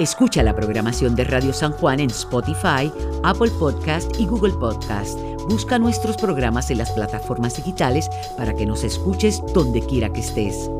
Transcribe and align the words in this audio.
Escucha 0.00 0.42
la 0.42 0.56
programación 0.56 1.14
de 1.14 1.24
Radio 1.24 1.52
San 1.52 1.72
Juan 1.72 2.00
en 2.00 2.08
Spotify, 2.08 2.90
Apple 3.22 3.50
Podcast 3.58 4.18
y 4.18 4.24
Google 4.26 4.54
Podcast. 4.54 5.18
Busca 5.46 5.78
nuestros 5.78 6.16
programas 6.16 6.70
en 6.70 6.78
las 6.78 6.90
plataformas 6.92 7.56
digitales 7.56 8.08
para 8.38 8.54
que 8.54 8.64
nos 8.64 8.82
escuches 8.82 9.42
donde 9.52 9.82
quiera 9.82 10.10
que 10.10 10.20
estés. 10.20 10.70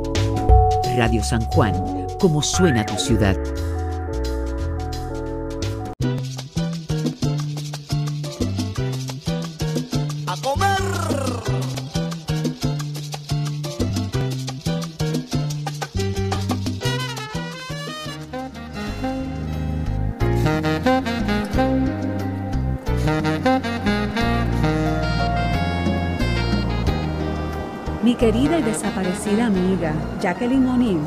Radio 0.96 1.22
San 1.22 1.45
Juan, 1.51 2.06
como 2.19 2.41
suena 2.41 2.87
tu 2.87 2.95
ciudad. 2.95 3.37
Querida 28.30 28.61
y 28.61 28.62
desaparecida 28.62 29.47
amiga, 29.47 29.93
Jacqueline 30.20 30.69
O'Neill, 30.69 31.01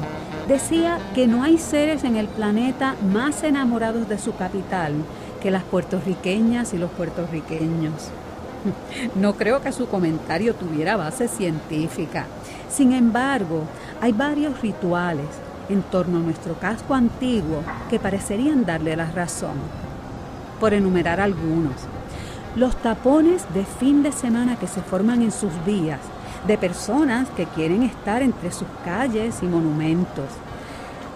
decía 0.45 0.98
que 1.16 1.26
no 1.26 1.41
hay 1.41 1.58
seres 1.58 2.04
en 2.04 2.18
el 2.18 2.27
planeta 2.27 2.98
más 3.13 3.44
enamorados 3.44 4.09
de 4.09 4.18
su 4.18 4.36
capital 4.36 4.91
que 5.41 5.49
las 5.49 5.63
puertorriqueñas 5.63 6.73
y 6.73 6.77
los 6.77 6.91
puertorriqueños. 6.91 8.09
No 9.16 9.36
creo 9.36 9.62
que 9.62 9.72
su 9.72 9.88
comentario 9.88 10.54
tuviera 10.54 10.98
base 10.98 11.30
científica. 11.30 12.26
Sin 12.70 12.91
embargo, 12.91 13.63
hay 14.02 14.12
varios 14.12 14.62
rituales 14.62 15.27
en 15.70 15.82
torno 15.82 16.18
a 16.18 16.21
nuestro 16.21 16.55
casco 16.55 16.94
antiguo 16.94 17.63
que 17.90 17.99
parecerían 17.99 18.65
darle 18.65 18.98
la 18.98 19.10
razón. 19.10 19.55
Por 20.60 20.74
enumerar 20.74 21.21
algunos, 21.21 21.76
los 22.58 22.76
tapones 22.76 23.46
de 23.54 23.63
fin 23.63 24.04
de 24.04 24.12
semana 24.12 24.58
que 24.58 24.68
se 24.68 24.82
forman 24.82 25.21
en 25.21 25.32
sus 25.32 25.52
vías 25.65 26.02
de 26.48 26.58
personas 26.58 27.30
que 27.30 27.46
quieren 27.46 27.84
estar 27.84 28.22
entre 28.22 28.52
sus 28.52 28.68
calles 28.84 29.40
y 29.41 29.46
monumentos. 29.46 30.26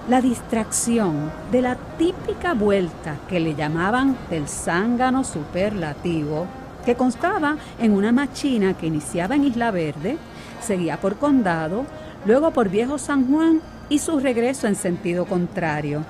La 0.09 0.21
distracción 0.21 1.31
de 1.51 1.61
la 1.61 1.75
típica 1.97 2.53
vuelta 2.53 3.15
que 3.27 3.39
le 3.39 3.55
llamaban 3.55 4.17
del 4.29 4.47
zángano 4.47 5.25
superlativo, 5.25 6.45
que 6.85 6.95
constaba 6.95 7.57
en 7.77 7.91
una 7.91 8.13
machina 8.13 8.73
que 8.73 8.87
iniciaba 8.87 9.35
en 9.35 9.43
Isla 9.43 9.71
Verde, 9.71 10.17
seguía 10.61 10.99
por 11.01 11.17
Condado, 11.17 11.85
luego 12.25 12.51
por 12.51 12.69
Viejo 12.69 12.97
San 12.97 13.29
Juan 13.29 13.59
y 13.89 13.99
su 13.99 14.19
regreso 14.19 14.67
en 14.67 14.75
sentido 14.75 15.25
contrario. 15.25 16.05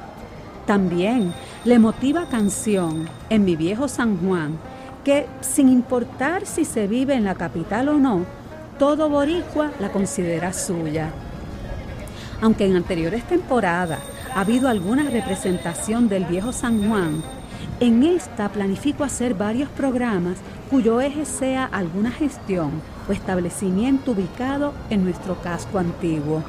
También 0.68 1.34
la 1.66 1.76
emotiva 1.76 2.28
canción 2.30 3.10
en 3.30 3.46
mi 3.46 3.56
Viejo 3.56 3.88
San 3.88 4.18
Juan, 4.18 4.60
que 5.04 5.26
sin 5.42 5.70
importar 5.70 6.46
si 6.46 6.66
se 6.66 6.86
vive 6.86 7.16
en 7.16 7.24
la 7.24 7.36
capital 7.36 7.90
o 7.90 7.94
no, 7.94 8.26
todo 8.78 9.10
boricua 9.10 9.72
la 9.80 9.92
considera 9.92 10.54
suya. 10.54 11.10
Aunque 12.42 12.66
en 12.66 12.76
anteriores 12.76 13.24
temporadas 13.24 14.00
ha 14.36 14.42
habido 14.42 14.70
alguna 14.70 15.10
representación 15.10 16.08
del 16.08 16.26
viejo 16.26 16.52
San 16.52 16.88
Juan, 16.88 17.24
en 17.80 18.04
esta 18.04 18.50
planifico 18.50 19.04
hacer 19.04 19.34
varios 19.34 19.70
programas 19.70 20.38
cuyo 20.70 21.02
eje 21.02 21.26
sea 21.26 21.66
alguna 21.66 22.12
gestión 22.12 22.82
o 23.08 23.12
establecimiento 23.12 24.12
ubicado 24.12 24.74
en 24.90 25.04
nuestro 25.04 25.42
casco 25.42 25.80
antiguo. 25.80 26.44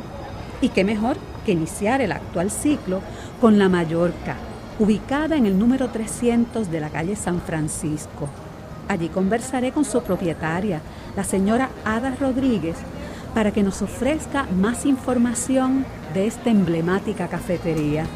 Y 0.60 0.70
qué 0.70 0.84
mejor 0.84 1.16
que 1.46 1.52
iniciar 1.52 2.00
el 2.00 2.12
actual 2.12 2.50
ciclo 2.50 3.00
con 3.40 3.58
la 3.58 3.68
Mallorca, 3.68 4.36
ubicada 4.78 5.36
en 5.36 5.46
el 5.46 5.58
número 5.58 5.88
300 5.88 6.70
de 6.70 6.80
la 6.80 6.90
calle 6.90 7.16
San 7.16 7.40
Francisco. 7.40 8.28
Allí 8.88 9.08
conversaré 9.10 9.70
con 9.70 9.84
su 9.84 10.02
propietaria, 10.02 10.80
la 11.14 11.22
señora 11.22 11.68
Ada 11.84 12.14
Rodríguez, 12.18 12.76
para 13.34 13.52
que 13.52 13.62
nos 13.62 13.82
ofrezca 13.82 14.46
más 14.56 14.86
información 14.86 15.84
de 16.14 16.26
esta 16.26 16.50
emblemática 16.50 17.28
cafetería. 17.28 18.06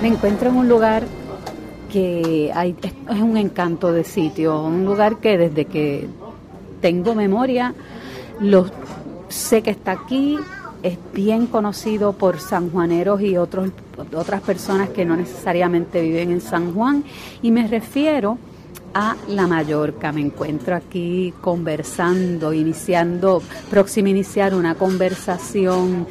Me 0.00 0.08
encuentro 0.08 0.48
en 0.48 0.56
un 0.56 0.68
lugar 0.68 1.04
que 1.92 2.50
hay, 2.54 2.74
es 2.82 3.20
un 3.20 3.36
encanto 3.36 3.92
de 3.92 4.04
sitio, 4.04 4.62
un 4.62 4.86
lugar 4.86 5.18
que 5.18 5.36
desde 5.36 5.66
que 5.66 6.08
tengo 6.80 7.14
memoria 7.14 7.74
lo 8.40 8.66
sé 9.28 9.62
que 9.62 9.70
está 9.70 9.92
aquí, 9.92 10.38
es 10.82 10.98
bien 11.12 11.46
conocido 11.46 12.12
por 12.12 12.40
sanjuaneros 12.40 13.20
y 13.20 13.36
otros, 13.36 13.70
otras 14.14 14.40
personas 14.40 14.90
que 14.90 15.04
no 15.04 15.16
necesariamente 15.16 16.00
viven 16.00 16.30
en 16.30 16.40
San 16.40 16.72
Juan. 16.74 17.04
Y 17.42 17.50
me 17.50 17.66
refiero 17.66 18.38
a 18.94 19.16
La 19.28 19.46
Mallorca. 19.46 20.12
Me 20.12 20.20
encuentro 20.20 20.74
aquí 20.74 21.32
conversando, 21.40 22.52
iniciando, 22.52 23.42
próximo 23.70 24.08
a 24.08 24.10
iniciar 24.10 24.54
una 24.54 24.74
conversación 24.74 26.06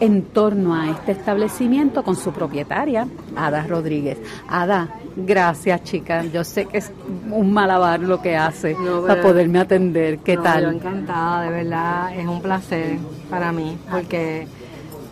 en 0.00 0.22
torno 0.22 0.74
a 0.74 0.90
este 0.90 1.12
establecimiento 1.12 2.02
con 2.02 2.16
su 2.16 2.32
propietaria, 2.32 3.06
Ada 3.36 3.66
Rodríguez. 3.66 4.18
Ada, 4.48 4.88
gracias 5.16 5.82
chica. 5.84 6.24
Yo 6.24 6.44
sé 6.44 6.66
que 6.66 6.78
es 6.78 6.90
un 7.30 7.52
malabar 7.52 8.00
lo 8.00 8.20
que 8.20 8.36
hace 8.36 8.76
para 9.06 9.22
poderme 9.22 9.60
atender. 9.60 10.18
¿Qué 10.18 10.36
tal? 10.36 10.62
Yo 10.62 10.70
encantada, 10.70 11.42
de 11.42 11.50
verdad, 11.50 12.16
es 12.16 12.26
un 12.26 12.42
placer 12.42 12.98
para 13.30 13.52
mí, 13.52 13.76
porque 13.90 14.46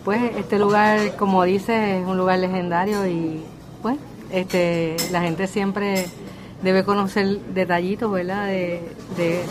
pues 0.03 0.35
este 0.37 0.57
lugar, 0.57 1.15
como 1.15 1.43
dice, 1.43 1.99
es 1.99 2.05
un 2.05 2.17
lugar 2.17 2.39
legendario 2.39 3.07
y 3.07 3.41
pues 3.81 3.97
este 4.31 4.95
la 5.11 5.21
gente 5.21 5.47
siempre 5.47 6.05
debe 6.63 6.83
conocer 6.83 7.39
detallitos, 7.53 8.11
¿verdad? 8.11 8.47
De, 8.47 8.81
de, 9.17 9.43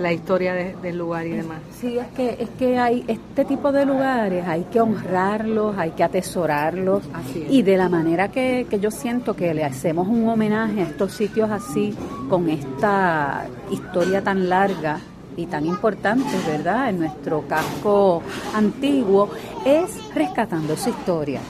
la 0.00 0.12
historia 0.12 0.54
del 0.54 0.96
lugar 0.96 1.26
y 1.26 1.30
demás. 1.30 1.58
Sí, 1.80 1.98
es 1.98 2.06
que, 2.08 2.36
es 2.38 2.48
que 2.50 2.78
hay 2.78 3.04
este 3.08 3.44
tipo 3.44 3.72
de 3.72 3.84
lugares, 3.84 4.46
hay 4.46 4.62
que 4.70 4.80
honrarlos, 4.80 5.76
hay 5.76 5.90
que 5.90 6.04
atesorarlos. 6.04 7.02
Y 7.50 7.62
de 7.62 7.76
la 7.76 7.88
manera 7.88 8.28
que, 8.28 8.68
que 8.70 8.78
yo 8.78 8.92
siento 8.92 9.34
que 9.34 9.52
le 9.54 9.64
hacemos 9.64 10.06
un 10.06 10.28
homenaje 10.28 10.82
a 10.82 10.84
estos 10.84 11.14
sitios 11.14 11.50
así, 11.50 11.96
con 12.28 12.48
esta 12.48 13.46
historia 13.72 14.22
tan 14.22 14.48
larga, 14.48 15.00
y 15.38 15.46
tan 15.46 15.64
importantes, 15.64 16.44
¿verdad?, 16.46 16.90
en 16.90 16.98
nuestro 16.98 17.46
casco 17.46 18.22
antiguo, 18.54 19.30
es 19.64 19.90
rescatando 20.12 20.76
su 20.76 20.90
historia. 20.90 21.40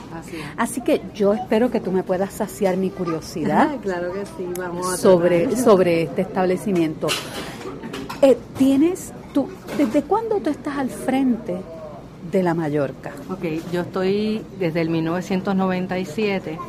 Así, 0.57 0.81
que 0.81 1.01
yo 1.15 1.33
espero 1.33 1.71
que 1.71 1.79
tú 1.79 1.91
me 1.91 2.03
puedas 2.03 2.31
saciar 2.33 2.77
mi 2.77 2.91
curiosidad. 2.91 3.77
claro 3.81 4.13
que 4.13 4.25
sí, 4.25 4.47
vamos 4.57 4.99
sobre, 4.99 5.55
sobre 5.63 6.03
este 6.03 6.21
establecimiento. 6.21 7.07
Eh, 8.21 8.37
¿Tienes 8.59 9.11
tú, 9.33 9.47
desde 9.75 10.03
cuándo 10.03 10.37
tú 10.37 10.51
estás 10.51 10.77
al 10.77 10.89
frente 10.91 11.57
de 12.31 12.43
la 12.43 12.53
Mallorca? 12.53 13.11
Ok, 13.31 13.43
yo 13.71 13.81
estoy 13.81 14.43
desde 14.59 14.81
el 14.81 14.89
1997 14.91 16.59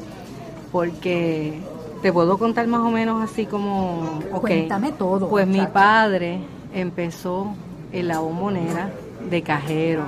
porque 0.72 1.60
te 2.00 2.14
puedo 2.14 2.38
contar 2.38 2.66
más 2.66 2.80
o 2.80 2.90
menos 2.90 3.22
así 3.22 3.44
como... 3.44 4.20
Cuéntame 4.40 4.92
todo. 4.92 5.28
Pues 5.28 5.46
mi 5.46 5.66
padre 5.66 6.40
empezó 6.74 7.54
en 7.92 8.08
la 8.08 8.20
bombonera 8.20 8.90
de 9.28 9.42
cajero. 9.42 10.04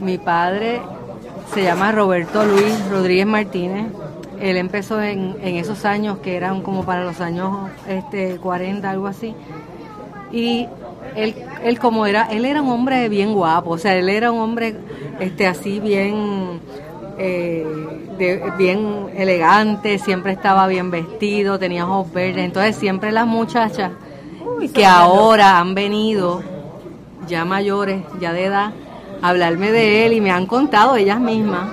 Mi 0.00 0.18
padre 0.18 0.80
se 1.52 1.62
llama 1.62 1.92
Roberto 1.92 2.44
Luis 2.44 2.88
Rodríguez 2.90 3.26
Martínez. 3.26 3.86
Él 4.40 4.56
empezó 4.56 5.02
en, 5.02 5.36
esos 5.42 5.84
años 5.84 6.18
que 6.18 6.36
eran 6.36 6.62
como 6.62 6.84
para 6.84 7.04
los 7.04 7.20
años 7.20 7.70
este, 7.86 8.36
40, 8.38 8.88
algo 8.88 9.06
así. 9.06 9.34
Y 10.32 10.66
él, 11.14 11.34
él 11.62 11.78
como 11.78 12.06
era, 12.06 12.28
él 12.30 12.44
era 12.44 12.62
un 12.62 12.70
hombre 12.70 13.08
bien 13.08 13.34
guapo, 13.34 13.70
o 13.70 13.78
sea, 13.78 13.96
él 13.96 14.08
era 14.08 14.30
un 14.32 14.40
hombre 14.40 14.76
este, 15.18 15.46
así 15.46 15.80
bien, 15.80 16.60
eh, 17.18 17.66
bien 18.56 19.08
elegante, 19.16 19.98
siempre 19.98 20.32
estaba 20.32 20.66
bien 20.68 20.90
vestido, 20.90 21.58
tenía 21.58 21.84
ojos 21.84 22.12
verdes, 22.12 22.44
entonces 22.44 22.76
siempre 22.76 23.10
las 23.10 23.26
muchachas 23.26 23.90
que 24.72 24.86
ahora 24.86 25.58
han 25.58 25.74
venido 25.74 26.42
ya 27.26 27.44
mayores, 27.44 28.02
ya 28.20 28.32
de 28.32 28.44
edad, 28.46 28.72
a 29.22 29.28
hablarme 29.28 29.72
de 29.72 30.06
él 30.06 30.12
y 30.12 30.20
me 30.20 30.30
han 30.30 30.46
contado 30.46 30.96
ellas 30.96 31.20
mismas. 31.20 31.68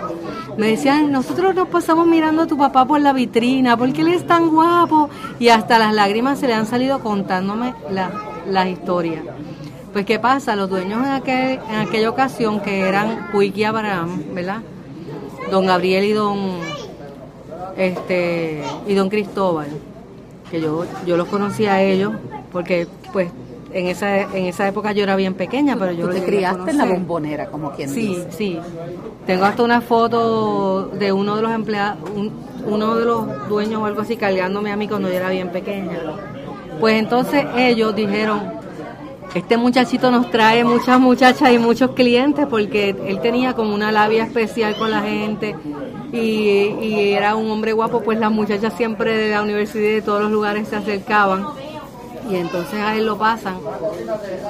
Me 0.58 0.68
decían, 0.68 1.12
nosotros 1.12 1.54
nos 1.54 1.68
pasamos 1.68 2.08
mirando 2.08 2.44
a 2.44 2.48
tu 2.48 2.58
papá 2.58 2.86
por 2.86 3.00
la 3.00 3.14
vitrina, 3.14 3.78
porque 3.78 4.02
él 4.02 4.08
es 4.08 4.26
tan 4.26 4.50
guapo. 4.50 5.10
Y 5.40 5.50
hasta 5.50 5.78
las 5.78 5.94
lágrimas 5.94 6.40
se 6.40 6.48
le 6.48 6.56
han 6.56 6.66
salido 6.66 7.00
contándome 7.00 7.76
las 7.92 8.12
la 8.50 8.68
historias. 8.68 9.24
Pues, 9.94 10.06
¿qué 10.06 10.20
pasa? 10.20 10.56
Los 10.56 10.70
dueños 10.70 11.00
en, 11.06 11.12
aquel, 11.12 11.60
en 11.70 11.76
aquella 11.76 12.10
ocasión, 12.10 12.60
que 12.60 12.82
eran 12.82 13.30
Puiki 13.32 13.62
y 13.62 13.64
Abraham, 13.64 14.24
¿verdad? 14.34 14.62
Don 15.52 15.66
Gabriel 15.66 16.06
y 16.06 16.12
don, 16.12 16.60
este, 17.78 18.64
y 18.88 18.94
don 18.94 19.10
Cristóbal, 19.10 19.68
que 20.52 20.62
yo, 20.62 20.86
yo 21.06 21.18
los 21.18 21.28
conocí 21.28 21.66
a 21.66 21.82
ellos, 21.82 22.14
porque 22.58 22.88
pues 23.14 23.30
en 23.72 23.86
esa, 23.86 24.22
en 24.22 24.48
esa 24.48 24.68
época 24.68 24.92
yo 24.92 25.04
era 25.04 25.16
bien 25.16 25.36
pequeña, 25.36 25.76
pero 25.78 25.92
yo 25.92 26.08
¿Tú 26.08 26.14
te 26.16 26.24
criaste 26.24 26.72
en 26.72 26.80
la 26.80 26.86
bombonera, 26.86 27.46
como 27.52 27.70
quien 27.70 27.88
sí, 27.88 28.08
dice. 28.08 28.32
Sí, 28.32 28.60
Tengo 29.28 29.46
hasta 29.46 29.62
una 29.62 29.80
foto 29.80 30.88
de 30.88 31.12
uno 31.12 31.36
de 31.36 31.44
los 31.44 31.52
empleados, 31.52 32.00
uno 32.66 32.96
de 32.96 33.06
los 33.06 33.48
dueños 33.48 33.84
o 33.84 33.86
algo 33.86 34.02
así 34.02 34.18
cargándome 34.18 34.72
a 34.72 34.76
mí 34.76 34.88
cuando 34.88 35.08
yo 35.08 35.14
era 35.14 35.30
bien 35.30 35.50
pequeña. 35.50 36.00
Pues 36.80 36.98
entonces 36.98 37.46
ellos 37.56 37.96
dijeron, 37.96 38.42
este 39.36 39.56
muchachito 39.56 40.10
nos 40.10 40.32
trae 40.32 40.64
muchas 40.64 41.00
muchachas 41.00 41.52
y 41.52 41.60
muchos 41.60 41.92
clientes 41.92 42.48
porque 42.50 42.96
él 43.06 43.20
tenía 43.22 43.54
como 43.54 43.76
una 43.76 43.92
labia 43.92 44.24
especial 44.24 44.76
con 44.78 44.90
la 44.90 45.02
gente 45.02 45.56
y, 46.12 46.18
y 46.18 47.12
era 47.12 47.36
un 47.36 47.52
hombre 47.52 47.74
guapo, 47.74 48.02
pues 48.02 48.18
las 48.18 48.32
muchachas 48.32 48.74
siempre 48.74 49.16
de 49.16 49.30
la 49.30 49.44
universidad 49.44 49.90
y 49.90 49.94
de 49.94 50.02
todos 50.02 50.24
los 50.24 50.32
lugares 50.32 50.70
se 50.70 50.78
acercaban 50.78 51.46
y 52.30 52.36
entonces 52.36 52.80
a 52.80 52.96
él 52.96 53.06
lo 53.06 53.18
pasan 53.18 53.58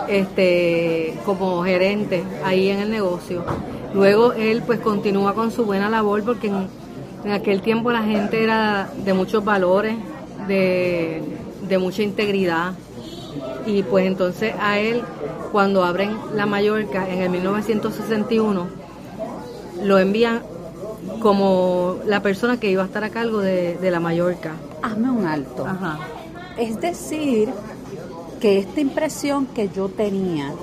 este 0.08 1.18
como 1.26 1.64
gerente 1.64 2.24
ahí 2.44 2.70
en 2.70 2.80
el 2.80 2.90
negocio. 2.90 3.44
Luego 3.94 4.34
él 4.34 4.64
pues 4.66 4.80
continúa 4.80 5.34
con 5.34 5.52
su 5.52 5.66
buena 5.66 5.90
labor 5.90 6.24
porque 6.24 6.48
en, 6.48 7.32
aquel 7.32 7.62
tiempo 7.62 7.92
la 7.92 8.04
gente 8.04 8.44
era 8.44 8.90
de 9.04 9.14
muchos 9.14 9.44
valores, 9.44 9.96
de, 10.48 11.22
de 11.68 11.78
mucha 11.78 12.04
integridad 12.04 12.74
y 13.66 13.84
pues 13.84 14.06
entonces 14.08 14.54
a 14.62 14.80
él 14.80 15.02
cuando 15.52 15.84
abren 15.84 16.18
la 16.34 16.46
Mallorca 16.46 17.08
en 17.10 17.22
el 17.22 17.30
1961 17.30 18.68
lo 19.84 20.00
envían 20.00 20.42
como 21.22 21.98
la 22.06 22.22
persona 22.22 22.60
que 22.60 22.70
iba 22.72 22.84
a 22.84 22.86
estar 22.86 23.04
a 23.04 23.10
cargo 23.10 23.40
de, 23.40 23.78
de 23.78 23.92
la 23.92 24.00
Mallorca. 24.00 24.54
Hazme 24.82 25.10
un 25.10 25.26
alto. 25.26 25.66
Ajá. 25.66 26.00
Es 26.58 26.80
decir, 26.82 27.50
que 28.40 28.60
esta 28.60 28.80
impresión 28.80 29.48
que 29.48 29.70
yo 29.70 29.90
tenía 29.90 30.54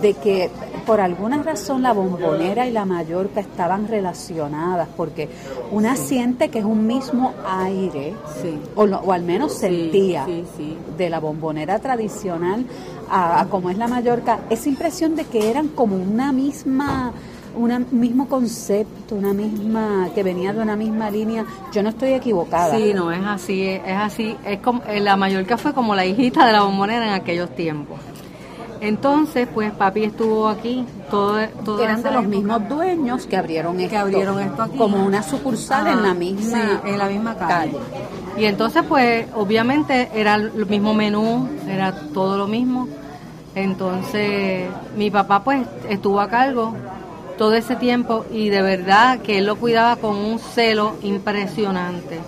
de 0.00 0.14
que 0.14 0.50
por 0.86 1.00
alguna 1.00 1.42
razón 1.42 1.82
la 1.82 1.92
bombonera 1.92 2.66
y 2.66 2.70
la 2.70 2.84
Mallorca 2.84 3.40
estaban 3.40 3.88
relacionadas, 3.88 4.88
porque 4.96 5.28
una 5.70 5.96
siente 5.96 6.48
que 6.48 6.60
es 6.60 6.64
un 6.64 6.86
mismo 6.86 7.34
aire, 7.46 8.14
o, 8.74 9.12
al 9.12 9.22
menos 9.22 9.52
sentía 9.52 10.26
de 10.96 11.10
la 11.10 11.20
bombonera 11.20 11.78
tradicional 11.78 12.64
a, 13.10 13.46
como 13.50 13.70
es 13.70 13.76
la 13.76 13.88
Mallorca, 13.88 14.40
esa 14.48 14.68
impresión 14.68 15.16
de 15.16 15.24
que 15.24 15.50
eran 15.50 15.68
como 15.68 15.96
una 15.96 16.32
misma 16.32 17.12
un 17.58 17.86
mismo 17.90 18.28
concepto, 18.28 19.14
una 19.14 19.32
misma, 19.32 20.08
que 20.14 20.22
venía 20.22 20.52
de 20.52 20.60
una 20.60 20.76
misma 20.76 21.10
línea. 21.10 21.44
Yo 21.72 21.82
no 21.82 21.90
estoy 21.90 22.12
equivocada. 22.12 22.76
Sí, 22.76 22.92
no, 22.94 23.12
es 23.12 23.24
así, 23.24 23.62
es 23.62 23.96
así. 23.96 24.36
Es 24.44 24.60
como, 24.60 24.82
eh, 24.84 25.00
la 25.00 25.16
Mallorca 25.16 25.58
fue 25.58 25.74
como 25.74 25.94
la 25.94 26.06
hijita 26.06 26.46
de 26.46 26.52
la 26.52 26.62
bombonera 26.62 27.06
en 27.06 27.14
aquellos 27.14 27.54
tiempos. 27.54 27.98
Entonces, 28.80 29.48
pues 29.52 29.72
papi 29.72 30.04
estuvo 30.04 30.48
aquí, 30.48 30.86
todo, 31.10 31.36
todo 31.64 31.82
eran 31.82 32.00
de 32.00 32.12
los 32.12 32.24
mismos 32.26 32.68
dueños 32.68 33.26
que 33.26 33.36
abrieron 33.36 33.80
esto, 33.80 33.98
abrieron 33.98 34.38
esto 34.38 34.62
aquí. 34.62 34.78
como 34.78 35.04
una 35.04 35.24
sucursal 35.24 35.88
en 35.88 36.02
la 36.02 36.14
misma 36.14 36.82
en 36.84 36.96
la 36.96 37.08
misma 37.08 37.34
calle. 37.36 37.76
Y 38.36 38.44
entonces, 38.44 38.84
pues, 38.88 39.26
obviamente 39.34 40.10
era 40.14 40.36
el 40.36 40.66
mismo 40.66 40.94
menú, 40.94 41.48
era 41.68 41.92
todo 42.14 42.38
lo 42.38 42.46
mismo. 42.46 42.86
Entonces, 43.56 44.68
mi 44.96 45.10
papá 45.10 45.42
pues 45.42 45.66
estuvo 45.88 46.20
a 46.20 46.28
cargo 46.28 46.74
todo 47.38 47.54
ese 47.54 47.76
tiempo 47.76 48.26
y 48.32 48.50
de 48.50 48.60
verdad 48.60 49.20
que 49.20 49.38
él 49.38 49.46
lo 49.46 49.56
cuidaba 49.56 49.96
con 49.96 50.16
un 50.16 50.38
celo 50.38 50.96
impresionante. 51.02 52.18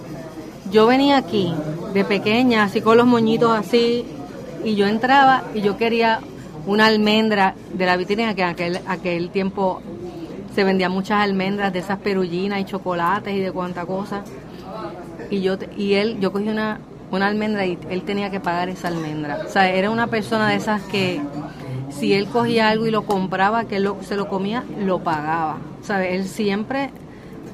Yo 0.71 0.87
venía 0.87 1.19
aquí 1.19 1.53
de 1.93 2.05
pequeña, 2.05 2.62
así 2.62 2.81
con 2.81 2.97
los 2.97 3.07
moñitos 3.07 3.51
así, 3.51 4.07
y 4.65 4.77
yo 4.77 4.87
entraba 4.87 5.43
y 5.53 5.62
yo 5.62 5.77
quería 5.77 6.21
una 6.67 6.87
almendra 6.87 7.55
de 7.75 7.87
la 7.87 7.97
vitrina, 7.97 8.35
que 8.35 8.43
en 8.43 8.49
aquel, 8.49 8.81
aquel 8.87 9.31
tiempo 9.31 9.83
se 10.55 10.62
vendían 10.65 10.93
muchas 10.93 11.23
almendras 11.23 11.73
de 11.73 11.81
esas 11.81 11.99
perullinas 11.99 12.61
y 12.61 12.65
chocolates 12.65 13.35
y 13.35 13.41
de 13.41 13.51
cuánta 13.51 13.85
cosa. 13.85 14.23
Y 15.29 15.41
yo 15.41 15.57
y 15.77 15.95
él, 15.95 16.19
yo 16.21 16.33
cogí 16.33 16.49
una, 16.49 16.81
una 17.11 17.27
almendra 17.27 17.67
y 17.67 17.79
él 17.89 18.03
tenía 18.03 18.31
que 18.31 18.39
pagar 18.39 18.69
esa 18.69 18.89
almendra. 18.89 19.41
O 19.47 19.51
sea, 19.51 19.71
era 19.71 19.91
una 19.91 20.07
persona 20.07 20.49
de 20.49 20.57
esas 20.57 20.83
que 20.83 21.21
si 21.90 22.14
él 22.14 22.26
cogía 22.26 22.69
algo 22.69 22.87
y 22.87 22.90
lo 22.90 23.02
compraba, 23.02 23.64
que 23.64 23.82
se 24.02 24.16
lo 24.16 24.28
comía, 24.28 24.64
lo 24.78 25.00
pagaba. 25.00 25.58
¿Sabe? 25.82 26.14
Él 26.14 26.26
siempre 26.26 26.90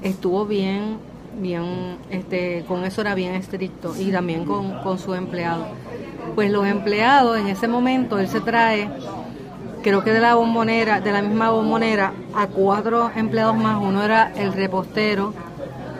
estuvo 0.02 0.46
bien, 0.46 0.98
bien, 1.40 1.96
este, 2.10 2.64
con 2.66 2.84
eso 2.84 3.00
era 3.00 3.14
bien 3.14 3.34
estricto 3.34 3.94
y 3.98 4.10
también 4.10 4.44
con, 4.44 4.82
con 4.82 4.98
sus 4.98 5.16
empleados. 5.16 5.66
Pues 6.34 6.50
los 6.50 6.66
empleados 6.66 7.38
en 7.38 7.46
ese 7.46 7.68
momento 7.68 8.18
él 8.18 8.28
se 8.28 8.40
trae, 8.40 8.88
creo 9.82 10.02
que 10.02 10.12
de 10.12 10.20
la 10.20 10.34
bombonera, 10.34 11.00
de 11.00 11.12
la 11.12 11.22
misma 11.22 11.50
bombonera, 11.50 12.12
a 12.34 12.46
cuatro 12.46 13.10
empleados 13.14 13.56
más. 13.56 13.80
Uno 13.82 14.02
era 14.02 14.32
el 14.36 14.52
repostero, 14.52 15.32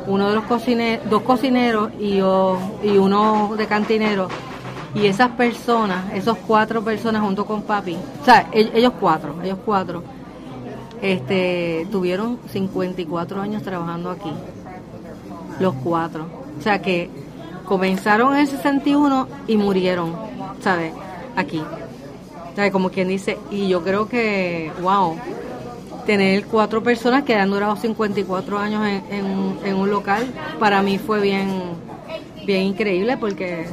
uno 0.07 0.29
de 0.29 0.35
los 0.35 0.45
cocineros, 0.45 1.09
dos 1.09 1.23
cocineros 1.23 1.91
y, 1.99 2.19
y 2.19 2.99
uno 2.99 3.55
de 3.57 3.67
cantinero 3.67 4.29
y 4.97 5.07
esas 5.07 5.31
personas, 5.33 6.13
esos 6.15 6.39
cuatro 6.39 6.83
personas 6.83 7.23
junto 7.23 7.45
con 7.45 7.63
papi, 7.63 7.97
o 8.23 8.25
sea, 8.25 8.49
ellos 8.53 8.95
cuatro, 8.99 9.35
ellos 9.43 9.59
cuatro, 9.65 10.03
este, 11.03 11.87
tuvieron 11.91 12.39
54 12.51 13.43
años 13.43 13.63
trabajando 13.63 14.11
aquí. 14.11 14.33
Los 15.61 15.75
cuatro. 15.85 16.27
O 16.59 16.63
sea 16.63 16.81
que 16.81 17.11
comenzaron 17.67 18.35
en 18.35 18.41
el 18.41 18.49
61 18.49 19.29
y 19.47 19.57
murieron, 19.57 20.15
¿sabes? 20.61 20.93
Aquí. 21.37 21.61
O 21.61 22.73
como 22.73 22.89
quien 22.89 23.09
dice, 23.09 23.37
y 23.51 23.69
yo 23.69 23.83
creo 23.83 24.09
que, 24.09 24.73
wow, 24.81 25.15
tener 26.07 26.47
cuatro 26.47 26.83
personas 26.83 27.25
que 27.25 27.35
han 27.35 27.51
durado 27.51 27.77
54 27.77 28.59
años 28.59 28.83
en, 29.11 29.59
en 29.63 29.75
un 29.77 29.91
local, 29.91 30.25
para 30.59 30.81
mí 30.81 30.97
fue 30.97 31.21
bien, 31.21 31.49
bien 32.47 32.63
increíble 32.63 33.19
porque 33.19 33.67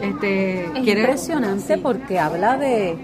este, 0.00 0.64
es 0.66 0.86
impresionante 0.86 1.78
porque 1.78 2.18
habla 2.18 2.56
de, 2.56 2.96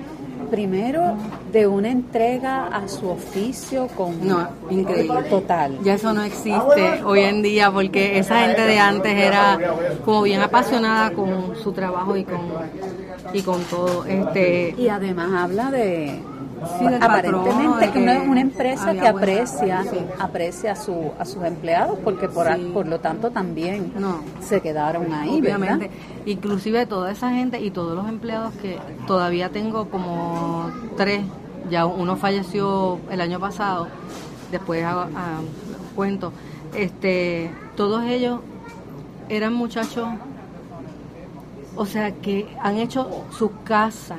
primero, 0.50 1.16
de 1.52 1.66
una 1.66 1.90
entrega 1.90 2.66
a 2.66 2.88
su 2.88 3.08
oficio 3.08 3.88
con 3.88 4.26
no, 4.26 4.48
increíble. 4.70 5.22
total. 5.28 5.78
Ya 5.82 5.94
eso 5.94 6.12
no 6.12 6.22
existe 6.22 7.02
hoy 7.04 7.20
en 7.20 7.42
día 7.42 7.70
porque 7.70 8.18
esa 8.18 8.40
gente 8.40 8.62
de 8.62 8.78
antes 8.78 9.12
era 9.12 9.58
como 10.04 10.22
bien 10.22 10.40
apasionada 10.40 11.10
con 11.10 11.56
su 11.56 11.72
trabajo 11.72 12.16
y 12.16 12.24
con 12.24 12.40
y 13.32 13.42
con 13.42 13.62
todo. 13.64 14.04
Este 14.04 14.74
y 14.78 14.88
además 14.88 15.30
habla 15.32 15.70
de 15.70 16.20
aparentemente 17.00 17.90
que, 17.90 17.98
una, 17.98 18.22
una, 18.22 18.40
empresa 18.40 18.92
que 18.92 19.06
aprecia 19.06 19.84
aprecia 20.18 20.72
a, 20.72 20.76
su, 20.76 21.12
a 21.18 21.24
sus 21.24 21.42
empleados 21.44 21.98
porque 22.02 22.28
por, 22.28 22.46
por 22.72 22.86
lo 22.86 23.00
tanto 23.00 23.30
también 23.30 23.92
se 24.40 24.60
quedaron 24.60 25.12
ahí 25.12 25.40
obviamente. 25.40 25.90
Inclusive 26.26 26.86
toda 26.86 27.12
esa 27.12 27.30
gente 27.30 27.60
y 27.60 27.70
todos 27.70 27.94
los 27.94 28.08
empleados 28.08 28.54
que 28.54 28.78
todavía 29.06 29.50
tengo 29.50 29.88
como 29.90 30.70
tres 30.96 31.22
ya 31.70 31.86
uno 31.86 32.16
falleció 32.16 32.98
el 33.10 33.20
año 33.20 33.40
pasado 33.40 33.88
después 34.50 34.84
a, 34.84 35.06
cuento. 35.94 36.32
Este 36.74 37.50
todos 37.76 38.04
ellos 38.04 38.40
eran 39.28 39.54
muchachos 39.54 40.08
o 41.76 41.86
sea 41.86 42.12
que 42.12 42.46
han 42.60 42.76
hecho 42.76 43.24
su 43.36 43.50
casa 43.64 44.16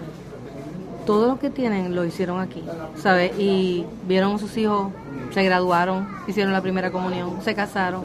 todo 1.05 1.27
lo 1.27 1.39
que 1.39 1.49
tienen 1.49 1.95
lo 1.95 2.05
hicieron 2.05 2.39
aquí, 2.39 2.63
¿sabes? 2.97 3.37
Y 3.39 3.85
vieron 4.07 4.35
a 4.35 4.37
sus 4.37 4.57
hijos, 4.57 4.91
se 5.31 5.43
graduaron, 5.43 6.07
hicieron 6.27 6.53
la 6.53 6.61
primera 6.61 6.91
comunión, 6.91 7.41
se 7.41 7.53
casaron, 7.55 8.03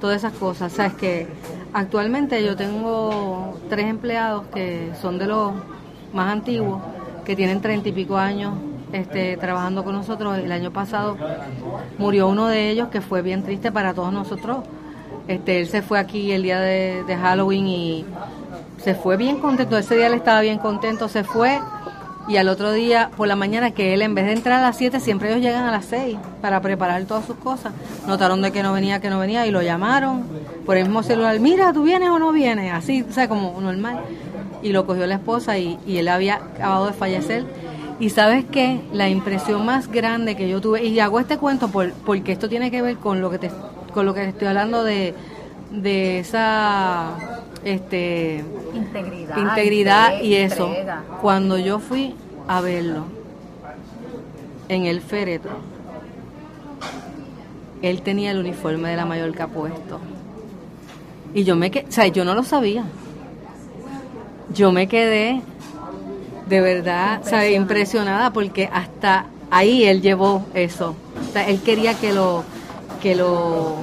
todas 0.00 0.16
esas 0.16 0.32
cosas. 0.32 0.72
¿Sabes 0.72 0.94
que 0.94 1.28
Actualmente 1.72 2.42
yo 2.42 2.56
tengo 2.56 3.58
tres 3.68 3.86
empleados 3.86 4.44
que 4.54 4.90
son 5.00 5.18
de 5.18 5.26
los 5.26 5.52
más 6.14 6.32
antiguos, 6.32 6.80
que 7.24 7.36
tienen 7.36 7.60
treinta 7.60 7.90
y 7.90 7.92
pico 7.92 8.16
años 8.16 8.54
este, 8.92 9.36
trabajando 9.36 9.84
con 9.84 9.92
nosotros. 9.92 10.38
El 10.38 10.50
año 10.50 10.72
pasado 10.72 11.16
murió 11.98 12.28
uno 12.28 12.48
de 12.48 12.70
ellos 12.70 12.88
que 12.88 13.02
fue 13.02 13.20
bien 13.20 13.42
triste 13.42 13.70
para 13.70 13.92
todos 13.92 14.12
nosotros. 14.12 14.58
Este, 15.28 15.60
él 15.60 15.68
se 15.68 15.82
fue 15.82 15.98
aquí 15.98 16.32
el 16.32 16.42
día 16.42 16.58
de, 16.58 17.04
de 17.06 17.16
Halloween 17.16 17.66
y 17.68 18.06
se 18.78 18.94
fue 18.94 19.18
bien 19.18 19.40
contento. 19.40 19.76
Ese 19.76 19.96
día 19.96 20.06
él 20.06 20.14
estaba 20.14 20.40
bien 20.40 20.58
contento, 20.58 21.06
se 21.06 21.22
fue 21.22 21.60
y 22.28 22.36
al 22.36 22.48
otro 22.48 22.72
día 22.72 23.10
por 23.16 23.26
la 23.26 23.36
mañana 23.36 23.70
que 23.70 23.94
él 23.94 24.02
en 24.02 24.14
vez 24.14 24.26
de 24.26 24.32
entrar 24.32 24.58
a 24.58 24.62
las 24.62 24.76
7 24.76 25.00
siempre 25.00 25.30
ellos 25.30 25.40
llegan 25.40 25.64
a 25.64 25.72
las 25.72 25.86
6 25.86 26.18
para 26.42 26.60
preparar 26.60 27.02
todas 27.04 27.24
sus 27.24 27.36
cosas. 27.36 27.72
Notaron 28.06 28.42
de 28.42 28.52
que 28.52 28.62
no 28.62 28.72
venía 28.74 29.00
que 29.00 29.08
no 29.08 29.18
venía 29.18 29.46
y 29.46 29.50
lo 29.50 29.62
llamaron 29.62 30.24
por 30.66 30.76
el 30.76 30.84
mismo 30.84 31.02
celular. 31.02 31.40
Mira 31.40 31.72
tú 31.72 31.84
vienes 31.84 32.10
o 32.10 32.18
no 32.18 32.30
vienes 32.32 32.72
así 32.72 33.02
o 33.02 33.12
sea 33.12 33.28
como 33.28 33.58
normal. 33.60 34.00
Y 34.62 34.72
lo 34.72 34.86
cogió 34.86 35.06
la 35.06 35.14
esposa 35.14 35.56
y, 35.56 35.78
él 35.86 36.08
había 36.08 36.36
acabado 36.36 36.88
de 36.88 36.92
fallecer. 36.92 37.44
Y 38.00 38.10
sabes 38.10 38.44
qué 38.44 38.80
la 38.92 39.08
impresión 39.08 39.64
más 39.64 39.88
grande 39.90 40.36
que 40.36 40.48
yo 40.48 40.60
tuve 40.60 40.84
y 40.84 41.00
hago 41.00 41.20
este 41.20 41.38
cuento 41.38 41.68
por, 41.68 41.92
porque 41.92 42.32
esto 42.32 42.48
tiene 42.48 42.70
que 42.70 42.82
ver 42.82 42.96
con 42.96 43.20
lo 43.20 43.30
que 43.30 43.38
te 43.38 43.50
con 43.94 44.04
lo 44.04 44.14
que 44.14 44.28
estoy 44.28 44.48
hablando 44.48 44.84
de 44.84 45.14
de 45.70 46.20
esa 46.20 47.14
este 47.68 48.44
integridad, 48.74 49.38
integridad 49.38 50.20
y 50.20 50.34
eso. 50.34 50.70
Cuando 51.20 51.58
yo 51.58 51.78
fui 51.78 52.14
a 52.46 52.60
verlo 52.60 53.04
en 54.68 54.86
el 54.86 55.00
féretro, 55.00 55.52
él 57.82 58.02
tenía 58.02 58.30
el 58.30 58.38
uniforme 58.38 58.90
de 58.90 58.96
la 58.96 59.06
Mallorca 59.06 59.46
puesto. 59.46 60.00
Y 61.34 61.44
yo 61.44 61.56
me 61.56 61.70
quedé, 61.70 61.86
o 61.88 61.92
sea, 61.92 62.06
yo 62.06 62.24
no 62.24 62.34
lo 62.34 62.42
sabía. 62.42 62.84
Yo 64.54 64.72
me 64.72 64.88
quedé 64.88 65.42
de 66.48 66.60
verdad, 66.60 67.16
impresionada. 67.16 67.50
impresionada 67.50 68.32
porque 68.32 68.68
hasta 68.72 69.26
ahí 69.50 69.84
él 69.84 70.00
llevó 70.00 70.46
eso. 70.54 70.96
O 71.28 71.32
sea, 71.32 71.46
él 71.48 71.60
quería 71.60 71.94
que 71.94 72.12
lo 72.12 72.44
que 73.02 73.14
lo 73.14 73.76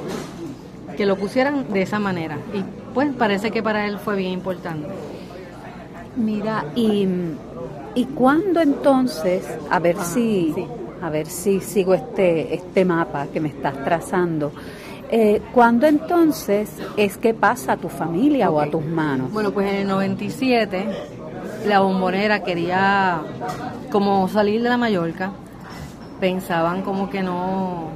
que 0.97 1.05
lo 1.05 1.17
pusieran 1.17 1.71
de 1.71 1.81
esa 1.81 1.99
manera 1.99 2.37
y 2.53 2.63
pues 2.95 3.13
parece 3.13 3.51
que 3.51 3.61
para 3.61 3.85
él 3.85 3.99
fue 3.99 4.15
bien 4.15 4.31
importante. 4.31 4.87
Mira, 6.15 6.65
y 6.75 7.07
y 7.93 8.05
cuándo 8.05 8.61
entonces, 8.61 9.45
a 9.69 9.79
ver 9.79 9.97
si 9.97 10.55
a 11.01 11.09
ver 11.09 11.27
si 11.27 11.59
sigo 11.59 11.93
este 11.93 12.55
este 12.55 12.85
mapa 12.85 13.27
que 13.31 13.39
me 13.39 13.49
estás 13.49 13.83
trazando. 13.83 14.51
Eh, 15.11 15.41
¿Cuándo 15.53 15.85
entonces 15.85 16.71
es 16.97 17.17
que 17.17 17.35
pasa 17.35 17.73
a 17.73 17.77
tu 17.77 17.89
familia 17.89 18.49
o 18.49 18.59
a 18.59 18.65
tus 18.65 18.83
manos? 18.83 19.31
Bueno, 19.31 19.51
pues 19.51 19.71
en 19.71 19.75
el 19.81 19.87
97 19.87 20.87
la 21.67 21.81
bombonera 21.81 22.43
quería 22.43 23.21
como 23.91 24.27
salir 24.29 24.63
de 24.63 24.69
la 24.69 24.77
Mallorca, 24.77 25.31
pensaban 26.19 26.81
como 26.81 27.09
que 27.09 27.21
no, 27.21 27.89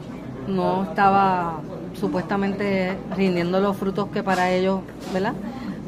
no 0.49 0.83
estaba 0.83 1.59
supuestamente 1.99 2.97
rindiendo 3.15 3.59
los 3.59 3.77
frutos 3.77 4.09
que 4.09 4.23
para 4.23 4.51
ellos, 4.51 4.81
¿verdad? 5.13 5.33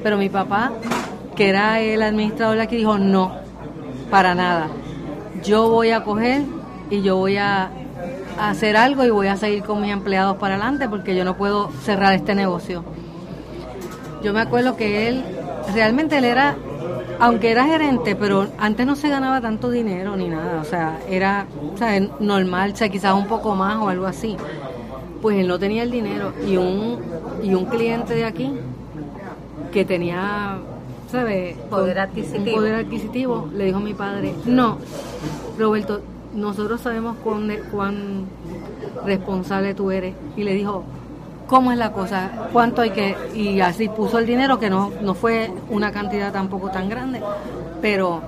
Pero 0.03 0.17
mi 0.17 0.29
papá, 0.29 0.71
que 1.35 1.49
era 1.49 1.79
el 1.79 2.01
administrador 2.01 2.59
aquí, 2.59 2.77
dijo, 2.77 2.97
no, 2.97 3.33
para 4.09 4.35
nada. 4.35 4.67
Yo 5.43 5.69
voy 5.69 5.91
a 5.91 6.03
coger 6.03 6.43
y 6.89 7.01
yo 7.01 7.17
voy 7.17 7.37
a 7.37 7.69
hacer 8.39 8.75
algo 8.77 9.03
y 9.05 9.09
voy 9.09 9.27
a 9.27 9.37
seguir 9.37 9.63
con 9.63 9.81
mis 9.81 9.91
empleados 9.91 10.37
para 10.37 10.55
adelante 10.55 10.89
porque 10.89 11.15
yo 11.15 11.23
no 11.23 11.37
puedo 11.37 11.71
cerrar 11.83 12.13
este 12.13 12.35
negocio. 12.35 12.83
Yo 14.23 14.33
me 14.33 14.41
acuerdo 14.41 14.75
que 14.75 15.07
él, 15.07 15.23
realmente 15.73 16.17
él 16.17 16.25
era 16.25 16.55
aunque 17.21 17.51
era 17.51 17.65
gerente, 17.65 18.15
pero 18.15 18.47
antes 18.57 18.85
no 18.85 18.95
se 18.95 19.07
ganaba 19.07 19.39
tanto 19.41 19.69
dinero 19.69 20.15
ni 20.15 20.27
nada, 20.27 20.59
o 20.59 20.65
sea, 20.65 20.99
era 21.07 21.45
normal, 22.19 22.71
o 22.73 22.75
sea, 22.75 22.89
quizás 22.89 23.13
un 23.13 23.27
poco 23.27 23.53
más 23.53 23.77
o 23.77 23.89
algo 23.89 24.07
así. 24.07 24.35
Pues 25.21 25.37
él 25.37 25.47
no 25.47 25.59
tenía 25.59 25.83
el 25.83 25.91
dinero 25.91 26.33
y 26.47 26.57
un, 26.57 26.99
y 27.43 27.53
un 27.53 27.65
cliente 27.65 28.15
de 28.15 28.25
aquí 28.25 28.51
que 29.71 29.85
tenía, 29.85 30.57
¿sabes? 31.11 31.57
Poder 31.69 31.99
adquisitivo. 31.99 32.55
poder 32.55 32.73
adquisitivo, 32.73 33.49
le 33.53 33.65
dijo 33.65 33.77
a 33.77 33.81
mi 33.81 33.93
padre, 33.93 34.33
no, 34.45 34.79
Roberto, 35.59 36.01
nosotros 36.33 36.81
sabemos 36.81 37.17
cuán, 37.23 37.51
cuán 37.71 38.25
responsable 39.05 39.75
tú 39.75 39.91
eres. 39.91 40.15
Y 40.35 40.43
le 40.43 40.55
dijo, 40.55 40.85
cómo 41.51 41.71
es 41.73 41.77
la 41.77 41.91
cosa, 41.91 42.47
cuánto 42.53 42.81
hay 42.81 42.91
que, 42.91 43.13
y 43.35 43.59
así 43.59 43.89
puso 43.89 44.19
el 44.19 44.25
dinero, 44.25 44.57
que 44.57 44.69
no, 44.69 44.89
no 45.01 45.13
fue 45.13 45.51
una 45.69 45.91
cantidad 45.91 46.31
tampoco 46.31 46.71
tan 46.71 46.87
grande, 46.87 47.21
pero 47.81 48.21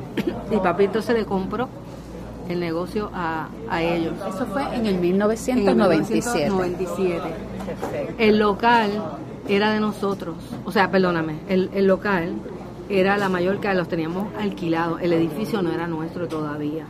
y 0.50 0.56
papito 0.56 1.02
se 1.02 1.12
le 1.12 1.26
compró 1.26 1.68
el 2.48 2.60
negocio 2.60 3.10
a, 3.12 3.48
a 3.68 3.82
ellos. 3.82 4.14
Eso 4.26 4.46
fue 4.46 4.62
en 4.74 4.86
el 4.86 4.94
1997. 4.94 7.20
El 8.16 8.38
local 8.38 8.90
era 9.46 9.70
de 9.70 9.78
nosotros, 9.78 10.36
o 10.64 10.72
sea, 10.72 10.90
perdóname, 10.90 11.40
el, 11.50 11.68
el 11.74 11.86
local 11.86 12.32
era 12.88 13.18
la 13.18 13.28
mayor 13.28 13.60
que 13.60 13.74
los 13.74 13.86
teníamos 13.86 14.28
alquilado, 14.40 14.98
el 14.98 15.12
edificio 15.12 15.60
no 15.60 15.72
era 15.72 15.86
nuestro 15.86 16.26
todavía. 16.26 16.86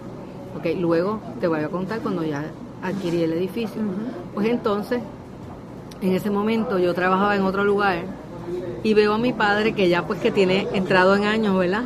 Okay, 0.60 0.78
luego 0.78 1.18
te 1.40 1.48
voy 1.48 1.58
a 1.58 1.68
contar 1.70 1.98
cuando 1.98 2.22
ya 2.22 2.44
adquirí 2.84 3.24
el 3.24 3.32
edificio. 3.32 3.82
Pues 4.32 4.46
entonces 4.46 5.02
en 6.02 6.14
ese 6.14 6.30
momento 6.30 6.78
yo 6.78 6.92
trabajaba 6.94 7.36
en 7.36 7.42
otro 7.42 7.64
lugar 7.64 8.02
y 8.82 8.94
veo 8.94 9.14
a 9.14 9.18
mi 9.18 9.32
padre 9.32 9.72
que 9.72 9.88
ya 9.88 10.06
pues 10.06 10.20
que 10.20 10.32
tiene 10.32 10.66
entrado 10.74 11.14
en 11.14 11.24
años, 11.24 11.56
¿verdad? 11.56 11.84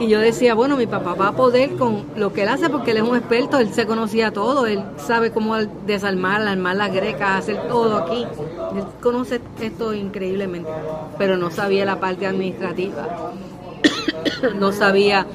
Y 0.00 0.08
yo 0.08 0.18
decía, 0.18 0.54
bueno, 0.54 0.78
mi 0.78 0.86
papá 0.86 1.12
va 1.12 1.28
a 1.28 1.32
poder 1.32 1.76
con 1.76 2.06
lo 2.16 2.32
que 2.32 2.44
él 2.44 2.48
hace 2.48 2.70
porque 2.70 2.92
él 2.92 2.96
es 2.96 3.02
un 3.02 3.16
experto, 3.16 3.58
él 3.58 3.70
se 3.74 3.86
conocía 3.86 4.32
todo, 4.32 4.64
él 4.64 4.82
sabe 4.96 5.30
cómo 5.30 5.56
desarmar, 5.58 6.40
armar 6.40 6.76
las 6.76 6.90
grecas, 6.90 7.40
hacer 7.40 7.68
todo 7.68 7.98
aquí. 7.98 8.26
Él 8.74 8.84
conoce 9.02 9.42
esto 9.60 9.92
increíblemente, 9.92 10.70
pero 11.18 11.36
no 11.36 11.50
sabía 11.50 11.84
la 11.84 12.00
parte 12.00 12.26
administrativa, 12.26 13.32
no 14.58 14.72
sabía 14.72 15.26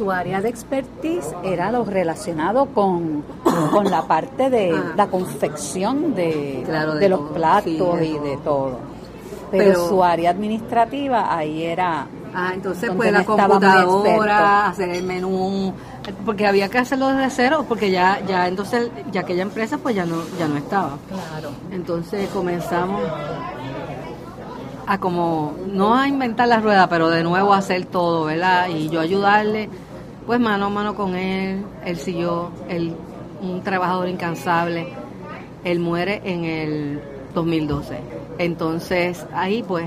su 0.00 0.10
área 0.10 0.40
de 0.40 0.48
expertise 0.48 1.34
era 1.44 1.70
lo 1.70 1.84
relacionado 1.84 2.64
con, 2.68 3.22
con 3.70 3.90
la 3.90 4.00
parte 4.08 4.48
de 4.48 4.72
ah. 4.74 4.94
la 4.96 5.08
confección 5.08 6.14
de, 6.14 6.64
de, 6.98 7.08
los 7.10 7.32
platos 7.32 8.00
y 8.00 8.18
de 8.18 8.38
todo. 8.42 8.78
Pero, 9.50 9.88
su 9.88 10.02
área 10.02 10.30
administrativa 10.30 11.36
ahí 11.36 11.64
era... 11.64 12.06
Ah, 12.32 12.52
entonces 12.54 12.90
pues 12.96 13.12
la 13.12 13.24
computadora, 13.24 14.68
hacer 14.68 14.88
el 14.88 15.02
menú, 15.02 15.74
porque 16.24 16.46
había 16.46 16.70
que 16.70 16.78
hacerlo 16.78 17.08
desde 17.08 17.28
cero, 17.28 17.66
porque 17.68 17.90
ya, 17.90 18.20
ya 18.26 18.48
entonces, 18.48 18.90
ya 19.12 19.20
aquella 19.20 19.42
empresa 19.42 19.76
pues 19.76 19.94
ya 19.96 20.06
no, 20.06 20.22
ya 20.38 20.48
no 20.48 20.56
estaba. 20.56 20.96
Claro. 21.08 21.50
Entonces 21.72 22.26
comenzamos 22.30 23.02
a 24.86 24.98
como, 24.98 25.52
no 25.66 25.94
a 25.94 26.08
inventar 26.08 26.48
la 26.48 26.58
rueda, 26.60 26.88
pero 26.88 27.10
de 27.10 27.22
nuevo 27.22 27.52
a 27.52 27.58
hacer 27.58 27.84
todo, 27.84 28.24
¿verdad? 28.24 28.68
Y 28.70 28.88
yo 28.88 29.00
ayudarle 29.00 29.68
pues 30.30 30.38
mano 30.38 30.66
a 30.66 30.70
mano 30.70 30.94
con 30.94 31.16
él, 31.16 31.64
él 31.84 31.98
siguió, 31.98 32.52
él, 32.68 32.94
un 33.42 33.62
trabajador 33.62 34.08
incansable, 34.08 34.86
él 35.64 35.80
muere 35.80 36.22
en 36.24 36.44
el 36.44 37.00
2012. 37.34 37.98
Entonces 38.38 39.26
ahí 39.34 39.64
pues 39.64 39.86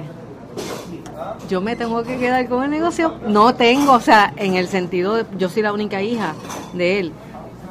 yo 1.48 1.62
me 1.62 1.78
tengo 1.78 2.04
que 2.04 2.18
quedar 2.18 2.50
con 2.50 2.62
el 2.62 2.72
negocio. 2.72 3.14
No 3.26 3.56
tengo, 3.56 3.94
o 3.94 4.02
sea, 4.02 4.34
en 4.36 4.56
el 4.56 4.68
sentido 4.68 5.16
de, 5.16 5.26
yo 5.38 5.48
soy 5.48 5.62
la 5.62 5.72
única 5.72 6.02
hija 6.02 6.34
de 6.74 7.00
él, 7.00 7.14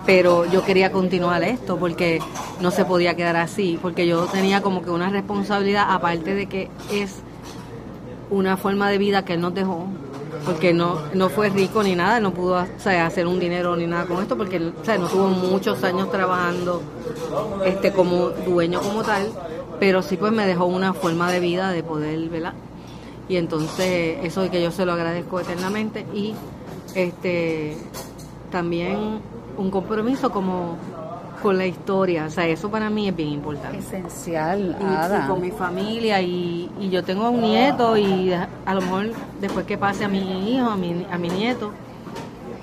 pero 0.07 0.47
yo 0.47 0.65
quería 0.65 0.91
continuar 0.91 1.43
esto 1.43 1.77
porque 1.77 2.21
no 2.63 2.71
se 2.71 2.87
podía 2.87 3.15
quedar 3.15 3.37
así, 3.37 3.79
porque 3.83 4.07
yo 4.07 4.25
tenía 4.25 4.63
como 4.63 4.81
que 4.81 4.89
una 4.89 5.11
responsabilidad, 5.11 5.89
aparte 5.91 6.35
de 6.35 6.47
que 6.47 6.71
es 6.91 7.17
una 8.31 8.57
forma 8.57 8.89
de 8.89 8.97
vida 8.97 9.27
que 9.27 9.35
él 9.35 9.43
nos 9.43 9.53
dejó, 9.53 9.89
porque 10.45 10.73
no, 10.73 11.01
no 11.15 11.29
fue 11.29 11.49
rico 11.49 11.83
ni 11.83 11.95
nada, 11.95 12.21
no 12.21 12.33
pudo 12.33 12.57
hacer 12.57 13.27
un 13.27 13.39
dinero 13.39 13.77
ni 13.77 13.87
nada 13.87 14.07
con 14.07 14.23
esto, 14.23 14.37
porque 14.37 14.59
no 14.59 14.73
tuvo 15.09 15.29
muchos 15.29 15.83
años 15.85 16.11
trabajando 16.11 16.83
este 17.65 17.93
como 17.93 18.31
dueño 18.31 18.81
como 18.81 19.03
tal, 19.03 19.31
pero 19.79 20.03
sí 20.03 20.17
pues 20.17 20.33
me 20.33 20.47
dejó 20.47 20.67
una 20.67 20.93
forma 20.95 21.31
de 21.31 21.41
vida 21.41 21.71
de 21.71 21.83
poder, 21.83 22.29
¿verdad? 22.29 22.55
Y 23.29 23.37
entonces 23.37 24.19
eso 24.23 24.43
es 24.43 24.51
que 24.51 24.63
yo 24.63 24.71
se 24.71 24.85
lo 24.85 24.93
agradezco 24.93 25.41
eternamente 25.41 26.07
y 26.13 26.35
este 26.95 27.77
también 28.51 29.21
un 29.57 29.71
compromiso 29.71 30.31
como 30.31 30.77
con 31.43 31.59
la 31.59 31.67
historia, 31.67 32.27
o 32.27 32.31
sea, 32.31 32.47
eso 32.47 32.71
para 32.71 32.89
mí 32.89 33.09
es 33.09 33.17
bien 33.17 33.31
importante. 33.31 33.79
Esencial, 33.79 34.77
y, 34.79 35.29
con 35.29 35.41
mi 35.41 35.51
familia 35.51 36.21
y, 36.21 36.71
y, 36.81 36.89
yo 36.89 37.03
tengo 37.03 37.29
un 37.31 37.43
nieto 37.43 37.97
y 37.97 38.33
a 38.33 38.75
lo 38.75 38.81
mejor 38.81 39.11
después 39.41 39.67
que 39.67 39.77
pase 39.77 40.05
a 40.05 40.09
mi 40.09 40.55
hijo, 40.55 40.71
a 40.71 40.77
mi, 40.77 41.07
a 41.11 41.19
mi 41.19 41.29
nieto, 41.29 41.73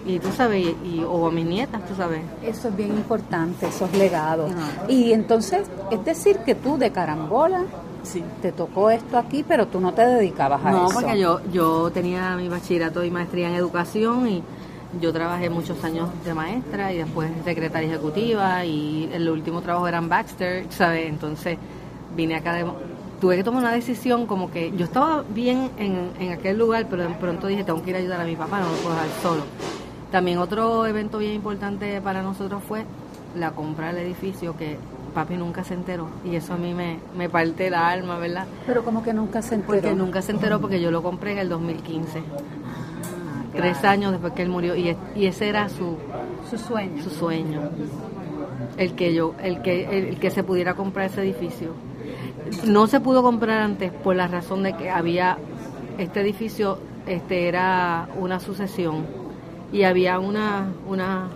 y 0.05 0.19
tú 0.19 0.29
sabes, 0.35 0.65
y, 0.83 1.03
o 1.07 1.27
a 1.27 1.31
mis 1.31 1.45
nietas, 1.45 1.85
tú 1.87 1.95
sabes. 1.95 2.21
Eso 2.41 2.69
es 2.69 2.75
bien 2.75 2.91
importante, 2.91 3.67
esos 3.67 3.91
legados. 3.93 4.51
Y 4.87 5.13
entonces, 5.13 5.69
es 5.91 6.05
decir, 6.05 6.39
que 6.39 6.55
tú 6.55 6.77
de 6.77 6.91
carambola 6.91 7.65
sí. 8.03 8.23
te 8.41 8.51
tocó 8.51 8.89
esto 8.89 9.17
aquí, 9.17 9.43
pero 9.47 9.67
tú 9.67 9.79
no 9.79 9.93
te 9.93 10.05
dedicabas 10.05 10.65
a 10.65 10.69
eso. 10.71 10.83
No, 10.83 10.89
porque 10.89 11.19
yo, 11.19 11.41
yo 11.51 11.91
tenía 11.91 12.35
mi 12.37 12.47
bachillerato 12.47 13.03
y 13.03 13.11
maestría 13.11 13.49
en 13.49 13.55
educación 13.55 14.27
y 14.27 14.43
yo 14.99 15.13
trabajé 15.13 15.49
muchos 15.49 15.83
años 15.83 16.09
de 16.25 16.33
maestra 16.33 16.91
y 16.91 16.97
después 16.97 17.29
secretaria 17.43 17.89
ejecutiva 17.89 18.65
y 18.65 19.09
el 19.13 19.29
último 19.29 19.61
trabajo 19.61 19.87
era 19.87 19.99
en 19.99 20.09
Baxter, 20.09 20.65
¿sabes? 20.69 21.07
Entonces 21.07 21.57
vine 22.15 22.35
acá 22.35 22.53
de... 22.53 22.65
Tuve 23.21 23.35
que 23.35 23.43
tomar 23.43 23.63
una 23.63 23.73
decisión 23.73 24.25
como 24.25 24.49
que 24.49 24.71
yo 24.77 24.85
estaba 24.85 25.23
bien 25.29 25.71
en, 25.77 26.11
en 26.19 26.31
aquel 26.31 26.57
lugar, 26.57 26.87
pero 26.89 27.03
de 27.03 27.09
pronto 27.09 27.47
dije, 27.47 27.65
tengo 27.65 27.83
que 27.83 27.89
ir 27.89 27.97
a 27.97 27.99
ayudar 27.99 28.21
a 28.21 28.23
mi 28.23 28.37
papá, 28.37 28.61
no 28.61 28.69
lo 28.69 28.77
puedo 28.77 28.95
dejar 28.95 29.09
solo. 29.21 29.43
También 30.09 30.37
otro 30.37 30.87
evento 30.87 31.17
bien 31.17 31.33
importante 31.33 31.99
para 32.01 32.23
nosotros 32.23 32.63
fue 32.65 32.85
la 33.35 33.51
compra 33.51 33.93
del 33.93 34.05
edificio 34.05 34.55
que 34.57 34.77
papi 35.13 35.35
nunca 35.35 35.63
se 35.63 35.73
enteró 35.73 36.07
y 36.23 36.35
eso 36.35 36.53
a 36.53 36.57
mí 36.57 36.73
me, 36.73 36.99
me 37.17 37.29
parte 37.29 37.67
el 37.67 37.73
alma, 37.73 38.17
¿verdad? 38.17 38.45
Pero 38.65 38.83
como 38.83 39.03
que 39.03 39.13
nunca 39.13 39.41
se 39.41 39.55
enteró. 39.55 39.81
Porque 39.81 39.95
nunca 39.95 40.21
se 40.21 40.31
enteró 40.31 40.61
porque 40.61 40.79
yo 40.79 40.89
lo 40.89 41.03
compré 41.03 41.33
en 41.33 41.39
el 41.39 41.49
2015 41.49 42.23
tres 43.53 43.83
años 43.83 44.11
después 44.11 44.33
que 44.33 44.43
él 44.43 44.49
murió 44.49 44.75
y, 44.75 44.95
y 45.15 45.25
ese 45.25 45.49
era 45.49 45.69
su, 45.69 45.97
su 46.49 46.57
sueño. 46.57 47.03
su 47.03 47.09
sueño. 47.09 47.69
El 48.77 48.93
que 48.93 49.13
yo 49.13 49.35
el 49.41 49.61
que 49.61 50.09
el, 50.09 50.19
que 50.19 50.29
se 50.31 50.43
pudiera 50.43 50.73
comprar 50.73 51.07
ese 51.07 51.21
edificio. 51.21 51.73
No 52.65 52.87
se 52.87 52.99
pudo 52.99 53.21
comprar 53.21 53.61
antes 53.61 53.91
por 53.91 54.15
la 54.15 54.27
razón 54.27 54.63
de 54.63 54.73
que 54.73 54.89
había 54.89 55.37
este 55.97 56.21
edificio 56.21 56.79
este 57.05 57.47
era 57.47 58.07
una 58.17 58.39
sucesión 58.39 59.05
y 59.71 59.83
había 59.83 60.19
una 60.19 60.67
una 60.87 61.27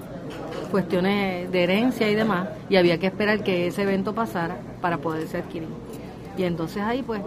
cuestiones 0.71 1.51
de 1.51 1.63
herencia 1.63 2.09
y 2.09 2.15
demás 2.15 2.49
y 2.69 2.77
había 2.77 2.97
que 2.97 3.07
esperar 3.07 3.43
que 3.43 3.67
ese 3.67 3.83
evento 3.83 4.13
pasara 4.13 4.57
para 4.81 4.97
poderse 4.97 5.37
adquirir. 5.37 5.69
Y 6.37 6.43
entonces 6.43 6.81
ahí 6.81 7.03
pues 7.03 7.21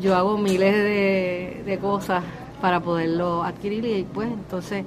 yo 0.00 0.14
hago 0.16 0.38
miles 0.38 0.74
de, 0.74 1.62
de 1.64 1.78
cosas 1.78 2.22
para 2.60 2.80
poderlo 2.80 3.42
adquirir 3.42 3.84
y 3.84 4.04
pues 4.04 4.28
entonces 4.28 4.84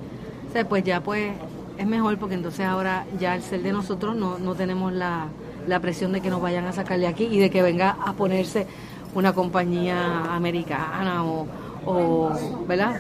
pues 0.70 0.84
ya 0.84 1.02
pues 1.02 1.32
es 1.78 1.88
mejor 1.88 2.18
porque 2.18 2.36
entonces 2.36 2.66
ahora 2.66 3.06
ya 3.20 3.36
el 3.36 3.42
ser 3.42 3.64
de 3.64 3.72
nosotros 3.72 4.16
no, 4.16 4.38
no 4.38 4.54
tenemos 4.54 4.94
la, 4.94 5.28
la 5.68 5.80
presión 5.80 6.12
de 6.12 6.22
que 6.22 6.30
nos 6.30 6.42
vayan 6.42 6.66
a 6.66 6.74
sacar 6.74 7.00
de 7.00 7.08
aquí 7.08 7.26
y 7.26 7.40
de 7.40 7.50
que 7.50 7.62
venga 7.62 7.98
a 8.06 8.14
ponerse 8.14 8.68
una 9.16 9.34
compañía 9.34 10.34
americana 10.34 11.24
o, 11.24 11.48
o 11.86 12.32
¿verdad? 12.68 13.00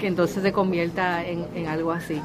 Que 0.00 0.08
entonces 0.08 0.42
se 0.42 0.52
convierta 0.52 1.24
en, 1.24 1.46
en 1.54 1.66
algo 1.68 1.92
así. 1.92 2.20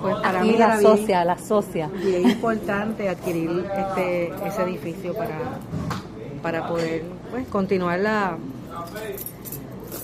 Pues 0.00 0.16
para 0.16 0.42
mí 0.42 0.56
la 0.58 0.80
socia, 0.80 1.24
la 1.24 1.38
socia. 1.38 1.90
Y 2.02 2.14
es 2.14 2.32
importante 2.32 3.08
adquirir 3.08 3.66
este 3.76 4.32
ese 4.46 4.62
edificio 4.62 5.14
para, 5.14 5.38
para 6.42 6.68
poder 6.68 7.04
pues 7.30 7.46
continuar 7.48 8.00
la 8.00 8.36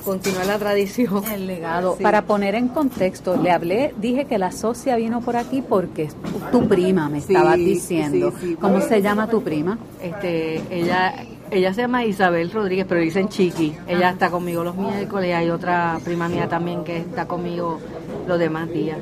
continuar 0.05 0.47
la 0.47 0.59
tradición. 0.59 1.25
El 1.33 1.47
legado. 1.47 1.97
Para 1.97 2.23
poner 2.23 2.55
en 2.55 2.69
contexto, 2.69 3.37
le 3.37 3.51
hablé, 3.51 3.95
dije 4.01 4.25
que 4.25 4.39
la 4.39 4.53
socia 4.53 4.97
vino 4.97 5.21
por 5.21 5.37
aquí 5.37 5.63
porque 5.63 6.09
tu 6.53 6.69
prima 6.69 7.09
me 7.09 7.19
estaba 7.19 7.57
diciendo. 7.57 8.33
¿Cómo 8.61 8.81
se 8.81 9.03
llama 9.03 9.29
tu 9.29 9.43
prima? 9.43 9.79
Este, 10.03 10.63
ella 10.71 11.15
ella 11.51 11.75
se 11.75 11.83
llama 11.83 12.05
Isabel 12.05 12.51
Rodríguez, 12.51 12.87
pero 12.89 13.01
dicen 13.01 13.29
Chiqui. 13.29 13.75
Ella 13.89 14.09
ah. 14.09 14.13
está 14.13 14.31
conmigo 14.31 14.63
los 14.63 14.77
miércoles, 14.77 15.35
hay 15.35 15.51
otra 15.51 15.99
prima 16.05 16.29
mía 16.29 16.49
también 16.49 16.85
que 16.85 16.99
está 16.99 17.27
conmigo 17.27 17.81
los 18.29 18.39
demás 18.39 18.71
días. 18.71 18.99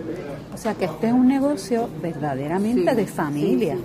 O 0.54 0.56
sea 0.56 0.74
que 0.74 0.86
este 0.86 1.08
es 1.08 1.12
un 1.12 1.28
negocio 1.28 1.88
verdaderamente 2.02 2.94
de 2.94 3.06
familia. 3.06 3.76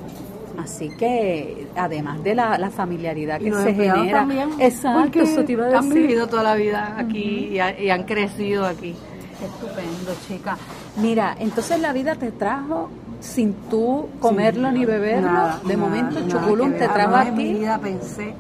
Así 0.58 0.90
que, 0.98 1.68
además 1.76 2.24
de 2.24 2.36
la, 2.36 2.70
familiaridad 2.70 3.40
que 3.40 3.52
se 3.52 3.74
genera, 3.74 4.20
también, 4.20 4.50
exacto, 4.60 5.20
eso 5.20 5.44
te 5.44 5.54
iba 5.54 5.66
a 5.66 5.68
decir. 5.68 5.80
han 5.80 5.90
vivido 5.90 6.28
toda 6.28 6.44
la 6.44 6.56
vida 6.56 6.96
aquí 6.98 7.52
y, 7.80 7.90
han 7.90 8.04
crecido 8.04 8.66
aquí. 8.66 8.96
Estupendo, 9.44 10.14
chica. 10.28 10.58
Mira, 10.98 11.36
entonces 11.40 11.80
la 11.80 11.92
vida 11.92 12.16
te 12.16 12.32
trajo 12.32 12.90
sin 13.20 13.54
tú 13.70 14.10
comerlo 14.20 14.72
ni 14.72 14.86
beberlo. 14.86 15.60
de 15.66 15.76
momento, 15.76 16.28
Choculum 16.28 16.74
te 16.74 16.88
trajo 16.88 17.16
aquí. 17.16 17.32
Mi 17.32 17.54
vida 17.54 17.80
pensé 17.80 18.34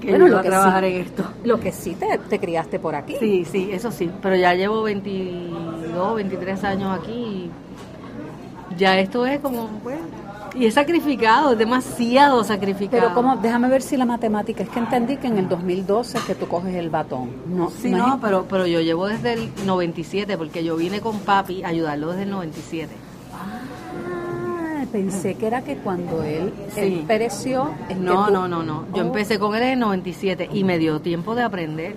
que 0.00 0.10
bueno, 0.10 0.28
iba 0.28 0.40
a 0.40 0.42
trabajar 0.42 0.84
en 0.84 1.02
esto. 1.02 1.24
Lo 1.44 1.60
que 1.60 1.72
sí 1.72 1.94
te, 1.94 2.18
te, 2.18 2.38
criaste 2.38 2.78
por 2.78 2.94
aquí. 2.94 3.16
Sí, 3.20 3.44
sí, 3.44 3.70
eso 3.70 3.90
sí. 3.90 4.10
Pero 4.22 4.34
ya 4.34 4.54
llevo 4.54 4.82
22, 4.82 6.16
23 6.16 6.64
años 6.64 6.98
aquí 6.98 7.12
y 7.12 7.50
ya 8.76 8.98
esto 8.98 9.26
es 9.26 9.40
como, 9.40 9.68
pues, 9.82 9.98
y 10.54 10.66
es 10.66 10.74
sacrificado, 10.74 11.52
es 11.52 11.58
demasiado 11.58 12.42
sacrificado. 12.44 13.02
Pero 13.02 13.14
como, 13.14 13.36
déjame 13.36 13.68
ver 13.68 13.82
si 13.82 13.96
la 13.96 14.04
matemática, 14.04 14.62
es 14.62 14.68
que 14.68 14.78
entendí 14.78 15.16
que 15.16 15.26
en 15.26 15.38
el 15.38 15.48
2012 15.48 16.18
es 16.18 16.24
que 16.24 16.34
tú 16.34 16.46
coges 16.48 16.74
el 16.74 16.90
batón. 16.90 17.30
No, 17.46 17.70
sí, 17.70 17.90
no, 17.90 18.18
pero, 18.20 18.46
pero 18.48 18.66
yo 18.66 18.80
llevo 18.80 19.06
desde 19.06 19.34
el 19.34 19.50
97, 19.64 20.36
porque 20.36 20.64
yo 20.64 20.76
vine 20.76 21.00
con 21.00 21.18
papi 21.20 21.62
a 21.62 21.68
ayudarlo 21.68 22.10
desde 22.10 22.24
el 22.24 22.30
97. 22.30 22.92
Ah, 23.32 24.84
pensé 24.90 25.34
que 25.34 25.46
era 25.46 25.62
que 25.62 25.76
cuando 25.76 26.22
él, 26.22 26.52
pereció... 27.06 27.70
no, 27.98 28.30
no, 28.30 28.48
no, 28.48 28.62
no, 28.62 28.86
yo 28.94 29.02
oh. 29.02 29.06
empecé 29.06 29.38
con 29.38 29.54
él 29.54 29.62
en 29.62 29.68
el 29.70 29.78
97 29.80 30.50
y 30.52 30.64
me 30.64 30.78
dio 30.78 31.00
tiempo 31.00 31.34
de 31.34 31.42
aprender 31.42 31.96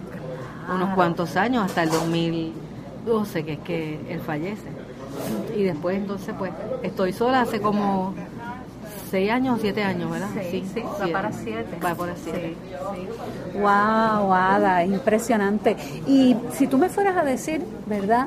unos 0.73 0.93
cuantos 0.95 1.35
años, 1.35 1.65
hasta 1.65 1.83
el 1.83 1.89
2012, 1.89 3.43
que 3.43 3.53
es 3.53 3.59
que 3.59 3.99
él 4.09 4.19
fallece. 4.21 4.67
Y 5.55 5.63
después 5.63 5.97
entonces 5.97 6.33
pues 6.37 6.51
estoy 6.81 7.13
sola 7.13 7.41
hace 7.41 7.61
como 7.61 8.15
seis 9.13 9.29
años 9.29 9.59
o 9.59 9.61
siete 9.61 9.83
años, 9.83 10.09
¿verdad? 10.09 10.29
Sí, 10.49 10.65
sí, 10.73 10.81
va 10.81 11.07
para 11.11 11.31
siete. 11.31 11.77
Va 11.85 11.93
para 11.93 12.15
siete. 12.15 12.55
Wow, 13.53 14.33
Ada, 14.33 14.83
impresionante. 14.83 15.77
Y 16.07 16.35
si 16.53 16.65
tú 16.65 16.79
me 16.79 16.89
fueras 16.89 17.15
a 17.17 17.23
decir, 17.23 17.61
¿verdad? 17.85 18.25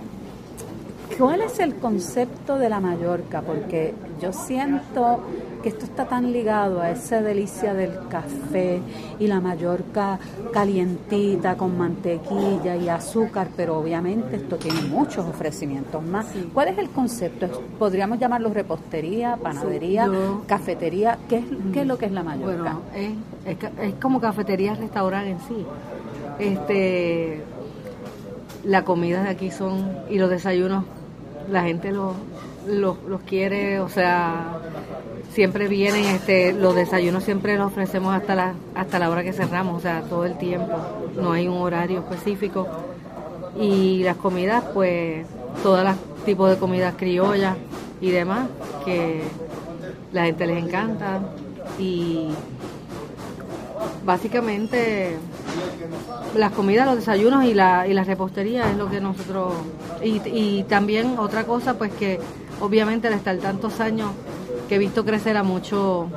¿Cuál 1.19 1.41
es 1.41 1.59
el 1.59 1.75
concepto 1.75 2.57
de 2.57 2.69
la 2.69 2.79
Mallorca? 2.79 3.43
Porque 3.43 3.95
yo 4.23 4.33
siento 4.33 5.25
que 5.67 5.71
esto 5.71 5.85
está 5.85 6.05
tan 6.05 6.33
ligado 6.33 6.81
a 6.81 6.93
esa 6.93 7.21
delicia 7.21 7.75
del 7.75 7.91
café 8.09 8.79
y 9.19 9.27
la 9.27 9.41
Mallorca 9.41 10.21
calientita 10.53 11.57
con 11.57 11.77
mantequilla 11.77 12.77
y 12.77 12.89
azúcar, 12.89 13.49
pero 13.57 13.77
obviamente 13.77 14.37
esto 14.37 14.59
tiene 14.59 14.83
muchos 14.83 15.27
ofrecimientos 15.27 16.05
más. 16.05 16.27
¿Cuál 16.55 16.69
es 16.69 16.79
el 16.79 16.89
concepto? 16.91 17.65
¿Podríamos 17.81 18.21
llamarlo 18.21 18.51
repostería, 18.51 19.39
panadería, 19.43 20.09
cafetería? 20.47 21.19
¿Qué 21.29 21.39
es, 21.39 21.45
¿Qué 21.73 21.81
es 21.81 21.87
lo 21.89 21.99
que 21.99 22.07
es 22.07 22.13
la 22.13 22.23
Mallorca? 22.23 22.79
Bueno, 22.93 23.17
es, 23.45 23.57
es, 23.89 23.95
como 24.01 24.21
cafetería, 24.21 24.77
restaurante 24.77 25.31
en 25.31 25.41
sí. 25.41 25.67
Este, 26.39 27.43
la 28.63 28.85
comida 28.85 29.25
de 29.25 29.31
aquí 29.31 29.51
son, 29.51 29.99
y 30.09 30.19
los 30.19 30.31
desayunos, 30.31 30.85
la 31.51 31.65
gente 31.65 31.91
los, 31.91 32.15
los, 32.69 33.03
los 33.09 33.21
quiere, 33.23 33.81
o 33.81 33.89
sea, 33.89 34.61
siempre 35.37 35.69
vienen, 35.69 36.07
este, 36.07 36.55
los 36.55 36.75
desayunos 36.75 37.23
siempre 37.23 37.59
los 37.59 37.67
ofrecemos 37.67 38.15
hasta 38.15 38.35
la, 38.35 38.55
hasta 38.75 38.99
la 38.99 39.11
hora 39.11 39.23
que 39.23 39.35
cerramos, 39.35 39.77
o 39.77 39.81
sea, 39.81 40.01
todo 40.01 40.25
el 40.25 40.39
tiempo, 40.39 40.73
no 41.15 41.33
hay 41.33 41.47
un 41.47 41.59
horario 41.59 41.99
específico. 41.99 42.67
Y 43.61 44.03
las 44.03 44.17
comidas, 44.17 44.65
pues, 44.73 45.27
todos 45.63 45.85
los 45.85 45.95
tipos 46.25 46.49
de 46.49 46.57
comidas 46.57 46.95
criollas 46.97 47.55
y 48.01 48.13
demás, 48.13 48.49
que 48.87 49.21
la 50.15 50.25
gente 50.25 50.47
les 50.47 50.65
encanta. 50.65 51.21
Y 51.79 52.31
básicamente 54.07 55.17
las 56.35 56.53
comidas, 56.53 56.87
los 56.87 56.97
desayunos 56.97 57.45
y 57.45 57.53
la, 57.53 57.87
y 57.87 57.93
la 57.93 58.05
repostería 58.05 58.71
es 58.71 58.79
lo 58.79 58.89
que 58.89 59.03
nosotros... 59.03 59.53
Y, 60.03 60.23
y 60.25 60.63
también 60.63 61.19
otra 61.19 61.45
cosa, 61.45 61.77
pues 61.77 61.93
que 61.93 62.21
obviamente 62.59 63.09
al 63.09 63.15
estar 63.15 63.37
tantos 63.37 63.81
años 63.81 64.13
que 64.69 64.77
he 64.77 64.79
visto 64.79 65.05
crecer 65.05 65.37
a 65.37 65.43
mucho, 65.43 66.09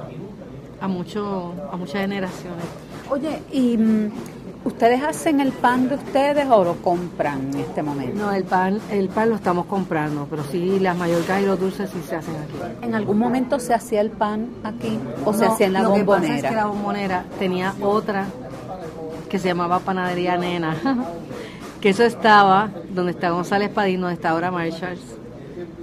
a 0.82 0.88
mucho, 0.88 1.54
a 1.72 1.78
muchas 1.78 2.02
generaciones. 2.02 2.66
Oye, 3.10 3.42
¿y 3.52 3.78
mm, 3.78 4.12
ustedes 4.66 5.04
hacen 5.04 5.40
el 5.40 5.52
pan 5.52 5.90
de 5.90 5.96
ustedes 5.96 6.48
o 6.50 6.64
lo 6.64 6.76
compran 6.76 7.52
en 7.54 7.60
este 7.60 7.82
momento? 7.84 8.18
No, 8.18 8.32
el 8.32 8.44
pan, 8.44 8.80
el 8.92 9.10
pan 9.10 9.30
lo 9.30 9.36
estamos 9.36 9.66
comprando, 9.66 10.28
pero 10.30 10.44
sí 10.44 10.80
las 10.80 10.98
mallorcas 10.98 11.42
y 11.42 11.46
los 11.46 11.60
dulces 11.60 11.90
sí 11.90 12.02
se 12.08 12.16
hacen 12.16 12.36
aquí. 12.36 12.86
¿En 12.86 12.96
algún 12.96 13.18
momento 13.18 13.60
se 13.60 13.74
hacía 13.74 14.02
el 14.02 14.12
pan 14.12 14.50
aquí 14.64 15.00
o 15.26 15.34
se 15.34 15.46
hacía 15.46 15.68
en 15.68 15.74
la 15.74 15.88
bombonera? 15.88 16.06
Lo 16.06 16.22
que 16.22 16.28
pasa 16.28 16.36
es 16.36 16.44
que 16.44 16.56
la 16.56 16.66
bombonera 16.66 17.26
tenía 17.38 17.74
otra 17.82 18.26
que 19.30 19.38
se 19.38 19.48
llamaba 19.48 19.80
Panadería 19.80 20.38
Nena, 20.38 20.76
que 21.82 21.90
eso 21.90 22.04
estaba 22.04 22.70
donde 22.90 23.12
está 23.12 23.30
González 23.30 23.70
Padín, 23.70 24.02
donde 24.02 24.16
está 24.16 24.32
ahora 24.32 24.50
Marshalls 24.50 25.19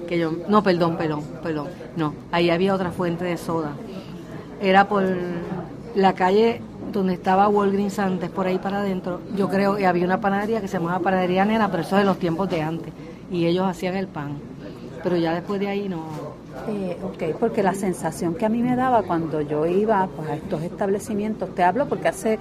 que 0.07 0.19
yo, 0.19 0.33
no, 0.49 0.63
perdón, 0.63 0.97
perdón, 0.97 1.23
perdón, 1.43 1.69
no, 1.97 2.15
ahí 2.33 2.51
había 2.51 2.75
otra 2.75 2.91
fuente 2.91 3.25
de 3.25 3.37
soda. 3.37 3.73
Era 4.61 4.89
por 4.89 5.05
la 5.95 6.15
calle 6.15 6.63
donde 6.93 7.15
estaba 7.15 7.49
Walgreens 7.49 7.99
antes, 7.99 8.31
por 8.31 8.47
ahí 8.47 8.59
para 8.59 8.79
adentro. 8.79 9.21
Yo 9.37 9.49
creo 9.49 9.77
que 9.77 9.87
había 9.87 10.05
una 10.05 10.21
panadería 10.21 10.61
que 10.61 10.69
se 10.69 10.79
llamaba 10.79 11.01
Panadería 11.01 11.45
Nena, 11.45 11.71
pero 11.71 11.83
eso 11.83 11.97
es 11.97 12.03
de 12.03 12.07
los 12.07 12.19
tiempos 12.19 12.49
de 12.49 12.63
antes. 12.63 12.93
Y 13.31 13.47
ellos 13.47 13.67
hacían 13.67 13.97
el 13.97 14.07
pan. 14.07 14.39
Pero 15.03 15.17
ya 15.17 15.35
después 15.35 15.61
de 15.61 15.69
ahí 15.69 15.89
no. 15.89 16.05
Eh, 16.69 16.97
ok, 17.03 17.39
porque 17.39 17.63
la 17.63 17.75
sensación 17.75 18.35
que 18.35 18.47
a 18.47 18.49
mí 18.49 18.63
me 18.63 18.77
daba 18.77 19.03
cuando 19.03 19.41
yo 19.41 19.67
iba 19.67 20.07
pues, 20.09 20.29
a 20.29 20.35
estos 20.35 20.63
establecimientos, 20.63 21.55
te 21.55 21.63
hablo 21.63 21.89
porque 21.89 22.09
hace, 22.09 22.39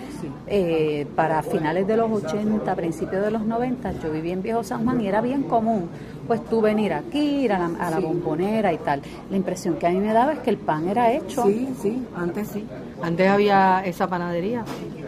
eh, 0.47 1.05
para 1.15 1.41
finales 1.43 1.87
de 1.87 1.97
los 1.97 2.11
80, 2.11 2.75
principios 2.75 3.23
de 3.23 3.31
los 3.31 3.45
90, 3.45 3.91
yo 4.01 4.11
viví 4.11 4.31
en 4.31 4.41
Viejo 4.41 4.63
San 4.63 4.83
Juan 4.83 5.01
y 5.01 5.07
era 5.07 5.21
bien 5.21 5.43
común 5.43 5.89
pues 6.27 6.43
tú 6.45 6.61
venir 6.61 6.93
aquí, 6.93 7.43
ir 7.43 7.53
a 7.53 7.89
la, 7.89 7.99
bombonera 7.99 8.73
y 8.73 8.77
tal. 8.77 9.01
La 9.29 9.37
impresión 9.37 9.75
que 9.75 9.87
a 9.87 9.89
mí 9.89 9.99
me 9.99 10.13
daba 10.13 10.33
es 10.33 10.39
que 10.39 10.49
el 10.49 10.57
pan 10.57 10.87
era 10.87 11.11
hecho. 11.11 11.43
Sí, 11.43 11.69
sí, 11.81 12.03
antes 12.15 12.47
sí. 12.49 12.65
Antes 13.01 13.29
había 13.29 13.81
esa 13.85 14.07
panadería 14.07 14.63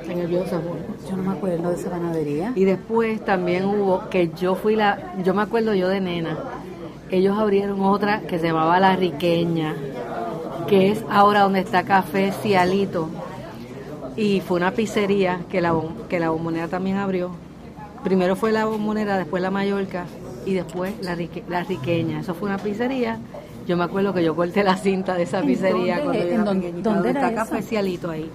en 0.07 0.19
el 0.19 0.27
viejo 0.27 0.45
San 0.47 0.61
Juan. 0.61 0.79
Yo 1.09 1.17
no 1.17 1.23
me 1.23 1.37
acuerdo 1.37 1.69
de 1.69 1.75
esa 1.75 1.89
panadería. 1.89 2.51
Y 2.55 2.65
después 2.65 3.23
también 3.23 3.65
hubo, 3.65 4.09
que 4.09 4.29
yo 4.29 4.55
fui 4.55 4.75
la, 4.75 5.15
yo 5.23 5.33
me 5.33 5.41
acuerdo 5.41 5.73
yo 5.73 5.89
de 5.89 6.01
nena, 6.01 6.37
ellos 7.09 7.37
abrieron 7.37 7.81
otra 7.81 8.21
que 8.21 8.39
se 8.39 8.47
llamaba 8.47 8.79
La 8.79 8.95
Riqueña, 8.95 9.75
que 10.67 10.91
es 10.91 11.03
ahora 11.09 11.41
donde 11.41 11.59
está 11.59 11.83
Café 11.83 12.31
Cialito. 12.31 13.09
Y 14.15 14.41
fue 14.41 14.57
una 14.57 14.71
pizzería 14.71 15.41
que 15.49 15.61
la, 15.61 15.73
que 16.09 16.19
la 16.19 16.29
bombonera 16.29 16.67
también 16.67 16.97
abrió. 16.97 17.31
Primero 18.03 18.35
fue 18.35 18.51
la 18.51 18.65
bombonera, 18.65 19.17
después 19.17 19.41
la 19.43 19.51
Mallorca 19.51 20.05
y 20.45 20.53
después 20.53 20.93
la, 21.01 21.17
la 21.47 21.63
riqueña. 21.63 22.21
Eso 22.21 22.33
fue 22.33 22.49
una 22.49 22.57
pizzería. 22.57 23.19
Yo 23.67 23.77
me 23.77 23.83
acuerdo 23.83 24.13
que 24.13 24.23
yo 24.23 24.35
corté 24.35 24.63
la 24.63 24.77
cinta 24.77 25.13
de 25.15 25.23
esa 25.23 25.41
pizzería 25.41 26.01
cuando 26.01 26.21
yo 26.21 26.27
era. 26.27 26.43
¿Dónde 26.43 27.09
era 27.09 27.29
está 27.29 27.35
cafecialito 27.35 28.09
ahí. 28.09 28.29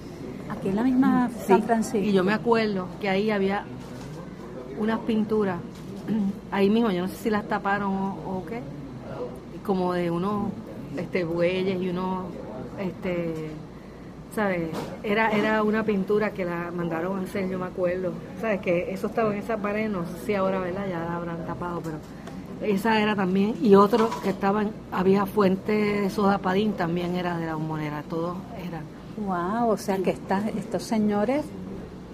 Aquí 0.49 0.69
en 0.69 0.75
la 0.75 0.83
misma 0.83 1.29
San 1.45 1.63
Francisco. 1.63 1.97
Y 1.97 2.13
yo 2.13 2.23
me 2.23 2.33
acuerdo 2.33 2.87
que 3.01 3.09
ahí 3.09 3.31
había 3.31 3.65
unas 4.77 4.99
pinturas, 4.99 5.57
ahí 6.51 6.69
mismo, 6.69 6.91
yo 6.91 7.01
no 7.01 7.07
sé 7.07 7.15
si 7.15 7.29
las 7.29 7.47
taparon 7.47 7.93
o, 7.93 8.43
qué, 8.47 8.61
como 9.65 9.93
de 9.93 10.11
unos 10.11 10.51
este, 10.97 11.23
bueyes 11.23 11.81
y 11.81 11.89
unos, 11.89 12.25
este, 12.79 13.51
¿sabes? 14.35 14.69
Era, 15.03 15.31
era 15.31 15.63
una 15.63 15.83
pintura 15.83 16.31
que 16.31 16.45
la 16.45 16.71
mandaron 16.71 17.19
a 17.19 17.21
hacer, 17.23 17.49
yo 17.49 17.59
me 17.59 17.65
acuerdo, 17.65 18.13
¿sabes? 18.41 18.61
Que 18.61 18.91
eso 18.91 19.07
estaba 19.07 19.33
en 19.33 19.39
esa 19.39 19.57
pared, 19.57 19.89
no 19.89 20.05
sé 20.05 20.25
si 20.25 20.35
ahora, 20.35 20.59
¿verdad? 20.59 20.87
Ya 20.89 20.99
la 20.99 21.15
habrán 21.15 21.45
tapado, 21.45 21.81
pero 21.81 21.97
esa 22.61 23.01
era 23.01 23.15
también, 23.15 23.55
y 23.61 23.75
otro 23.75 24.09
que 24.23 24.29
estaban, 24.29 24.71
había 24.91 25.25
fuente 25.25 25.71
de 25.71 26.09
soda 26.09 26.37
padín, 26.37 26.73
también 26.73 27.15
era 27.15 27.37
de 27.37 27.45
la 27.45 27.57
humonera, 27.57 28.03
todos 28.09 28.37
eran. 28.65 28.83
Wow, 29.17 29.69
o 29.69 29.77
sea 29.77 29.97
que 29.97 30.11
estas, 30.11 30.47
estos 30.47 30.83
señores 30.83 31.45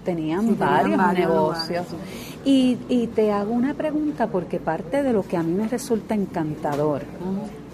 tenían 0.04 0.48
Sí, 0.48 0.54
varios, 0.58 0.96
varios 0.98 1.28
negocios. 1.28 1.86
lugares, 1.90 2.38
Y, 2.44 2.78
y 2.88 3.06
te 3.08 3.32
hago 3.32 3.52
una 3.52 3.74
pregunta 3.74 4.26
porque 4.28 4.58
parte 4.58 5.02
de 5.02 5.12
lo 5.12 5.22
que 5.22 5.36
a 5.36 5.42
mí 5.42 5.52
me 5.52 5.68
resulta 5.68 6.14
encantador 6.14 7.02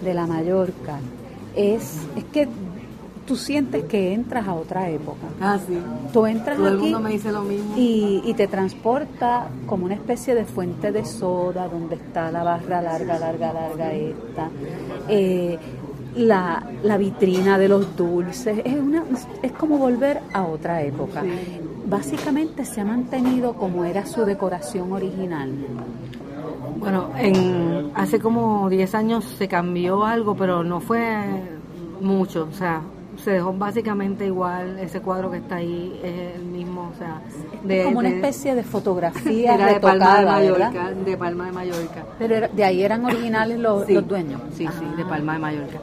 de 0.03 0.13
la 0.13 0.27
Mallorca 0.27 0.99
es, 1.55 2.01
es 2.15 2.23
que 2.25 2.47
tú 3.25 3.35
sientes 3.35 3.83
que 3.85 4.13
entras 4.13 4.47
a 4.47 4.53
otra 4.53 4.89
época. 4.89 5.27
Ah, 5.41 5.57
sí. 5.67 5.77
Tú 6.13 6.25
entras 6.25 6.55
Todo 6.57 6.67
el 6.69 6.75
aquí 6.75 6.83
mundo 6.83 6.99
me 7.01 7.09
dice 7.11 7.31
lo 7.31 7.41
mismo. 7.43 7.73
y, 7.75 8.21
y 8.25 8.33
te 8.35 8.47
transporta 8.47 9.47
como 9.65 9.85
una 9.85 9.95
especie 9.95 10.33
de 10.35 10.45
fuente 10.45 10.91
de 10.93 11.03
soda 11.05 11.67
donde 11.67 11.95
está 11.95 12.31
la 12.31 12.43
barra 12.43 12.81
larga, 12.81 13.19
larga, 13.19 13.51
larga 13.53 13.91
esta. 13.93 14.49
Eh, 15.09 15.57
la, 16.15 16.65
la 16.83 16.97
vitrina 16.97 17.57
de 17.59 17.67
los 17.67 17.95
dulces, 17.95 18.59
es, 18.63 18.73
una, 18.79 19.03
es 19.43 19.51
como 19.51 19.77
volver 19.77 20.21
a 20.33 20.43
otra 20.45 20.81
época. 20.81 21.21
Sí. 21.21 21.29
Básicamente 21.89 22.65
se 22.65 22.81
ha 22.81 22.85
mantenido 22.85 23.53
como 23.53 23.85
era 23.85 24.05
su 24.05 24.25
decoración 24.25 24.91
original. 24.91 25.51
Bueno, 26.79 27.09
en, 27.17 27.91
hace 27.95 28.19
como 28.19 28.69
10 28.69 28.93
años 28.95 29.23
se 29.37 29.47
cambió 29.47 30.03
algo, 30.05 30.35
pero 30.35 30.63
no 30.63 30.79
fue 30.81 31.07
mucho. 32.01 32.47
O 32.51 32.53
sea, 32.53 32.81
se 33.23 33.31
dejó 33.31 33.53
básicamente 33.53 34.25
igual. 34.25 34.77
Ese 34.79 35.01
cuadro 35.01 35.31
que 35.31 35.37
está 35.37 35.55
ahí 35.55 35.97
es 36.03 36.35
el 36.35 36.43
mismo. 36.45 36.91
O 36.93 36.97
sea, 36.97 37.21
de, 37.63 37.85
como 37.85 37.99
una 37.99 38.09
especie 38.09 38.53
de 38.53 38.63
fotografía 38.75 39.55
era 39.55 39.67
de 39.67 39.79
Palma 39.79 39.93
de 40.17 40.21
retocada, 40.25 40.39
¿verdad? 40.41 40.71
Mallorca. 40.73 40.91
De 41.09 41.17
Palma 41.17 41.45
de 41.45 41.51
Mallorca. 41.53 42.03
Pero 42.19 42.35
era- 42.35 42.47
de 42.49 42.63
ahí 42.65 42.83
eran 42.83 43.05
originales 43.05 43.59
los, 43.59 43.85
Sí, 43.85 43.93
los 43.93 44.07
dueños. 44.07 44.41
Sí, 44.51 44.67
sí, 44.77 44.85
de 44.97 45.03
Ah. 45.03 45.07
Palma 45.09 45.33
de 45.33 45.39
Mallorca. 45.39 45.79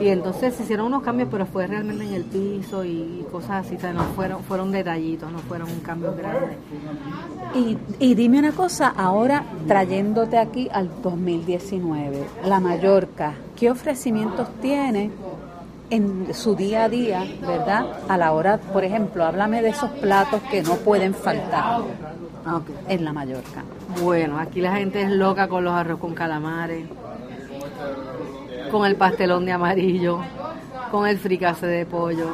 Y 0.00 0.08
entonces 0.08 0.54
se 0.54 0.62
hicieron 0.64 0.86
unos 0.86 1.02
cambios, 1.02 1.28
pero 1.30 1.46
fue 1.46 1.66
realmente 1.66 2.04
en 2.04 2.14
el 2.14 2.24
piso 2.24 2.84
y 2.84 3.24
cosas 3.30 3.66
así. 3.66 3.76
O 3.76 3.80
sea, 3.80 3.92
no 3.92 4.02
fueron, 4.14 4.42
fueron 4.42 4.72
detallitos, 4.72 5.30
no 5.30 5.38
fueron 5.40 5.68
cambios 5.80 6.16
grandes. 6.16 6.56
Y, 7.54 7.78
y 7.98 8.14
dime 8.14 8.38
una 8.38 8.52
cosa, 8.52 8.88
ahora 8.96 9.44
trayéndote 9.66 10.38
aquí 10.38 10.68
al 10.72 10.90
2019, 11.02 12.24
la 12.44 12.60
Mallorca, 12.60 13.34
¿qué 13.56 13.70
ofrecimientos 13.70 14.48
tiene 14.60 15.10
en 15.90 16.32
su 16.32 16.56
día 16.56 16.84
a 16.84 16.88
día, 16.88 17.24
verdad? 17.40 17.86
A 18.08 18.16
la 18.16 18.32
hora, 18.32 18.58
por 18.58 18.84
ejemplo, 18.84 19.24
háblame 19.24 19.60
de 19.62 19.68
esos 19.68 19.90
platos 19.90 20.40
que 20.50 20.62
no 20.62 20.76
pueden 20.76 21.14
faltar 21.14 21.82
Ah, 22.44 22.60
en 22.88 23.04
la 23.04 23.12
Mallorca. 23.12 23.62
Bueno, 24.02 24.38
aquí 24.38 24.60
la 24.60 24.74
gente 24.74 25.00
es 25.00 25.10
loca 25.10 25.46
con 25.46 25.62
los 25.62 25.72
arroz 25.74 26.00
con 26.00 26.12
calamares, 26.12 26.86
con 28.72 28.84
el 28.86 28.96
pastelón 28.96 29.44
de 29.44 29.52
amarillo, 29.52 30.18
con 30.90 31.06
el 31.06 31.18
fricase 31.18 31.66
de 31.66 31.86
pollo, 31.86 32.30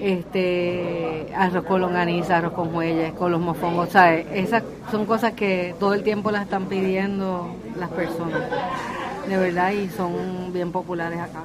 este 0.00 1.32
arroz 1.34 1.64
con 1.64 1.80
longaniza, 1.80 2.36
arroz 2.38 2.52
con 2.52 2.72
muelles, 2.72 3.12
con 3.14 3.32
los 3.32 3.40
mofongos, 3.40 3.88
¿sabes? 3.90 4.26
Esas 4.32 4.62
son 4.90 5.06
cosas 5.06 5.32
que 5.32 5.74
todo 5.80 5.94
el 5.94 6.02
tiempo 6.02 6.30
las 6.30 6.42
están 6.42 6.66
pidiendo 6.66 7.48
las 7.78 7.88
personas, 7.90 8.40
de 9.28 9.36
verdad, 9.36 9.70
y 9.72 9.88
son 9.88 10.52
bien 10.52 10.72
populares 10.72 11.20
acá. 11.20 11.40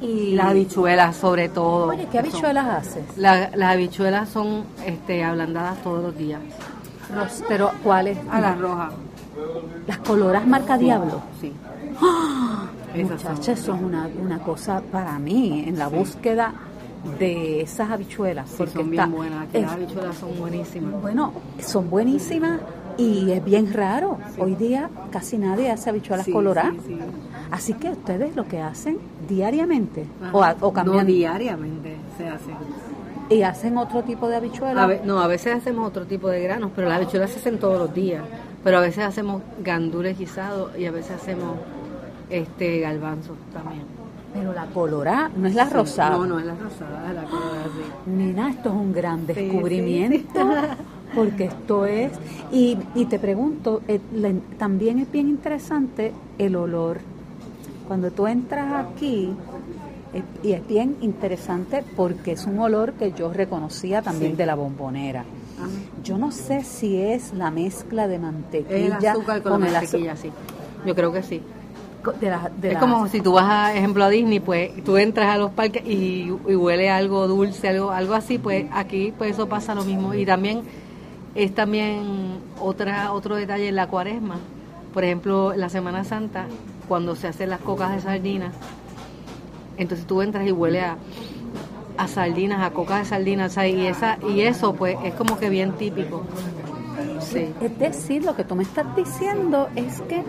Y 0.00 0.34
Las 0.34 0.46
habichuelas, 0.48 1.16
sobre 1.16 1.48
todo. 1.48 1.88
Oye, 1.88 2.06
¿qué 2.12 2.18
habichuelas 2.20 2.66
haces? 2.68 3.04
La- 3.16 3.50
las 3.54 3.72
habichuelas 3.72 4.28
son 4.28 4.64
este, 4.86 5.24
ablandadas 5.24 5.82
todos 5.82 6.02
los 6.02 6.16
días. 6.16 6.40
Pero 7.48 7.72
¿cuáles? 7.82 8.16
A 8.30 8.40
la 8.40 8.54
roja. 8.54 8.90
Las 9.86 9.98
coloras 9.98 10.46
marca 10.46 10.78
Diablo. 10.78 11.20
Sí. 11.40 11.52
¡Ah! 12.00 12.66
Muchacha, 12.94 13.52
eso 13.52 13.74
es 13.74 13.80
una, 13.82 14.08
una 14.20 14.38
cosa 14.40 14.82
para 14.92 15.18
mí, 15.18 15.64
en 15.66 15.78
la 15.78 15.88
búsqueda 15.88 16.52
de 17.18 17.62
esas 17.62 17.90
habichuelas. 17.90 18.48
Sí, 18.48 18.54
porque 18.58 18.72
son 18.74 18.90
bien 18.90 19.02
está- 19.04 19.16
buenas. 19.16 19.42
Aquí 19.44 19.56
es- 19.58 19.62
las 19.62 19.72
habichuelas 19.72 20.16
son 20.16 20.38
buenísimas. 20.38 21.00
Bueno, 21.02 21.32
son 21.60 21.88
buenísimas 21.88 22.60
y 22.98 23.30
es 23.30 23.44
bien 23.44 23.72
raro. 23.72 24.18
Hoy 24.38 24.54
día 24.54 24.90
casi 25.10 25.38
nadie 25.38 25.70
hace 25.70 25.90
habichuelas 25.90 26.26
Sí, 26.26 26.32
coloradas. 26.32 26.74
sí, 26.86 26.94
sí. 26.94 26.98
Así 27.50 27.74
que 27.74 27.90
ustedes 27.90 28.36
lo 28.36 28.46
que 28.46 28.60
hacen 28.60 28.98
diariamente 29.28 30.04
Ajá. 30.22 30.56
o, 30.60 30.66
o 30.68 30.72
cambian 30.72 30.98
No, 30.98 31.04
diariamente 31.12 31.96
se 32.18 32.28
hace. 32.28 32.50
y 33.28 33.42
hacen 33.42 33.76
otro 33.78 34.02
tipo 34.02 34.28
de 34.28 34.36
habichuelas. 34.36 34.84
A 34.84 34.86
ve- 34.86 35.00
no, 35.04 35.20
a 35.20 35.26
veces 35.26 35.54
hacemos 35.56 35.88
otro 35.88 36.04
tipo 36.06 36.28
de 36.28 36.42
granos, 36.42 36.70
pero 36.76 36.88
las 36.88 36.98
habichuelas 36.98 37.30
se 37.30 37.38
hacen 37.38 37.58
todos 37.58 37.78
los 37.78 37.94
días. 37.94 38.22
Pero 38.62 38.76
a 38.78 38.80
veces 38.80 39.04
hacemos 39.04 39.40
gandules 39.64 40.18
guisados 40.18 40.76
y 40.78 40.84
a 40.84 40.90
veces 40.92 41.12
hacemos 41.12 41.54
este 42.30 42.80
galbanzos 42.80 43.36
también. 43.52 43.82
Pero 44.32 44.52
la 44.52 44.66
colorada 44.66 45.30
no 45.36 45.48
es 45.48 45.54
la 45.54 45.66
Sí. 45.66 45.74
rosada. 45.74 46.16
No, 46.16 46.26
no 46.26 46.38
es 46.38 46.46
la 46.46 46.54
rosada, 46.54 47.08
es 47.08 47.14
la 47.16 47.24
colorada, 47.24 47.64
sí. 47.64 48.10
Nena, 48.10 48.50
esto 48.50 48.68
es 48.68 48.74
un 48.76 48.92
gran 48.92 49.20
Sí, 49.26 49.32
descubrimiento. 49.34 50.40
Porque 51.14 51.46
esto 51.46 51.86
es. 51.86 52.12
Y, 52.52 52.78
y 52.94 53.06
te 53.06 53.18
pregunto, 53.18 53.82
eh, 53.88 54.00
también 54.58 55.00
es 55.00 55.10
bien 55.10 55.28
interesante 55.28 56.12
el 56.38 56.54
olor. 56.54 56.98
Cuando 57.88 58.12
tú 58.12 58.28
entras 58.28 58.86
aquí, 58.86 59.32
y 60.44 60.52
es 60.52 60.66
bien 60.66 60.96
interesante 61.00 61.84
porque 61.96 62.32
es 62.32 62.46
un 62.46 62.58
olor 62.60 62.92
que 62.94 63.12
yo 63.12 63.32
reconocía 63.32 64.02
también 64.02 64.36
de 64.36 64.46
la 64.46 64.54
bombonera. 64.54 65.20
Ajá. 65.20 65.68
Yo 66.04 66.16
no 66.18 66.30
sé 66.32 66.62
si 66.64 67.00
es 67.00 67.32
la 67.34 67.50
mezcla 67.50 68.06
de 68.08 68.18
mantequilla 68.18 68.76
el 68.76 69.06
azúcar 69.06 69.42
con, 69.42 69.64
el 69.64 69.72
la 69.72 69.80
mantequilla, 69.80 70.16
sí. 70.16 70.30
Yo 70.86 70.94
creo 70.94 71.12
que 71.12 71.22
sí. 71.24 71.42
Co- 72.02 72.12
de 72.12 72.30
la- 72.30 72.50
de 72.60 72.68
es 72.68 72.74
la- 72.74 72.80
como 72.80 73.06
si 73.08 73.20
tú 73.20 73.32
vas, 73.32 73.44
a 73.48 73.74
ejemplo, 73.74 74.04
a 74.04 74.08
Disney, 74.08 74.40
pues 74.40 74.82
tú 74.84 74.96
entras 74.96 75.34
a 75.34 75.38
los 75.38 75.50
parques 75.52 75.82
y, 75.86 76.30
y 76.48 76.54
huele 76.56 76.90
algo 76.90 77.26
dulce, 77.28 77.68
algo 77.68 77.90
algo 77.90 78.14
así, 78.14 78.38
pues 78.38 78.66
aquí 78.72 79.12
pues 79.16 79.32
eso 79.32 79.48
pasa 79.48 79.74
lo 79.74 79.84
mismo. 79.84 80.14
Y 80.14 80.24
también 80.26 80.62
es 81.34 81.54
también 81.54 82.38
otra 82.60 83.12
otro 83.12 83.36
detalle 83.36 83.68
en 83.68 83.76
la 83.76 83.86
cuaresma. 83.86 84.36
Por 84.92 85.04
ejemplo, 85.04 85.52
en 85.52 85.60
la 85.60 85.68
Semana 85.68 86.02
Santa, 86.04 86.46
cuando 86.88 87.14
se 87.14 87.28
hacen 87.28 87.50
las 87.50 87.60
cocas 87.60 87.92
de 87.94 88.00
sardinas, 88.00 88.52
entonces 89.76 90.06
tú 90.06 90.20
entras 90.22 90.46
y 90.46 90.52
huele 90.52 90.80
a, 90.80 90.96
a 91.96 92.08
sardinas, 92.08 92.60
a 92.62 92.70
cocas 92.72 93.00
de 93.00 93.04
sardinas, 93.06 93.52
¿sabes? 93.52 93.74
y 93.76 93.86
esa 93.86 94.18
y 94.28 94.40
eso 94.40 94.74
pues 94.74 94.96
es 95.04 95.14
como 95.14 95.38
que 95.38 95.48
bien 95.48 95.72
típico. 95.72 96.22
Sí. 97.20 97.48
Es 97.60 97.78
decir, 97.78 98.24
lo 98.24 98.34
que 98.34 98.44
tú 98.44 98.54
me 98.56 98.62
estás 98.62 98.94
diciendo 98.96 99.68
es 99.76 100.00
que 100.02 100.22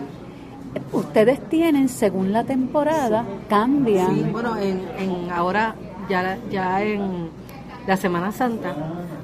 ustedes 0.92 1.40
tienen, 1.48 1.88
según 1.88 2.32
la 2.32 2.44
temporada, 2.44 3.24
cambian. 3.48 4.14
Sí, 4.14 4.22
bueno, 4.30 4.56
en, 4.58 5.30
ahora 5.30 5.74
ya 6.08 6.38
ya 6.50 6.82
en 6.82 7.30
la 7.86 7.96
Semana 7.96 8.32
Santa, 8.32 8.74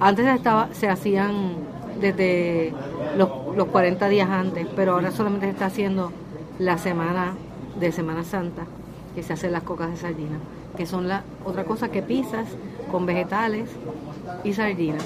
antes 0.00 0.26
estaba 0.26 0.68
se 0.72 0.88
hacían 0.88 1.54
desde 2.00 2.72
los, 3.16 3.56
los 3.56 3.68
40 3.68 4.08
días 4.08 4.28
antes, 4.28 4.66
pero 4.76 4.94
ahora 4.94 5.10
solamente 5.10 5.46
se 5.46 5.52
está 5.52 5.66
haciendo 5.66 6.12
la 6.58 6.78
semana 6.78 7.34
de 7.78 7.92
Semana 7.92 8.24
Santa, 8.24 8.62
que 9.14 9.22
se 9.22 9.32
hacen 9.32 9.52
las 9.52 9.62
cocas 9.62 9.90
de 9.90 9.96
sardina, 9.96 10.38
que 10.76 10.86
son 10.86 11.08
la 11.08 11.22
otra 11.44 11.64
cosa 11.64 11.88
que 11.88 12.02
pizzas 12.02 12.46
con 12.90 13.06
vegetales 13.06 13.68
y 14.44 14.52
sardinas. 14.52 15.04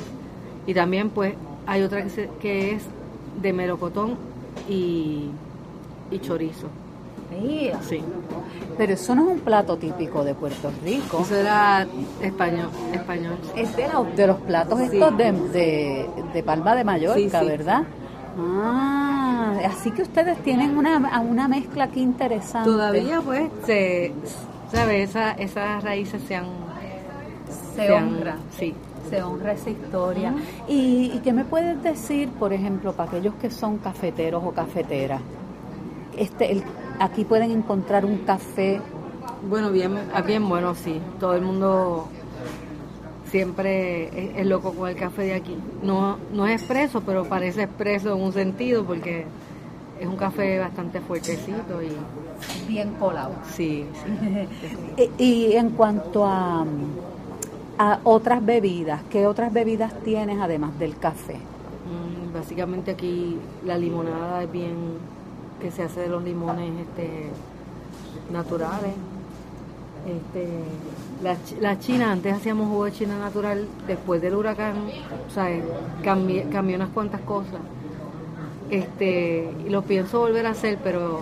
Y 0.66 0.74
también 0.74 1.10
pues 1.10 1.34
hay 1.66 1.82
otra 1.82 2.02
que, 2.04 2.28
que 2.40 2.74
es 2.74 2.84
de 3.40 3.52
melocotón 3.52 4.16
y, 4.68 5.30
y 6.12 6.18
chorizo. 6.20 6.66
Mira, 7.40 7.78
Sí. 7.82 8.00
Pero 8.76 8.92
eso 8.94 9.14
no 9.14 9.22
es 9.22 9.28
un 9.34 9.40
plato 9.40 9.76
típico 9.76 10.22
de 10.24 10.34
Puerto 10.34 10.70
Rico. 10.84 11.20
Eso 11.22 11.36
era 11.36 11.86
español, 12.22 12.68
español. 12.92 13.36
Es 13.56 13.74
de, 13.76 13.86
la- 13.88 14.02
de 14.02 14.26
los 14.26 14.36
platos 14.38 14.78
Sí. 14.80 14.84
estos 14.92 15.16
de, 15.16 15.32
de, 15.32 16.06
de 16.32 16.42
Palma 16.42 16.74
de 16.74 16.84
Mallorca, 16.84 17.18
Sí, 17.20 17.28
sí. 17.30 17.46
¿verdad? 17.46 17.82
Ah, 18.38 19.54
así 19.66 19.90
que 19.90 20.02
ustedes 20.02 20.38
tienen 20.38 20.76
una, 20.76 21.20
una 21.22 21.48
mezcla 21.48 21.84
aquí 21.84 22.00
interesante. 22.00 22.68
Todavía 22.70 23.20
pues 23.20 23.50
se 23.66 24.12
sabe 24.72 25.02
esa, 25.02 25.32
esas 25.32 25.82
raíces 25.84 26.22
se 26.26 26.36
han 26.36 26.46
se 27.74 27.86
se 27.86 27.96
han- 27.96 28.08
honra. 28.16 28.36
sí. 28.58 28.74
Se 29.10 29.22
honra 29.22 29.52
esa 29.52 29.68
historia. 29.68 30.34
¿Y, 30.66 31.12
¿Y 31.14 31.20
qué 31.22 31.34
me 31.34 31.44
puedes 31.44 31.82
decir, 31.82 32.30
por 32.30 32.54
ejemplo, 32.54 32.92
para 32.94 33.10
aquellos 33.10 33.34
que 33.34 33.50
son 33.50 33.76
cafeteros 33.76 34.42
o 34.42 34.52
cafeteras? 34.52 35.20
Este, 36.16 36.52
el- 36.52 36.64
aquí 36.98 37.24
pueden 37.24 37.50
encontrar 37.50 38.04
un 38.04 38.18
café 38.18 38.80
Bueno, 39.48 39.70
bien, 39.70 39.98
bien 40.26 40.48
bueno, 40.48 40.74
sí. 40.74 41.00
Todo 41.18 41.34
el 41.34 41.42
mundo 41.42 42.06
siempre 43.30 44.38
es, 44.40 44.46
loco 44.46 44.72
con 44.72 44.88
el 44.88 44.96
café 44.96 45.22
de 45.22 45.34
aquí. 45.34 45.56
No, 45.82 46.18
no 46.32 46.46
es 46.46 46.60
expreso, 46.60 47.00
pero 47.00 47.24
parece 47.24 47.62
expreso 47.64 48.14
en 48.14 48.22
un 48.22 48.32
sentido 48.32 48.84
porque 48.84 49.24
es 50.00 50.06
un 50.06 50.16
café 50.16 50.58
bastante 50.58 51.00
fuertecito 51.00 51.82
y 51.82 51.92
bien 52.68 52.92
colado. 52.94 53.32
Sí. 53.54 53.86
y, 54.96 55.24
y, 55.24 55.52
en 55.56 55.70
cuanto 55.70 56.26
a, 56.26 56.64
a 57.78 57.98
otras 58.04 58.44
bebidas, 58.44 59.02
¿qué 59.10 59.26
otras 59.26 59.52
bebidas 59.52 59.92
tienes 60.04 60.38
además 60.40 60.78
del 60.78 60.96
café? 60.98 61.36
Mm, 61.36 62.32
básicamente 62.34 62.90
aquí 62.92 63.38
la 63.64 63.78
limonada 63.78 64.42
es 64.42 64.52
bien 64.52 64.76
que 65.62 65.70
se 65.70 65.84
hace 65.84 66.00
de 66.00 66.08
los 66.08 66.22
limones 66.22 66.70
este 66.80 67.30
naturales. 68.30 68.92
Este, 70.06 70.48
la, 71.22 71.36
la 71.60 71.78
china, 71.78 72.10
antes 72.10 72.34
hacíamos 72.34 72.68
jugo 72.68 72.86
de 72.86 72.92
china 72.92 73.16
natural, 73.18 73.68
después 73.86 74.20
del 74.20 74.34
huracán, 74.34 74.74
sea, 75.32 75.48
cambié, 76.02 76.48
cambié 76.50 76.74
unas 76.74 76.88
cuantas 76.88 77.20
cosas. 77.20 77.60
Este, 78.68 79.48
y 79.64 79.70
lo 79.70 79.82
pienso 79.82 80.18
volver 80.18 80.46
a 80.46 80.50
hacer, 80.50 80.78
pero 80.82 81.20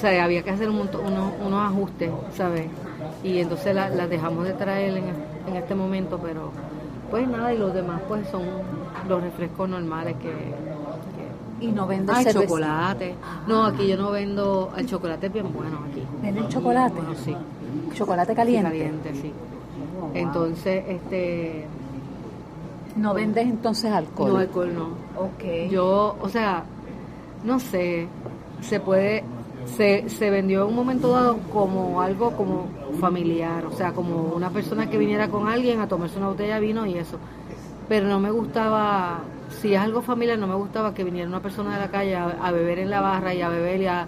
sea, 0.00 0.24
había 0.24 0.42
que 0.42 0.50
hacer 0.50 0.68
un 0.68 0.78
unos, 0.78 1.32
unos 1.44 1.70
ajustes, 1.70 2.10
¿sabes? 2.34 2.66
Y 3.22 3.38
entonces 3.38 3.74
las 3.74 4.08
dejamos 4.08 4.44
de 4.44 4.54
traer 4.54 4.96
en, 4.96 5.04
en, 5.46 5.56
este 5.56 5.74
momento, 5.74 6.18
pero 6.22 6.52
pues 7.10 7.28
nada, 7.28 7.52
y 7.52 7.58
los 7.58 7.74
demás 7.74 8.00
pues 8.08 8.26
son 8.28 8.42
los 9.08 9.22
refrescos 9.22 9.68
normales 9.68 10.16
que... 10.16 10.30
¿Y 11.60 11.68
no 11.68 11.86
vendes 11.86 12.16
ah, 12.16 12.32
chocolate. 12.32 13.14
No, 13.46 13.64
aquí 13.64 13.86
yo 13.86 13.96
no 13.96 14.10
vendo... 14.10 14.72
El 14.76 14.86
chocolate 14.86 15.26
es 15.26 15.32
bien 15.32 15.52
bueno 15.52 15.84
aquí. 15.90 16.02
¿Venden 16.22 16.48
chocolate? 16.48 16.94
Bueno, 16.94 17.14
sí. 17.14 17.36
¿Chocolate 17.94 18.34
caliente? 18.34 18.70
caliente, 18.70 19.14
sí. 19.14 19.32
Oh, 20.00 20.10
entonces, 20.14 20.84
este... 20.88 21.66
¿No 22.96 23.14
vendes 23.14 23.46
entonces 23.46 23.92
alcohol? 23.92 24.32
No, 24.32 24.38
alcohol 24.38 24.74
no. 24.74 24.86
Ok. 25.20 25.70
Yo, 25.70 26.16
o 26.20 26.28
sea, 26.28 26.64
no 27.44 27.60
sé, 27.60 28.08
se 28.60 28.80
puede 28.80 29.22
se, 29.76 30.08
se 30.08 30.30
vendió 30.30 30.62
en 30.62 30.68
un 30.68 30.76
momento 30.76 31.10
dado 31.10 31.38
como 31.52 32.00
algo 32.00 32.32
como 32.32 32.68
familiar, 33.00 33.64
o 33.66 33.72
sea, 33.72 33.92
como 33.92 34.32
una 34.34 34.50
persona 34.50 34.88
que 34.88 34.98
viniera 34.98 35.28
con 35.28 35.48
alguien 35.48 35.80
a 35.80 35.88
tomarse 35.88 36.18
una 36.18 36.28
botella 36.28 36.56
de 36.56 36.60
vino 36.60 36.86
y 36.86 36.94
eso. 36.94 37.18
Pero 37.88 38.08
no 38.08 38.20
me 38.20 38.30
gustaba, 38.30 39.20
si 39.60 39.74
es 39.74 39.80
algo 39.80 40.00
familiar, 40.00 40.38
no 40.38 40.46
me 40.46 40.54
gustaba 40.54 40.94
que 40.94 41.04
viniera 41.04 41.28
una 41.28 41.40
persona 41.40 41.74
de 41.74 41.80
la 41.80 41.90
calle 41.90 42.16
a, 42.16 42.50
beber 42.50 42.78
en 42.78 42.90
la 42.90 43.00
barra 43.00 43.34
y 43.34 43.42
a 43.42 43.48
beber 43.48 43.80
y 43.82 43.86
a, 43.86 44.06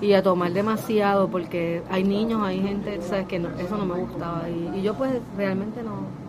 y 0.00 0.12
a 0.12 0.22
tomar 0.22 0.52
demasiado, 0.52 1.28
porque 1.28 1.82
hay 1.90 2.04
niños, 2.04 2.42
hay 2.42 2.60
gente, 2.60 3.00
¿sabes? 3.02 3.26
Que 3.26 3.36
eso 3.36 3.76
no 3.78 3.86
me 3.86 4.00
gustaba. 4.00 4.44
Y, 4.48 4.82
yo 4.82 4.94
pues 4.94 5.12
realmente 5.36 5.82
no... 5.82 6.20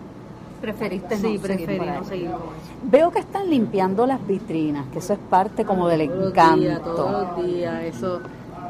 Preferiste 0.62 1.18
sí, 1.18 1.38
no 1.38 1.42
preferí 1.42 1.66
seguir 1.66 1.92
no 1.92 2.04
seguir 2.04 2.30
con 2.30 2.40
eso. 2.40 2.72
Veo 2.84 3.10
que 3.10 3.18
están 3.18 3.50
limpiando 3.50 4.06
las 4.06 4.26
vitrinas, 4.28 4.86
que 4.94 5.00
eso 5.00 5.14
es 5.14 5.20
parte 5.20 5.66
como 5.66 5.88
del 5.88 6.02
encanto. 6.02 6.82
todos 6.82 7.12
los 7.12 7.46
días, 7.46 7.84
eso 7.84 8.22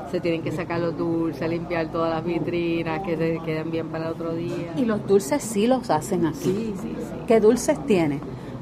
se 0.09 0.21
tienen 0.21 0.41
que 0.41 0.53
sacar 0.53 0.79
los 0.79 0.97
dulces, 0.97 1.49
limpiar 1.49 1.87
todas 1.87 2.13
las 2.13 2.23
vitrinas, 2.23 3.01
que 3.01 3.17
se 3.17 3.39
queden 3.45 3.71
bien 3.71 3.89
para 3.89 4.05
el 4.05 4.13
otro 4.13 4.33
día. 4.33 4.73
Y 4.77 4.85
los 4.85 5.05
dulces 5.05 5.43
sí 5.43 5.67
los 5.67 5.89
hacen 5.89 6.25
aquí. 6.25 6.39
Sí, 6.43 6.73
sí, 6.81 6.95
sí. 6.97 7.15
¿Qué 7.27 7.41
dulces 7.41 7.85
tiene? 7.85 8.21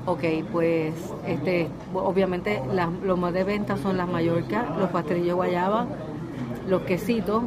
Ok, 0.10 0.24
pues 0.52 0.95
este, 1.28 1.67
obviamente 1.93 2.63
las, 2.74 2.89
los 3.04 3.19
más 3.19 3.32
de 3.32 3.43
venta 3.43 3.78
son 3.78 3.95
las 3.95 4.10
mallorcas, 4.10 4.65
los 4.76 4.89
pastelillos 4.89 5.36
guayaba, 5.36 5.86
los 6.67 6.82
quesitos, 6.82 7.43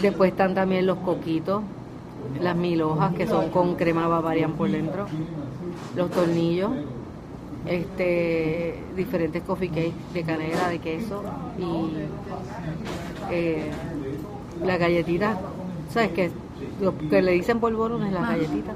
después 0.00 0.30
están 0.30 0.54
también 0.54 0.86
los 0.86 0.96
coquitos, 0.96 1.62
las 2.40 2.56
mil 2.56 2.80
hojas 2.80 3.12
que 3.14 3.26
son 3.26 3.50
con 3.50 3.74
crema 3.74 4.08
bavarian 4.08 4.52
por 4.52 4.70
dentro, 4.70 5.08
los 5.94 6.10
tornillos, 6.10 6.70
este, 7.66 8.82
diferentes 8.96 9.42
coffee 9.42 9.68
cakes 9.68 9.92
de 10.14 10.22
canela, 10.22 10.70
de 10.70 10.78
queso 10.78 11.22
y 11.58 13.30
eh, 13.30 13.70
las 14.64 14.78
galletitas, 14.78 15.36
¿sabes 15.90 16.12
qué? 16.12 16.30
Lo 16.80 16.96
que 16.96 17.20
le 17.20 17.32
dicen 17.32 17.60
polvorones, 17.60 18.10
las 18.10 18.22
galletitas. 18.22 18.74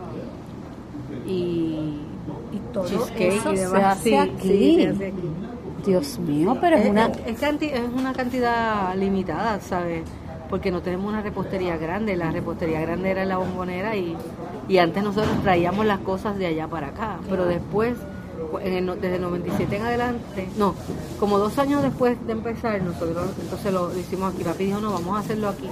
Y, 1.27 2.12
y 2.53 2.59
todo 2.73 2.87
eso 2.87 3.53
y 3.53 3.57
demás. 3.57 3.99
Se 3.99 4.17
hace 4.17 4.19
aquí. 4.19 4.89
Dios 5.85 6.19
mío, 6.21 6.57
pero 6.61 6.77
es, 6.77 6.89
una... 6.89 7.07
Es, 7.27 7.43
es 7.43 7.89
una 7.93 8.13
cantidad 8.13 8.95
limitada, 8.95 9.61
¿sabes? 9.61 10.05
Porque 10.49 10.71
no 10.71 10.81
tenemos 10.81 11.07
una 11.07 11.23
repostería 11.23 11.77
grande. 11.77 12.17
La 12.17 12.31
repostería 12.31 12.81
grande 12.81 13.11
era 13.11 13.25
la 13.25 13.39
bombonera 13.39 13.97
y, 13.97 14.17
y 14.69 14.79
antes 14.79 15.03
nosotros 15.03 15.43
traíamos 15.43 15.85
las 15.85 15.99
cosas 16.01 16.39
de 16.39 16.47
allá 16.47 16.69
para 16.69 16.89
acá. 16.89 17.19
Pero 17.29 17.47
después 17.47 17.97
desde 18.59 19.17
el 19.17 19.21
97 19.23 19.77
en 19.77 19.83
adelante, 19.83 20.49
no, 20.57 20.75
como 21.19 21.39
dos 21.39 21.59
años 21.59 21.83
después 21.83 22.17
de 22.27 22.33
empezar, 22.33 22.81
nosotros 22.83 23.31
entonces 23.41 23.73
lo 23.73 23.97
hicimos 23.99 24.35
aquí. 24.35 24.45
Papi 24.45 24.65
dijo, 24.67 24.81
no, 24.81 24.93
vamos 24.93 25.17
a 25.17 25.21
hacerlo 25.21 25.49
aquí. 25.49 25.69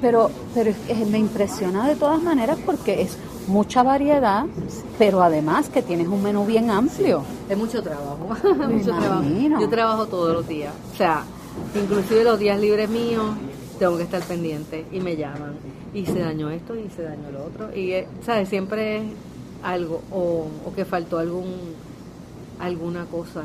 Pero, 0.00 0.30
pero 0.54 0.72
me 1.10 1.18
impresiona 1.18 1.86
de 1.88 1.96
todas 1.96 2.22
maneras 2.22 2.58
porque 2.64 3.02
es 3.02 3.16
mucha 3.48 3.82
variedad, 3.82 4.44
pero 4.98 5.22
además 5.22 5.68
que 5.68 5.82
tienes 5.82 6.06
un 6.08 6.22
menú 6.22 6.44
bien 6.46 6.70
amplio. 6.70 7.22
Es 7.48 7.56
mucho 7.56 7.82
trabajo, 7.82 8.28
mucho 8.68 8.96
trabajo. 8.96 9.24
Yo 9.60 9.68
trabajo 9.68 10.06
todos 10.06 10.34
los 10.34 10.46
días, 10.46 10.72
o 10.92 10.96
sea, 10.96 11.24
inclusive 11.74 12.24
los 12.24 12.38
días 12.38 12.60
libres 12.60 12.88
míos 12.88 13.24
tengo 13.78 13.96
que 13.96 14.02
estar 14.04 14.22
pendiente 14.22 14.86
y 14.92 15.00
me 15.00 15.16
llaman 15.16 15.54
y 15.94 16.04
se 16.04 16.18
dañó 16.18 16.50
esto 16.50 16.74
y 16.74 16.88
se 16.90 17.02
dañó 17.02 17.30
lo 17.30 17.44
otro 17.44 17.74
y 17.74 17.92
eh, 17.92 18.08
sabes 18.24 18.48
siempre 18.48 19.02
algo 19.62 20.02
o, 20.10 20.48
que 20.74 20.84
faltó 20.84 21.18
algún 21.18 21.46
alguna 22.58 23.06
cosa 23.06 23.44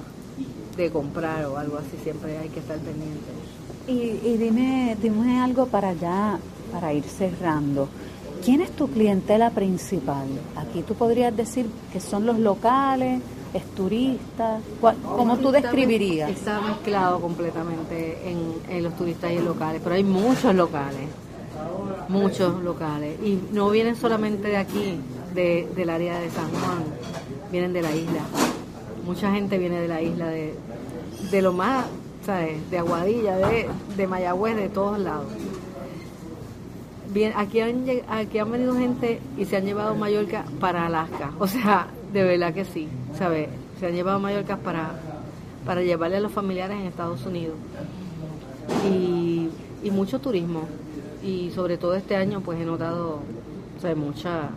de 0.75 0.89
comprar 0.89 1.45
o 1.45 1.57
algo 1.57 1.77
así, 1.77 1.97
siempre 2.01 2.37
hay 2.37 2.49
que 2.49 2.59
estar 2.59 2.77
pendiente. 2.79 3.29
Y, 3.87 4.27
y 4.27 4.37
dime, 4.37 4.97
dime 4.99 5.39
algo 5.39 5.67
para 5.67 5.93
ya, 5.93 6.39
para 6.71 6.91
ir 6.93 7.03
cerrando. 7.03 7.87
¿Quién 8.43 8.61
es 8.61 8.71
tu 8.71 8.89
clientela 8.89 9.51
principal? 9.51 10.27
Aquí 10.57 10.81
tú 10.81 10.95
podrías 10.95 11.35
decir 11.35 11.65
que 11.93 12.01
son 12.01 12.25
los 12.25 12.37
locales, 12.39 13.21
es 13.53 13.63
turista, 13.75 14.59
¿cómo 15.01 15.37
tú 15.37 15.51
describirías? 15.51 16.29
Está 16.29 16.59
mezclado 16.59 17.21
completamente 17.21 18.19
en, 18.29 18.53
en 18.67 18.83
los 18.83 18.97
turistas 18.97 19.31
y 19.31 19.37
en 19.37 19.45
locales, 19.45 19.79
pero 19.81 19.95
hay 19.95 20.03
muchos 20.03 20.53
locales, 20.55 21.07
muchos 22.09 22.61
locales, 22.61 23.17
y 23.23 23.39
no 23.53 23.69
vienen 23.69 23.95
solamente 23.95 24.49
de 24.49 24.57
aquí, 24.57 24.97
de, 25.33 25.69
del 25.75 25.89
área 25.89 26.19
de 26.19 26.29
San 26.29 26.49
Juan, 26.49 26.83
vienen 27.49 27.71
de 27.71 27.81
la 27.81 27.95
isla. 27.95 28.21
Mucha 29.05 29.31
gente 29.31 29.57
viene 29.57 29.79
de 29.79 29.87
la 29.87 30.01
isla, 30.01 30.27
de, 30.27 30.53
de 31.31 31.41
lo 31.41 31.53
más, 31.53 31.85
¿sabes? 32.25 32.69
De 32.69 32.79
Aguadilla, 32.79 33.37
de, 33.37 33.69
de 33.95 34.07
Mayagüez, 34.07 34.55
de 34.57 34.69
todos 34.69 34.99
lados. 34.99 35.27
Bien, 37.13 37.33
aquí 37.35 37.59
han, 37.59 37.85
aquí 38.09 38.39
han 38.39 38.51
venido 38.51 38.73
gente 38.75 39.21
y 39.37 39.45
se 39.45 39.57
han 39.57 39.65
llevado 39.65 39.93
Mallorca 39.93 40.45
para 40.59 40.87
Alaska. 40.87 41.31
O 41.39 41.47
sea, 41.47 41.87
de 42.11 42.23
verdad 42.23 42.53
que 42.53 42.65
sí, 42.65 42.87
¿sabes? 43.17 43.49
Se 43.79 43.85
han 43.85 43.93
llevado 43.93 44.19
Mallorca 44.19 44.57
para, 44.57 44.91
para 45.65 45.83
llevarle 45.83 46.17
a 46.17 46.19
los 46.21 46.31
familiares 46.31 46.79
en 46.79 46.87
Estados 46.87 47.23
Unidos. 47.25 47.55
Y, 48.89 49.49
y 49.83 49.91
mucho 49.91 50.19
turismo. 50.19 50.63
Y 51.23 51.51
sobre 51.51 51.77
todo 51.77 51.93
este 51.93 52.15
año, 52.15 52.41
pues 52.41 52.59
he 52.59 52.65
notado 52.65 53.19
o 53.77 53.81
sea, 53.81 53.93
mucha 53.95 54.49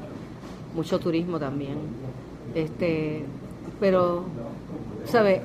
mucho 0.74 0.98
turismo 0.98 1.38
también. 1.38 1.76
Este, 2.54 3.24
pero, 3.80 4.24
¿sabe? 5.06 5.42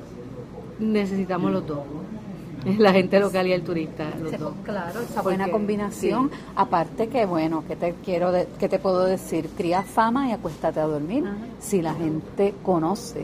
Necesitamos 0.78 1.52
los 1.52 1.66
dos. 1.66 1.80
La 2.78 2.92
gente 2.92 3.18
local 3.18 3.46
y 3.46 3.52
el 3.52 3.62
turista, 3.62 4.10
los 4.20 4.38
dos. 4.38 4.54
Claro, 4.64 5.00
esa 5.00 5.22
buena 5.22 5.50
combinación. 5.50 6.30
Aparte 6.54 7.08
que, 7.08 7.26
bueno, 7.26 7.64
que 7.66 7.76
te 7.76 7.94
quiero, 8.04 8.32
que 8.58 8.68
te 8.68 8.78
puedo 8.78 9.04
decir? 9.04 9.50
Cría 9.56 9.82
fama 9.82 10.28
y 10.28 10.32
acuéstate 10.32 10.80
a 10.80 10.86
dormir. 10.86 11.24
Si 11.58 11.82
la 11.82 11.94
gente 11.94 12.54
conoce 12.62 13.22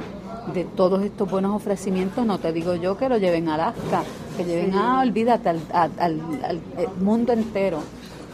de 0.53 0.65
todos 0.65 1.03
estos 1.03 1.31
buenos 1.31 1.55
ofrecimientos, 1.55 2.25
no 2.27 2.39
te 2.39 2.53
digo 2.53 2.75
yo 2.75 2.97
que 2.97 3.09
lo 3.09 3.19
lleven 3.19 3.49
a 3.49 3.55
Alaska, 3.55 4.03
que 4.37 4.45
lleven 4.45 4.75
a, 4.75 5.01
olvídate, 5.01 5.51
al, 5.51 5.61
al, 5.99 6.21
mundo 7.01 7.33
entero 7.33 7.81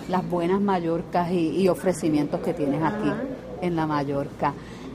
las 0.08 0.28
buenas 0.28 0.60
Mallorcas 0.60 1.30
y, 1.32 1.68
ofrecimientos 1.68 2.40
que 2.40 2.54
tienes 2.54 2.82
aquí 2.82 3.10
en 3.60 3.76
la 3.76 3.86
Mallorca. 3.86 4.52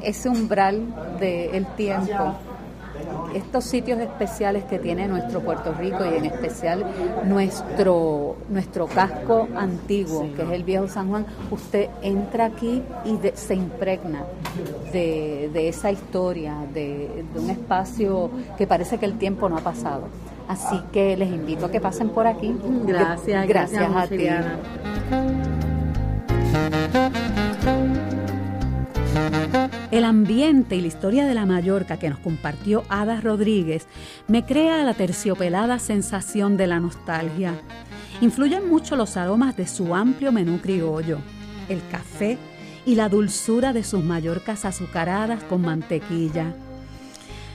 ese 0.00 0.28
umbral 0.30 0.86
del 1.20 1.66
tiempo, 1.76 2.34
estos 3.38 3.64
sitios 3.64 3.98
especiales 4.00 4.64
que 4.64 4.78
tiene 4.78 5.08
nuestro 5.08 5.40
Puerto 5.40 5.72
Rico 5.72 6.04
y 6.04 6.16
en 6.16 6.26
especial 6.26 6.84
nuestro, 7.24 8.36
nuestro 8.48 8.86
casco 8.86 9.48
antiguo, 9.56 10.28
que 10.36 10.42
es 10.42 10.50
el 10.50 10.64
viejo 10.64 10.88
San 10.88 11.08
Juan, 11.08 11.26
usted 11.50 11.88
entra 12.02 12.46
aquí 12.46 12.82
y 13.04 13.18
se 13.34 13.54
impregna 13.54 14.24
de, 14.92 15.50
de 15.52 15.68
esa 15.68 15.90
historia, 15.90 16.54
de, 16.72 17.24
de 17.32 17.40
un 17.40 17.50
espacio 17.50 18.30
que 18.56 18.66
parece 18.66 18.98
que 18.98 19.06
el 19.06 19.18
tiempo 19.18 19.48
no 19.48 19.56
ha 19.56 19.62
pasado. 19.62 20.04
Así 20.48 20.80
que 20.92 21.16
les 21.16 21.28
invito 21.28 21.66
a 21.66 21.70
que 21.70 21.80
pasen 21.80 22.08
por 22.08 22.26
aquí. 22.26 22.56
Gracias, 22.86 23.46
gracias, 23.46 23.80
gracias 23.80 24.04
a 24.04 24.08
ti. 24.08 24.16
Diana. 24.16 25.57
El 29.98 30.04
ambiente 30.04 30.76
y 30.76 30.80
la 30.80 30.86
historia 30.86 31.26
de 31.26 31.34
la 31.34 31.44
Mallorca 31.44 31.96
que 31.96 32.08
nos 32.08 32.20
compartió 32.20 32.84
Ada 32.88 33.20
Rodríguez 33.20 33.88
me 34.28 34.46
crea 34.46 34.84
la 34.84 34.94
terciopelada 34.94 35.80
sensación 35.80 36.56
de 36.56 36.68
la 36.68 36.78
nostalgia. 36.78 37.60
Influyen 38.20 38.68
mucho 38.68 38.94
los 38.94 39.16
aromas 39.16 39.56
de 39.56 39.66
su 39.66 39.96
amplio 39.96 40.30
menú 40.30 40.60
criollo, 40.60 41.18
el 41.68 41.80
café 41.90 42.38
y 42.86 42.94
la 42.94 43.08
dulzura 43.08 43.72
de 43.72 43.82
sus 43.82 44.04
Mallorcas 44.04 44.64
azucaradas 44.64 45.42
con 45.42 45.62
mantequilla. 45.62 46.54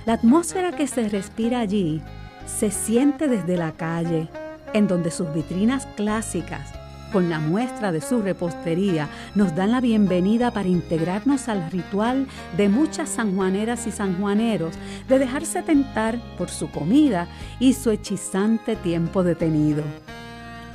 La 0.06 0.16
atmósfera 0.16 0.76
que 0.76 0.88
se 0.88 1.08
respira 1.08 1.62
allí 1.62 2.02
se 2.46 2.72
siente 2.72 3.30
desde 3.30 3.56
la 3.56 3.72
calle, 3.72 4.28
en 4.74 4.90
donde 4.90 5.12
sus 5.12 5.34
vitrinas 5.34 5.88
clásicas 5.96 6.74
con 7.14 7.30
la 7.30 7.40
muestra 7.40 7.92
de 7.92 8.02
su 8.02 8.24
repostería, 8.24 9.08
nos 9.36 9.56
dan 9.56 9.72
la 9.72 9.80
bienvenida 9.80 10.50
para 10.50 10.68
integrarnos 10.68 11.48
al 11.48 11.70
ritual 11.70 12.28
de 12.58 12.70
muchas 12.70 13.08
sanjuaneras 13.08 13.86
y 13.86 13.92
sanjuaneros 13.92 14.74
de 15.08 15.20
dejarse 15.20 15.62
tentar 15.62 16.20
por 16.40 16.50
su 16.50 16.72
comida 16.72 17.28
y 17.60 17.74
su 17.74 17.92
hechizante 17.92 18.76
tiempo 18.76 19.24
detenido. 19.24 19.84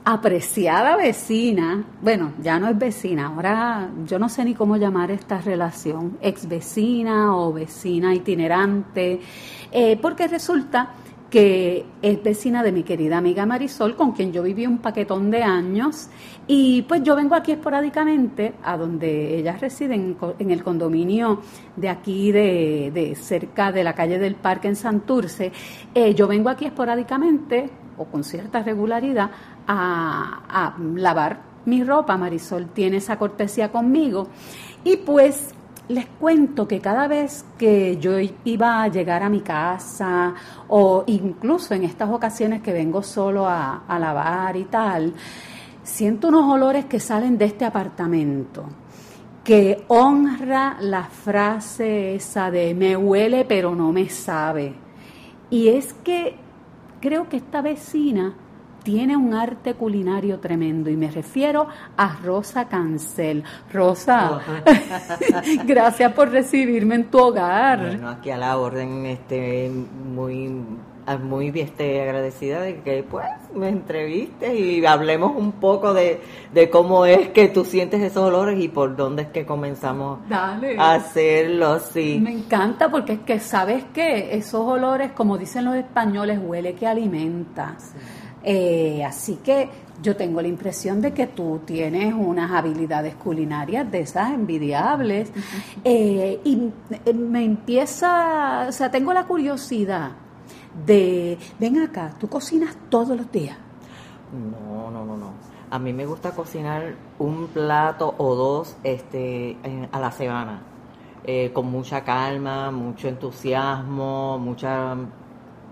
apreciada 0.05 0.97
vecina, 0.97 1.85
bueno, 2.01 2.33
ya 2.43 2.59
no 2.59 2.69
es 2.69 2.79
vecina, 2.79 3.27
ahora 3.27 3.91
yo 4.07 4.19
no 4.19 4.31
sé 4.31 4.43
ni 4.43 4.55
cómo 4.55 4.79
llamar 4.79 5.11
esta 5.11 5.39
relación, 5.39 6.17
ex 6.23 6.49
vecina 6.49 7.37
o 7.37 7.53
vecina 7.53 8.15
itinerante, 8.15 9.21
eh, 9.73 9.99
porque 10.01 10.27
resulta 10.29 10.91
que 11.31 11.85
es 12.01 12.23
vecina 12.23 12.63
de 12.63 12.73
mi 12.73 12.85
querida 12.85 13.19
amiga 13.19 13.45
Marisol, 13.45 13.97
con 13.97 14.13
quien 14.13 14.33
yo 14.33 14.43
viví 14.43 14.67
un 14.67 14.79
paquetón 14.79 15.31
de 15.31 15.43
años, 15.43 16.09
y 16.47 16.81
pues 16.89 17.03
yo 17.03 17.15
vengo 17.15 17.35
aquí 17.35 17.53
esporádicamente 17.53 18.55
a 18.65 18.79
donde 18.79 19.37
ella 19.39 19.55
reside, 19.61 19.95
en, 19.95 20.15
co- 20.15 20.37
en 20.39 20.51
el 20.51 20.65
condominio 20.65 21.43
de 21.77 21.91
aquí, 21.91 22.33
de, 22.33 22.91
de 22.95 23.15
cerca 23.15 23.71
de 23.73 23.85
la 23.85 23.93
calle 23.95 24.19
del 24.19 24.37
Parque 24.37 24.69
en 24.69 24.77
Santurce. 24.77 25.53
Eh, 25.95 26.15
yo 26.15 26.27
vengo 26.29 26.49
aquí 26.49 26.65
esporádicamente 26.65 27.69
o 27.99 28.07
con 28.07 28.25
cierta 28.25 28.63
regularidad 28.63 29.31
a, 29.67 30.45
a 30.49 30.79
lavar 30.95 31.43
mi 31.67 31.85
ropa. 31.85 32.17
Marisol 32.17 32.69
tiene 32.69 32.97
esa 32.97 33.19
cortesía 33.19 33.71
conmigo. 33.71 34.29
Y 34.83 34.97
pues 34.97 35.55
les 35.89 36.07
cuento 36.07 36.69
que 36.69 36.81
cada 36.81 37.09
vez 37.09 37.45
que 37.57 37.97
yo 37.97 38.13
iba 38.45 38.83
a 38.83 38.89
llegar 38.89 39.23
a 39.23 39.29
mi 39.29 39.41
casa 39.41 40.35
o 40.69 41.05
incluso 41.07 41.75
en 41.75 41.85
estas 41.85 42.11
ocasiones 42.11 42.63
que 42.63 42.73
vengo 42.73 43.03
solo 43.03 43.47
a, 43.47 43.85
a 43.89 43.99
lavar 43.99 44.57
y 44.57 44.65
tal, 44.65 45.15
siento 45.83 46.29
unos 46.29 46.51
olores 46.53 46.85
que 46.85 47.01
salen 47.01 47.39
de 47.39 47.47
este 47.47 47.65
apartamento 47.65 48.67
que 49.49 49.85
honra 49.89 50.77
la 50.79 51.05
frase 51.05 52.17
esa 52.17 52.51
de 52.51 52.75
me 52.75 52.99
huele 52.99 53.47
pero 53.47 53.75
no 53.75 53.93
me 53.93 54.11
sabe. 54.11 54.75
Y 55.49 55.69
es 55.69 55.95
que 55.95 56.37
creo 57.01 57.31
que 57.31 57.39
esta 57.39 57.63
vecina 57.63 58.35
tiene 58.89 59.19
un 59.19 59.35
arte 59.35 59.75
culinario 59.75 60.41
tremendo 60.41 60.89
y 60.89 60.97
me 60.97 61.11
refiero 61.11 61.67
a 61.95 62.17
Rosa 62.25 62.69
Cancel. 62.69 63.45
Rosa, 63.71 64.41
gracias 65.67 66.11
por 66.15 66.31
recibirme 66.31 66.95
en 66.95 67.11
tu 67.11 67.19
hogar. 67.19 67.81
Bueno, 67.81 68.09
aquí 68.09 68.31
a 68.31 68.39
la 68.39 68.57
orden, 68.57 69.05
este, 69.05 69.71
muy 69.71 70.51
muy 71.17 71.49
este, 71.55 72.01
agradecida 72.03 72.61
de 72.61 72.81
que 72.81 73.03
pues 73.03 73.27
me 73.55 73.69
entrevistes 73.69 74.59
y 74.59 74.85
hablemos 74.87 75.37
un 75.37 75.53
poco 75.53 75.95
de, 75.95 76.21
de, 76.53 76.71
cómo 76.71 77.05
es 77.05 77.29
que 77.29 77.49
tú 77.49 77.65
sientes 77.65 78.03
esos 78.03 78.25
olores 78.25 78.59
y 78.59 78.69
por 78.69 78.97
dónde 78.97 79.23
es 79.23 79.29
que 79.29 79.47
comenzamos 79.47 80.21
a 80.31 80.95
hacerlo, 80.95 81.79
sí. 81.79 82.21
Me 82.23 82.33
encanta 82.33 82.91
porque 82.91 83.15
es 83.15 83.21
que 83.21 83.39
sabes 83.39 83.85
que 83.93 84.35
esos 84.35 84.61
olores, 84.61 85.13
como 85.13 85.37
dicen 85.39 85.67
los 85.67 85.77
españoles, 85.77 86.39
huele 86.43 86.75
que 86.75 86.87
alimenta. 86.87 87.77
Eh, 88.43 89.05
así 89.05 89.37
que 89.37 89.69
yo 90.03 90.17
tengo 90.17 90.41
la 90.41 90.49
impresión 90.49 91.01
de 91.01 91.13
que 91.13 91.27
tú 91.27 91.61
tienes 91.65 92.15
unas 92.15 92.51
habilidades 92.53 93.15
culinarias 93.17 93.91
de 93.91 94.01
esas 94.01 94.31
envidiables. 94.31 95.33
Eh, 95.85 96.41
y 96.45 96.71
eh, 97.05 97.13
me 97.13 97.45
empieza, 97.45 98.67
o 98.69 98.73
sea, 98.73 98.91
tengo 98.91 99.13
la 99.13 99.27
curiosidad 99.27 100.13
de, 100.87 101.39
ven 101.59 101.81
acá, 101.81 102.15
tú 102.19 102.29
cocinas 102.29 102.77
todos 102.89 103.17
los 103.17 103.31
días. 103.33 103.57
No, 104.33 104.91
no, 104.91 105.05
no, 105.05 105.17
no. 105.17 105.33
A 105.71 105.79
mí 105.79 105.93
me 105.93 106.07
gusta 106.07 106.31
cocinar 106.31 106.95
un 107.19 107.49
plato 107.49 108.15
o 108.17 108.35
dos 108.35 108.77
este, 108.85 109.57
a 109.93 110.01
la 110.01 110.11
semana, 110.11 110.63
con 111.53 111.71
mucha 111.71 112.05
calma, 112.05 112.71
mucho 112.71 113.09
entusiasmo, 113.09 114.39
mucha 114.39 114.97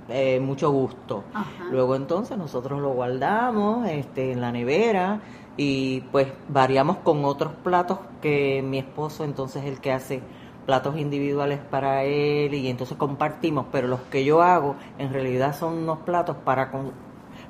eh, 0.09 0.41
mucho 0.41 0.71
gusto. 0.71 1.25
Luego 1.71 1.97
entonces 1.97 2.39
nosotros 2.39 2.81
lo 2.81 2.91
guardamos 2.91 3.89
este, 3.89 4.33
en 4.33 4.41
la 4.41 4.53
nevera 4.53 5.21
y 5.57 6.01
pues 6.13 6.29
variamos 6.49 6.99
con 6.99 7.25
otros 7.25 7.53
platos 7.65 7.99
que 8.21 8.63
mi 8.63 8.79
esposo 8.79 9.25
entonces 9.25 9.65
es 9.65 9.73
el 9.73 9.81
que 9.81 9.93
hace 9.93 10.23
platos 10.67 10.97
individuales 10.99 11.59
para 11.59 12.05
él 12.05 12.53
y 12.55 12.69
entonces 12.69 12.97
compartimos, 12.97 13.67
pero 13.73 13.89
los 13.89 14.01
que 14.03 14.25
yo 14.25 14.43
hago 14.43 14.77
en 14.99 15.13
realidad 15.13 15.57
son 15.57 15.75
unos 15.75 15.99
platos 16.01 16.37
para 16.45 16.71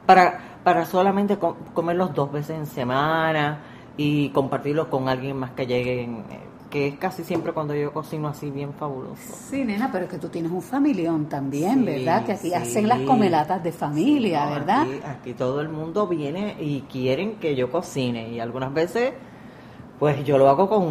para 0.05 0.41
para 0.63 0.85
solamente 0.85 1.39
comerlos 1.75 2.15
dos 2.15 2.31
veces 2.31 2.59
en 2.59 2.67
semana 2.67 3.61
y 3.97 4.29
compartirlos 4.31 4.89
con 4.89 5.09
alguien 5.09 5.37
más 5.37 5.53
que 5.53 5.67
llegue 5.67 6.03
en, 6.05 6.25
que 6.77 6.89
es 6.89 6.99
casi 6.99 7.25
siempre 7.25 7.55
cuando 7.55 7.75
yo 7.75 7.91
cocino 7.91 8.29
así 8.29 8.51
bien 8.51 8.75
fabuloso. 8.75 9.35
Sí, 9.49 9.65
nena, 9.65 9.91
pero 9.91 10.05
es 10.05 10.11
que 10.11 10.19
tú 10.19 10.29
tienes 10.29 10.53
un 10.53 10.61
familión 10.61 11.25
también, 11.25 11.87
¿verdad? 11.87 12.27
Que 12.27 12.33
aquí 12.33 12.53
hacen 12.53 12.87
las 12.87 13.01
comelatas 13.01 13.65
de 13.65 13.73
familia, 13.73 14.45
¿verdad? 14.45 14.87
Aquí, 15.07 15.33
todo 15.33 15.63
el 15.63 15.71
mundo 15.71 16.07
viene 16.07 16.55
y 16.61 16.83
quieren 16.83 17.37
que 17.37 17.57
yo 17.57 17.71
cocine 17.71 18.29
y 18.29 18.41
algunas 18.41 18.75
veces 18.75 19.15
pues 19.99 20.23
yo 20.27 20.37
lo 20.37 20.51
hago 20.51 20.69
con 20.69 20.83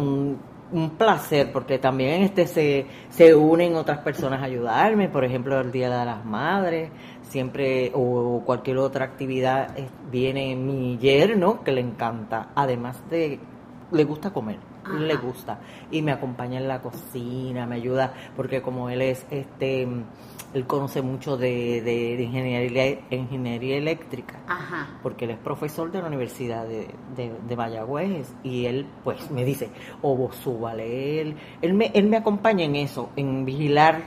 un, 0.72 0.90
placer 0.98 1.52
porque 1.52 1.78
también 1.78 2.22
este 2.22 2.48
se, 2.48 2.86
se 3.08 3.36
unen 3.36 3.76
otras 3.76 3.98
personas 3.98 4.40
a 4.40 4.46
ayudarme, 4.46 5.08
por 5.08 5.24
ejemplo 5.24 5.60
el 5.60 5.70
Día 5.70 5.88
de 5.88 6.04
las 6.04 6.24
Madres, 6.24 6.90
siempre 7.22 7.92
o 7.94 8.42
cualquier 8.44 8.78
otra 8.78 9.04
actividad 9.04 9.68
viene 10.10 10.56
mi 10.56 10.98
yerno 10.98 11.62
que 11.62 11.70
le 11.70 11.80
encanta, 11.80 12.48
además 12.56 13.00
de 13.08 13.38
le 13.92 14.02
gusta 14.02 14.32
comer 14.32 14.58
le 14.98 15.16
gusta 15.16 15.60
y 15.90 16.02
me 16.02 16.12
acompaña 16.12 16.58
en 16.58 16.68
la 16.68 16.80
cocina, 16.80 17.66
me 17.66 17.76
ayuda 17.76 18.12
porque 18.36 18.62
como 18.62 18.90
él 18.90 19.02
es 19.02 19.26
este 19.30 19.86
él 20.54 20.66
conoce 20.66 21.02
mucho 21.02 21.36
de, 21.36 21.82
de, 21.82 22.22
ingeniería, 22.22 23.00
ingeniería 23.10 23.76
eléctrica, 23.76 24.38
porque 25.02 25.26
él 25.26 25.32
es 25.32 25.38
profesor 25.38 25.90
de 25.90 26.00
la 26.00 26.06
Universidad 26.06 26.66
de, 26.66 26.88
de, 27.14 27.56
Mayagüez 27.56 28.32
y 28.42 28.64
él 28.64 28.86
pues 29.04 29.30
me 29.30 29.44
dice, 29.44 29.68
o 30.00 30.12
oh, 30.12 30.16
vos 30.16 30.36
súbale, 30.36 31.20
él, 31.20 31.36
él 31.60 31.74
me, 31.74 31.90
él 31.94 32.06
me 32.06 32.16
acompaña 32.16 32.64
en 32.64 32.76
eso, 32.76 33.10
en 33.16 33.44
vigilar 33.44 34.02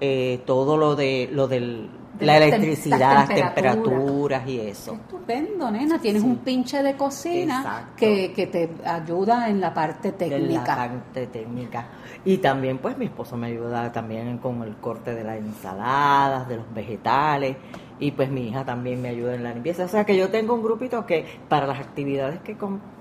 eh, 0.00 0.42
todo 0.44 0.76
lo 0.76 0.96
de 0.96 1.28
lo 1.32 1.46
del 1.46 1.88
la 2.20 2.36
electricidad, 2.38 3.14
las 3.14 3.28
temperaturas 3.28 4.46
y 4.46 4.60
eso. 4.60 4.94
Estupendo, 4.94 5.70
nena. 5.70 5.98
Tienes 5.98 6.22
un 6.22 6.38
pinche 6.38 6.82
de 6.82 6.96
cocina 6.96 7.90
que, 7.96 8.32
que, 8.32 8.46
te 8.46 8.70
ayuda 8.84 9.48
en 9.48 9.60
la 9.60 9.72
parte 9.72 10.12
técnica. 10.12 10.42
En 10.42 10.54
la 10.54 10.64
parte 10.64 11.26
técnica. 11.26 11.86
Y 12.24 12.38
también, 12.38 12.78
pues, 12.78 12.96
mi 12.98 13.06
esposo 13.06 13.36
me 13.36 13.48
ayuda 13.48 13.92
también 13.92 14.38
con 14.38 14.62
el 14.62 14.76
corte 14.76 15.14
de 15.14 15.24
las 15.24 15.38
ensaladas, 15.38 16.48
de 16.48 16.56
los 16.56 16.74
vegetales. 16.74 17.56
Y 17.98 18.10
pues 18.10 18.30
mi 18.30 18.48
hija 18.48 18.64
también 18.64 19.00
me 19.00 19.08
ayuda 19.08 19.34
en 19.34 19.42
la 19.42 19.54
limpieza. 19.54 19.84
O 19.84 19.88
sea 19.88 20.04
que 20.04 20.16
yo 20.16 20.28
tengo 20.28 20.54
un 20.54 20.62
grupito 20.62 21.06
que 21.06 21.24
para 21.48 21.66
las 21.66 21.80
actividades 21.80 22.40
que, 22.40 22.56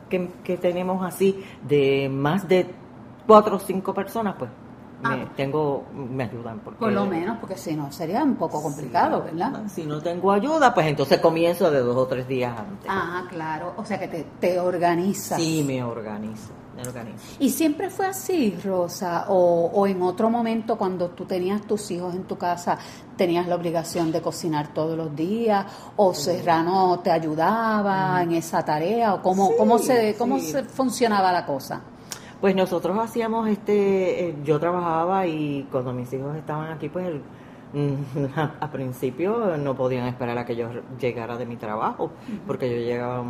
que, 0.09 0.29
que 0.43 0.57
tenemos 0.57 1.05
así 1.05 1.43
de 1.67 2.09
más 2.09 2.47
de 2.47 2.65
cuatro 3.27 3.57
o 3.57 3.59
cinco 3.59 3.93
personas, 3.93 4.35
pues 4.37 4.49
me, 5.09 5.23
ah. 5.23 5.31
tengo, 5.35 5.85
me 5.93 6.23
ayudan. 6.23 6.59
Porque, 6.59 6.79
Por 6.79 6.91
lo 6.91 7.05
menos, 7.05 7.37
porque 7.39 7.57
si 7.57 7.75
no 7.75 7.91
sería 7.91 8.23
un 8.23 8.35
poco 8.35 8.61
complicado, 8.61 9.23
¿verdad? 9.23 9.63
Si 9.67 9.85
no 9.85 10.01
tengo 10.01 10.31
ayuda, 10.31 10.73
pues 10.73 10.87
entonces 10.87 11.19
comienzo 11.19 11.71
de 11.71 11.79
dos 11.79 11.95
o 11.95 12.07
tres 12.07 12.27
días 12.27 12.57
antes. 12.57 12.87
Ah, 12.89 13.23
claro. 13.29 13.73
O 13.77 13.85
sea 13.85 13.99
que 13.99 14.07
te, 14.07 14.25
te 14.39 14.59
organizas. 14.59 15.39
Sí, 15.39 15.63
me 15.65 15.83
organizo. 15.83 16.53
Me. 16.75 16.83
¿Y 17.39 17.51
siempre 17.51 17.89
fue 17.89 18.07
así, 18.07 18.57
Rosa? 18.61 19.27
O, 19.29 19.71
o 19.73 19.87
en 19.87 20.01
otro 20.01 20.29
momento, 20.29 20.77
cuando 20.77 21.09
tú 21.11 21.23
tenías 21.23 21.61
tus 21.61 21.89
hijos 21.91 22.13
en 22.13 22.25
tu 22.25 22.37
casa, 22.37 22.77
tenías 23.15 23.47
la 23.47 23.55
obligación 23.55 24.11
de 24.11 24.21
cocinar 24.21 24.73
todos 24.73 24.97
los 24.97 25.15
días? 25.15 25.65
¿O 25.95 26.13
Serrano 26.13 26.99
te 26.99 27.11
ayudaba 27.11 28.21
en 28.21 28.33
esa 28.33 28.63
tarea? 28.65 29.13
¿O 29.13 29.21
cómo, 29.21 29.55
cómo, 29.55 29.79
se, 29.79 30.15
cómo 30.17 30.37
se 30.39 30.63
funcionaba 30.63 31.31
la 31.31 31.45
cosa? 31.45 31.81
Pues 32.41 32.55
nosotros 32.55 32.97
hacíamos 32.99 33.47
este, 33.47 34.29
eh, 34.29 34.35
yo 34.43 34.59
trabajaba 34.59 35.25
y 35.25 35.67
cuando 35.71 35.93
mis 35.93 36.11
hijos 36.13 36.35
estaban 36.35 36.71
aquí, 36.71 36.89
pues 36.89 37.07
mm, 37.73 38.25
a, 38.59 38.71
principio 38.71 39.57
no 39.57 39.75
podían 39.75 40.07
esperar 40.07 40.37
a 40.37 40.45
que 40.45 40.55
yo 40.55 40.69
llegara 40.99 41.37
de 41.37 41.45
mi 41.45 41.55
trabajo, 41.55 42.11
porque 42.45 42.69
yo 42.69 42.85
llegaba 42.85 43.23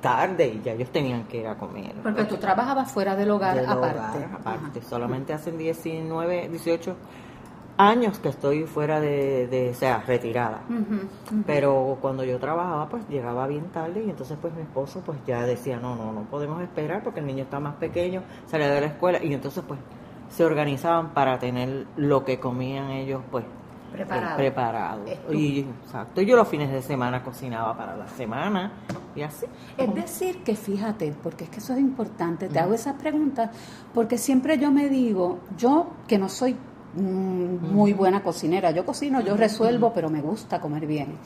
tarde 0.00 0.54
y 0.54 0.62
ya 0.62 0.72
ellos 0.72 0.90
tenían 0.90 1.24
que 1.24 1.38
ir 1.38 1.46
a 1.48 1.56
comer. 1.56 1.92
Porque 2.02 2.24
tú 2.24 2.36
trabajabas 2.36 2.90
fuera 2.90 3.16
del 3.16 3.30
hogar 3.30 3.58
aparte. 3.58 4.24
aparte, 4.24 4.82
solamente 4.82 5.32
hacen 5.32 5.58
19, 5.58 6.48
18 6.48 6.96
años 7.80 8.18
que 8.18 8.28
estoy 8.28 8.64
fuera 8.64 9.00
de, 9.00 9.46
de 9.46 9.70
o 9.70 9.74
sea, 9.74 10.02
retirada. 10.06 10.62
Pero 11.46 11.96
cuando 12.00 12.24
yo 12.24 12.38
trabajaba, 12.38 12.88
pues 12.88 13.08
llegaba 13.08 13.46
bien 13.46 13.64
tarde 13.72 14.04
y 14.06 14.10
entonces 14.10 14.36
pues 14.40 14.54
mi 14.54 14.62
esposo 14.62 15.02
pues 15.04 15.18
ya 15.26 15.44
decía, 15.44 15.78
no, 15.78 15.96
no, 15.96 16.12
no 16.12 16.22
podemos 16.24 16.60
esperar 16.62 17.02
porque 17.02 17.20
el 17.20 17.26
niño 17.26 17.44
está 17.44 17.58
más 17.58 17.76
pequeño, 17.76 18.22
salía 18.46 18.70
de 18.70 18.80
la 18.82 18.86
escuela 18.88 19.22
y 19.24 19.32
entonces 19.32 19.64
pues 19.66 19.80
se 20.28 20.44
organizaban 20.44 21.10
para 21.14 21.38
tener 21.38 21.86
lo 21.96 22.24
que 22.24 22.38
comían 22.38 22.90
ellos 22.90 23.22
pues 23.30 23.44
preparado. 23.92 24.36
preparado. 24.36 25.00
Y 25.32 25.60
exacto, 25.60 26.20
yo 26.20 26.36
los 26.36 26.48
fines 26.48 26.70
de 26.70 26.82
semana 26.82 27.22
cocinaba 27.22 27.76
para 27.76 27.96
la 27.96 28.08
semana 28.08 28.72
y 29.16 29.22
así. 29.22 29.46
Es 29.76 29.94
decir, 29.94 30.42
que 30.44 30.54
fíjate, 30.54 31.14
porque 31.22 31.44
es 31.44 31.50
que 31.50 31.58
eso 31.58 31.72
es 31.72 31.80
importante, 31.80 32.48
te 32.48 32.58
hago 32.58 32.74
esas 32.74 32.94
preguntas 32.94 33.50
porque 33.94 34.18
siempre 34.18 34.58
yo 34.58 34.70
me 34.70 34.88
digo, 34.88 35.38
yo 35.56 35.88
que 36.06 36.18
no 36.18 36.28
soy 36.28 36.56
muy 36.94 37.92
buena 37.92 38.22
cocinera. 38.22 38.70
Yo 38.70 38.84
cocino, 38.84 39.20
yo 39.20 39.36
resuelvo, 39.36 39.92
pero 39.92 40.10
me 40.10 40.20
gusta 40.20 40.60
comer 40.60 40.86
bien. 40.86 41.16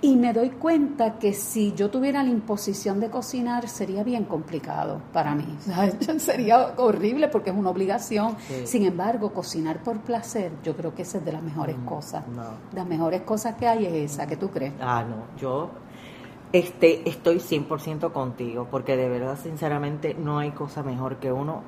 Y 0.00 0.16
me 0.16 0.32
doy 0.32 0.50
cuenta 0.50 1.18
que 1.18 1.32
si 1.32 1.74
yo 1.74 1.88
tuviera 1.88 2.24
la 2.24 2.30
imposición 2.30 2.98
de 2.98 3.08
cocinar 3.08 3.68
sería 3.68 4.02
bien 4.02 4.24
complicado 4.24 5.00
para 5.12 5.34
mí. 5.34 5.46
sería 6.18 6.74
horrible 6.76 7.28
porque 7.28 7.50
es 7.50 7.56
una 7.56 7.70
obligación. 7.70 8.36
Sin 8.64 8.84
embargo, 8.84 9.32
cocinar 9.32 9.82
por 9.82 10.00
placer, 10.00 10.50
yo 10.64 10.76
creo 10.76 10.94
que 10.94 11.02
esa 11.02 11.18
es 11.18 11.24
de 11.24 11.32
las 11.32 11.42
mejores 11.42 11.78
mm, 11.78 11.84
cosas. 11.84 12.24
Las 12.74 12.86
mejores 12.86 13.22
cosas 13.22 13.54
que 13.54 13.68
hay 13.68 13.86
es 13.86 14.12
esa, 14.12 14.26
¿qué 14.26 14.36
tú 14.36 14.50
crees? 14.50 14.72
Ah, 14.80 15.04
no, 15.08 15.38
yo 15.38 15.70
este, 16.52 17.08
estoy 17.08 17.36
100% 17.36 18.12
contigo 18.12 18.66
porque 18.70 18.96
de 18.96 19.08
verdad, 19.08 19.38
sinceramente, 19.40 20.14
no 20.14 20.38
hay 20.38 20.50
cosa 20.50 20.82
mejor 20.82 21.16
que 21.16 21.30
uno 21.30 21.62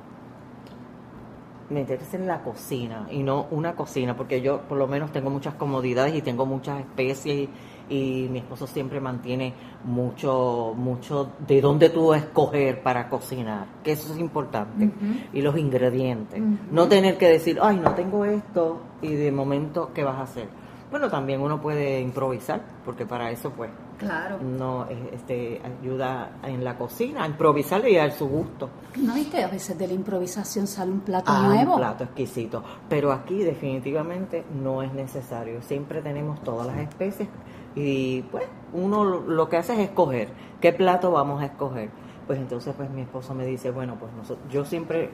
meterse 1.69 2.17
en 2.17 2.27
la 2.27 2.41
cocina 2.41 3.07
y 3.09 3.23
no 3.23 3.47
una 3.51 3.75
cocina, 3.75 4.15
porque 4.15 4.41
yo 4.41 4.61
por 4.61 4.77
lo 4.77 4.87
menos 4.87 5.11
tengo 5.11 5.29
muchas 5.29 5.55
comodidades 5.55 6.15
y 6.15 6.21
tengo 6.21 6.45
muchas 6.45 6.79
especies 6.79 7.49
y, 7.89 8.27
mi 8.31 8.39
esposo 8.39 8.65
siempre 8.65 8.99
mantiene 8.99 9.53
mucho, 9.83 10.73
mucho 10.75 11.33
de 11.47 11.61
dónde 11.61 11.89
tú 11.89 12.13
escoger 12.13 12.81
para 12.81 13.09
cocinar, 13.09 13.67
que 13.83 13.91
eso 13.91 14.11
es 14.11 14.19
importante, 14.19 14.91
y 15.33 15.41
los 15.41 15.55
ingredientes. 15.55 16.41
No 16.71 16.87
tener 16.87 17.17
que 17.17 17.29
decir, 17.29 17.59
ay, 17.61 17.77
no 17.77 17.93
tengo 17.93 18.25
esto 18.25 18.81
y 19.03 19.13
de 19.13 19.31
momento, 19.31 19.91
¿qué 19.93 20.03
vas 20.03 20.17
a 20.17 20.23
hacer? 20.23 20.47
Bueno, 20.89 21.09
también 21.09 21.41
uno 21.41 21.61
puede 21.61 22.01
improvisar, 22.01 22.61
porque 22.83 23.05
para 23.05 23.29
eso 23.29 23.51
pues 23.51 23.69
Claro. 23.97 24.39
No, 24.41 24.87
este, 25.13 25.61
ayuda 25.63 26.37
en 26.43 26.63
la 26.63 26.77
cocina, 26.77 27.23
a 27.23 27.27
improvisar 27.27 27.87
y 27.87 27.97
a 27.97 28.11
su 28.11 28.27
gusto. 28.27 28.69
No, 28.97 29.17
y 29.17 29.25
que 29.25 29.43
a 29.43 29.47
veces 29.47 29.77
de 29.77 29.87
la 29.87 29.93
improvisación 29.93 30.67
sale 30.67 30.91
un 30.91 31.01
plato 31.01 31.31
ah, 31.31 31.47
nuevo. 31.47 31.73
Un 31.73 31.79
plato 31.79 32.03
exquisito. 32.03 32.63
Pero 32.89 33.11
aquí 33.11 33.43
definitivamente 33.43 34.43
no 34.61 34.81
es 34.81 34.93
necesario. 34.93 35.61
Siempre 35.61 36.01
tenemos 36.01 36.41
todas 36.43 36.67
las 36.67 36.77
especies 36.77 37.29
y 37.75 38.21
pues 38.23 38.45
uno 38.73 39.03
lo 39.03 39.49
que 39.49 39.57
hace 39.57 39.73
es 39.73 39.79
escoger 39.79 40.29
qué 40.61 40.73
plato 40.73 41.11
vamos 41.11 41.41
a 41.41 41.45
escoger. 41.45 41.89
Pues 42.27 42.39
entonces 42.39 42.73
pues 42.75 42.89
mi 42.89 43.01
esposo 43.01 43.35
me 43.35 43.45
dice, 43.45 43.69
bueno, 43.71 43.97
pues 43.99 44.11
nosotros, 44.13 44.47
yo 44.51 44.65
siempre 44.65 45.11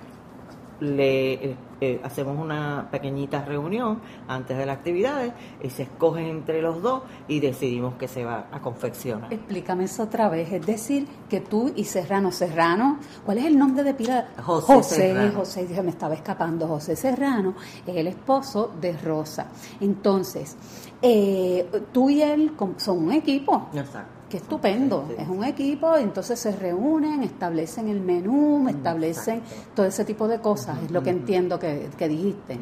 le 0.82 1.34
eh, 1.34 1.56
eh, 1.80 2.02
hacemos 2.04 2.38
una 2.38 2.90
pequeñita 2.92 3.46
reunión 3.46 4.02
antes 4.28 4.58
de 4.58 4.66
las 4.66 4.78
actividades 4.78 5.32
y 5.64 5.70
se 5.70 5.84
escogen 5.84 6.26
entre 6.26 6.62
los 6.62 6.82
dos 6.82 7.04
y 7.28 7.40
decidimos 7.40 7.94
que 7.96 8.08
se 8.08 8.26
va 8.26 8.48
a 8.52 8.60
confeccionar. 8.60 9.32
Explícame 9.32 9.86
eso 9.86 10.04
otra 10.04 10.28
vez, 10.28 10.52
es 10.52 10.66
decir, 10.66 11.08
que 11.30 11.40
tú 11.40 11.72
y 11.76 11.86
Serrano, 11.86 12.32
Serrano, 12.32 13.00
¿cuál 13.26 13.38
es 13.38 13.46
el 13.46 13.58
nombre 13.58 13.84
de 13.84 13.94
pila? 13.94 14.28
José 14.44 14.74
José, 14.74 14.96
Serrano. 14.96 15.32
José, 15.40 15.84
me 15.84 15.92
estaba 15.92 16.16
escapando, 16.16 16.68
José 16.68 16.96
Serrano 16.96 17.56
es 17.86 17.96
el 17.96 18.08
esposo 18.08 18.72
de 18.82 18.98
Rosa. 18.98 19.48
Entonces, 19.80 20.58
eh, 21.02 21.70
tú 21.92 22.10
y 22.10 22.22
él 22.22 22.52
son 22.78 23.06
un 23.06 23.12
equipo. 23.12 23.70
Exacto. 23.74 24.21
Qué 24.32 24.38
estupendo, 24.38 25.04
Sí, 25.10 25.16
sí. 25.18 25.22
es 25.24 25.28
un 25.28 25.44
equipo, 25.44 25.98
entonces 25.98 26.40
se 26.40 26.56
reúnen, 26.56 27.22
establecen 27.22 27.90
el 27.90 28.00
menú, 28.00 28.70
establecen 28.70 29.40
Exacto. 29.40 29.72
todo 29.76 29.86
ese 29.86 30.06
tipo 30.06 30.28
de 30.30 30.40
cosas, 30.40 30.82
es 30.84 30.90
lo 30.90 31.04
que 31.04 31.10
entiendo 31.10 31.60
que, 31.60 31.90
que 31.98 32.08
dijiste. 32.08 32.58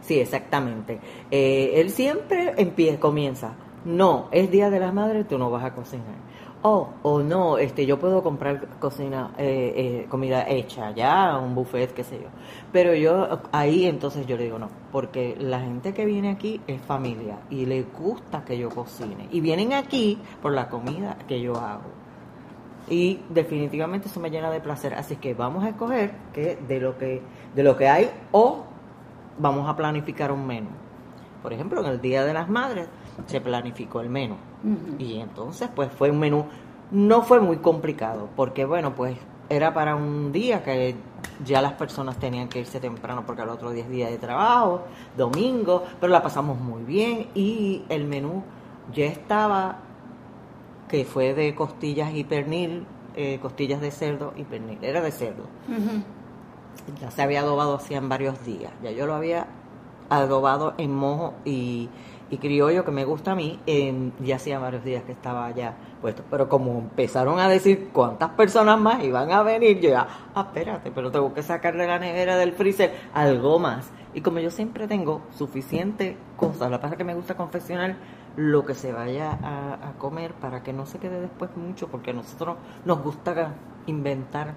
Sí, 0.00 0.18
exactamente. 0.18 0.98
Eh, 1.30 1.72
él 1.74 1.90
siempre 1.90 2.54
empieza, 2.56 2.98
comienza, 2.98 3.52
no, 3.84 4.28
es 4.32 4.50
Día 4.50 4.70
de 4.70 4.80
las 4.80 4.94
Madres, 4.94 5.28
tú 5.28 5.36
no 5.36 5.50
vas 5.50 5.62
a 5.64 5.74
cocinar. 5.74 6.29
Oh, 6.62 6.90
o 7.02 7.22
no, 7.22 7.56
este, 7.56 7.86
yo 7.86 7.98
puedo 7.98 8.22
comprar 8.22 8.68
cocina, 8.78 9.30
eh, 9.38 9.72
eh, 9.76 10.06
comida 10.10 10.46
hecha 10.46 10.90
ya, 10.90 11.38
un 11.38 11.54
buffet, 11.54 11.94
qué 11.94 12.04
sé 12.04 12.20
yo. 12.20 12.28
Pero 12.70 12.92
yo 12.94 13.40
ahí 13.50 13.86
entonces 13.86 14.26
yo 14.26 14.36
le 14.36 14.44
digo 14.44 14.58
no, 14.58 14.68
porque 14.92 15.36
la 15.38 15.60
gente 15.60 15.94
que 15.94 16.04
viene 16.04 16.28
aquí 16.28 16.60
es 16.66 16.82
familia 16.82 17.38
y 17.48 17.64
le 17.64 17.84
gusta 17.84 18.44
que 18.44 18.58
yo 18.58 18.68
cocine. 18.68 19.26
Y 19.30 19.40
vienen 19.40 19.72
aquí 19.72 20.18
por 20.42 20.52
la 20.52 20.68
comida 20.68 21.16
que 21.26 21.40
yo 21.40 21.56
hago. 21.56 21.88
Y 22.90 23.20
definitivamente 23.30 24.08
eso 24.08 24.20
me 24.20 24.30
llena 24.30 24.50
de 24.50 24.60
placer. 24.60 24.92
Así 24.92 25.16
que 25.16 25.32
vamos 25.32 25.64
a 25.64 25.70
escoger 25.70 26.12
que 26.34 26.56
de 26.56 26.78
lo 26.78 26.98
que, 26.98 27.22
de 27.54 27.62
lo 27.62 27.74
que 27.74 27.88
hay 27.88 28.10
o 28.32 28.64
vamos 29.38 29.66
a 29.66 29.74
planificar 29.76 30.30
un 30.30 30.46
menú. 30.46 30.68
Por 31.42 31.52
ejemplo, 31.52 31.80
en 31.80 31.86
el 31.86 32.00
Día 32.00 32.24
de 32.24 32.32
las 32.34 32.48
Madres 32.48 32.88
se 33.26 33.40
planificó 33.40 34.00
el 34.00 34.10
menú. 34.10 34.36
Y 34.98 35.18
entonces, 35.20 35.70
pues 35.74 35.90
fue 35.90 36.10
un 36.10 36.18
menú, 36.18 36.44
no 36.90 37.22
fue 37.22 37.40
muy 37.40 37.58
complicado, 37.58 38.28
porque 38.36 38.64
bueno, 38.64 38.94
pues 38.94 39.16
era 39.48 39.72
para 39.72 39.96
un 39.96 40.32
día 40.32 40.62
que 40.62 40.94
ya 41.44 41.62
las 41.62 41.72
personas 41.72 42.16
tenían 42.18 42.48
que 42.48 42.60
irse 42.60 42.78
temprano 42.78 43.24
porque 43.26 43.42
el 43.42 43.48
otro 43.48 43.70
día 43.70 43.84
es 43.84 43.90
día 43.90 44.10
de 44.10 44.18
trabajo, 44.18 44.84
domingo, 45.16 45.84
pero 45.98 46.12
la 46.12 46.22
pasamos 46.22 46.58
muy 46.60 46.82
bien 46.82 47.28
y 47.34 47.82
el 47.88 48.04
menú 48.04 48.42
ya 48.92 49.06
estaba, 49.06 49.78
que 50.88 51.04
fue 51.04 51.34
de 51.34 51.54
costillas 51.54 52.14
y 52.14 52.24
pernil, 52.24 52.86
eh, 53.16 53.38
costillas 53.40 53.80
de 53.80 53.90
cerdo 53.90 54.34
y 54.36 54.44
pernil, 54.44 54.78
era 54.82 55.00
de 55.00 55.10
cerdo 55.10 55.44
ya 57.00 57.10
se 57.10 57.22
había 57.22 57.40
adobado 57.40 57.74
hacían 57.74 58.08
varios 58.08 58.44
días. 58.44 58.72
Ya 58.82 58.90
yo 58.90 59.06
lo 59.06 59.14
había 59.14 59.46
adobado 60.10 60.74
en 60.78 60.94
mojo 60.94 61.34
y, 61.44 61.88
y 62.30 62.36
criollo, 62.38 62.84
que 62.84 62.90
me 62.90 63.04
gusta 63.04 63.32
a 63.32 63.34
mí, 63.34 63.58
en- 63.66 64.12
ya 64.20 64.36
hacía 64.36 64.58
varios 64.58 64.84
días 64.84 65.02
que 65.04 65.12
estaba 65.12 65.50
ya 65.52 65.74
puesto. 66.00 66.22
Pero 66.30 66.48
como 66.48 66.78
empezaron 66.78 67.38
a 67.38 67.48
decir 67.48 67.88
cuántas 67.92 68.30
personas 68.30 68.78
más 68.78 69.02
iban 69.04 69.32
a 69.32 69.42
venir, 69.42 69.80
yo 69.80 69.90
ya, 69.90 70.06
ah, 70.34 70.42
espérate, 70.48 70.90
pero 70.90 71.10
tengo 71.10 71.32
que 71.34 71.42
sacar 71.42 71.76
de 71.76 71.86
la 71.86 71.98
nevera 71.98 72.36
del 72.36 72.52
freezer 72.52 72.92
algo 73.14 73.58
más. 73.58 73.90
Y 74.12 74.20
como 74.22 74.40
yo 74.40 74.50
siempre 74.50 74.88
tengo 74.88 75.22
suficiente 75.36 76.16
cosas, 76.36 76.70
que 76.70 76.78
pasa 76.78 76.96
que 76.96 77.04
me 77.04 77.14
gusta 77.14 77.36
confeccionar 77.36 77.96
lo 78.36 78.64
que 78.64 78.74
se 78.74 78.92
vaya 78.92 79.32
a, 79.42 79.88
a 79.88 79.92
comer 79.98 80.34
para 80.34 80.62
que 80.62 80.72
no 80.72 80.86
se 80.86 80.98
quede 80.98 81.20
después 81.20 81.50
mucho, 81.56 81.88
porque 81.88 82.10
a 82.10 82.14
nosotros 82.14 82.56
nos 82.84 83.02
gusta 83.02 83.54
inventar 83.86 84.54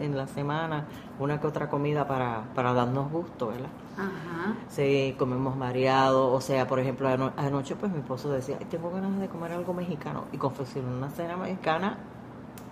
en 0.00 0.16
la 0.16 0.26
semana 0.26 0.86
una 1.18 1.40
que 1.40 1.46
otra 1.46 1.68
comida 1.68 2.06
para, 2.08 2.42
para 2.54 2.72
darnos 2.72 3.10
gusto, 3.10 3.48
¿verdad? 3.48 3.68
Ajá. 3.96 4.54
Sí, 4.68 5.14
comemos 5.18 5.56
variado, 5.58 6.32
o 6.32 6.40
sea, 6.40 6.66
por 6.66 6.80
ejemplo, 6.80 7.08
ano- 7.08 7.32
anoche 7.36 7.76
pues 7.76 7.92
mi 7.92 7.98
esposo 7.98 8.30
decía, 8.30 8.56
"Ay, 8.58 8.66
tengo 8.66 8.90
ganas 8.90 9.18
de 9.20 9.28
comer 9.28 9.52
algo 9.52 9.72
mexicano 9.74 10.24
y 10.32 10.38
confeccionó 10.38 10.96
una 10.96 11.10
cena 11.10 11.36
mexicana 11.36 11.98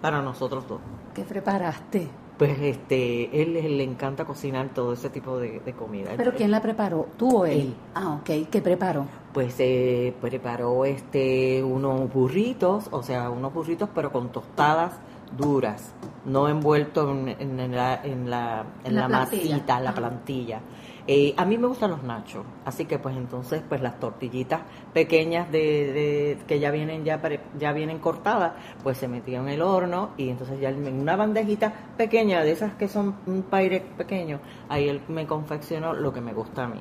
para 0.01 0.21
nosotros 0.23 0.67
dos. 0.67 0.81
¿Qué 1.15 1.23
preparaste? 1.23 2.11
Pues 2.39 2.59
este, 2.61 3.43
él, 3.43 3.57
él 3.57 3.79
le 3.79 3.85
encanta 3.85 4.25
cocinar 4.25 4.71
todo 4.71 4.95
ese 4.95 5.11
tipo 5.11 5.39
de, 5.39 5.61
de 5.61 5.73
comida. 5.75 6.11
¿Pero 6.17 6.33
quién 6.35 6.51
la 6.51 6.61
preparó? 6.61 7.07
¿Tú 7.17 7.39
o 7.39 7.45
él? 7.47 7.61
Él. 7.61 7.75
Ah, 7.95 8.19
ok. 8.21 8.49
¿Qué 8.51 8.61
preparó? 8.63 9.07
Pues 9.33 9.55
eh, 9.59 10.15
preparó 10.21 10.85
este 10.85 11.63
unos 11.63 12.13
burritos, 12.13 12.89
o 12.91 13.03
sea, 13.03 13.31
unos 13.31 13.53
burritos 13.55 13.89
pero 13.95 14.11
con 14.11 14.31
tostadas 14.33 14.93
duras, 15.37 15.93
no 16.27 16.49
envueltos 16.49 17.11
en, 17.39 17.59
en 17.61 17.75
la, 17.75 18.03
en 18.03 18.29
la, 18.29 18.65
en 18.85 18.95
La 18.95 19.03
la 19.03 19.09
masita, 19.09 19.79
en 19.79 19.85
la 19.85 19.91
Ajá. 19.91 19.99
plantilla. 19.99 20.61
Eh, 21.09 21.35
a 21.37 21.45
mí 21.45 21.59
me 21.59 21.67
gustan 21.67 21.91
los 21.91 22.03
nachos, 22.05 22.45
así 22.65 22.85
que 22.85 22.99
pues 22.99 23.17
entonces 23.17 23.61
pues 23.69 23.81
las 23.83 23.99
tortillitas 23.99 24.61
pequeñas 24.93 25.51
de, 25.51 25.59
de- 25.93 26.39
que 26.47 26.61
ya 26.61 26.71
vienen 26.71 27.05
ya 27.05 27.21
pre- 27.21 27.41
ya 27.59 27.73
vienen 27.73 27.99
cortadas, 27.99 28.53
pues 28.85 28.99
se 28.99 29.09
metían 29.09 29.49
en 29.49 29.55
el 29.55 29.63
horno 29.63 30.11
y 30.17 30.29
entonces 30.31 30.61
ya 30.61 30.69
en 30.71 31.01
una 31.01 31.17
bandejita 31.17 31.73
pequeña 31.97 32.43
de 32.45 32.53
esas 32.53 32.75
que 32.75 32.87
son 32.89 33.17
un 33.27 33.43
pyrex 33.43 33.85
pequeño, 33.97 34.41
ahí 34.69 34.89
él 34.89 35.01
me 35.09 35.27
confeccionó 35.27 35.93
lo 35.93 36.13
que 36.13 36.21
me 36.21 36.33
gusta 36.35 36.65
a 36.65 36.69
mí 36.69 36.81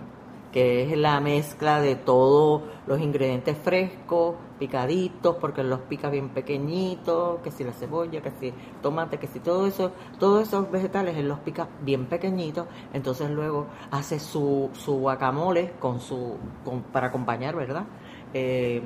que 0.51 0.83
es 0.91 0.97
la 0.97 1.19
mezcla 1.21 1.79
de 1.79 1.95
todos 1.95 2.63
los 2.85 2.99
ingredientes 2.99 3.57
frescos, 3.57 4.35
picaditos, 4.59 5.37
porque 5.37 5.63
los 5.63 5.79
pica 5.81 6.09
bien 6.09 6.29
pequeñitos, 6.29 7.39
que 7.41 7.51
si 7.51 7.63
la 7.63 7.71
cebolla, 7.73 8.21
que 8.21 8.31
si 8.31 8.53
tomate, 8.81 9.17
que 9.17 9.27
si 9.27 9.39
todo 9.39 9.65
eso, 9.65 9.91
todos 10.19 10.47
esos 10.47 10.69
vegetales 10.69 11.15
él 11.17 11.27
los 11.29 11.39
pica 11.39 11.67
bien 11.81 12.05
pequeñitos, 12.05 12.67
entonces 12.93 13.29
luego 13.29 13.67
hace 13.91 14.19
su, 14.19 14.69
su 14.73 14.93
guacamole 14.99 15.71
con 15.79 15.99
su, 16.01 16.37
con- 16.65 16.81
para 16.83 17.07
acompañar, 17.07 17.55
¿verdad? 17.55 17.85
Eh, 18.33 18.81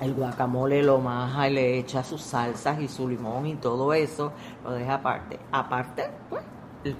el 0.00 0.14
guacamole 0.14 0.82
lo 0.82 0.98
maja 1.00 1.48
y 1.48 1.54
le 1.54 1.78
echa 1.78 2.04
sus 2.04 2.20
salsas 2.22 2.80
y 2.80 2.88
su 2.88 3.08
limón 3.08 3.46
y 3.46 3.54
todo 3.56 3.94
eso, 3.94 4.32
lo 4.64 4.72
deja 4.72 4.94
aparte. 4.94 5.38
Aparte, 5.52 6.04
pues, 6.28 6.44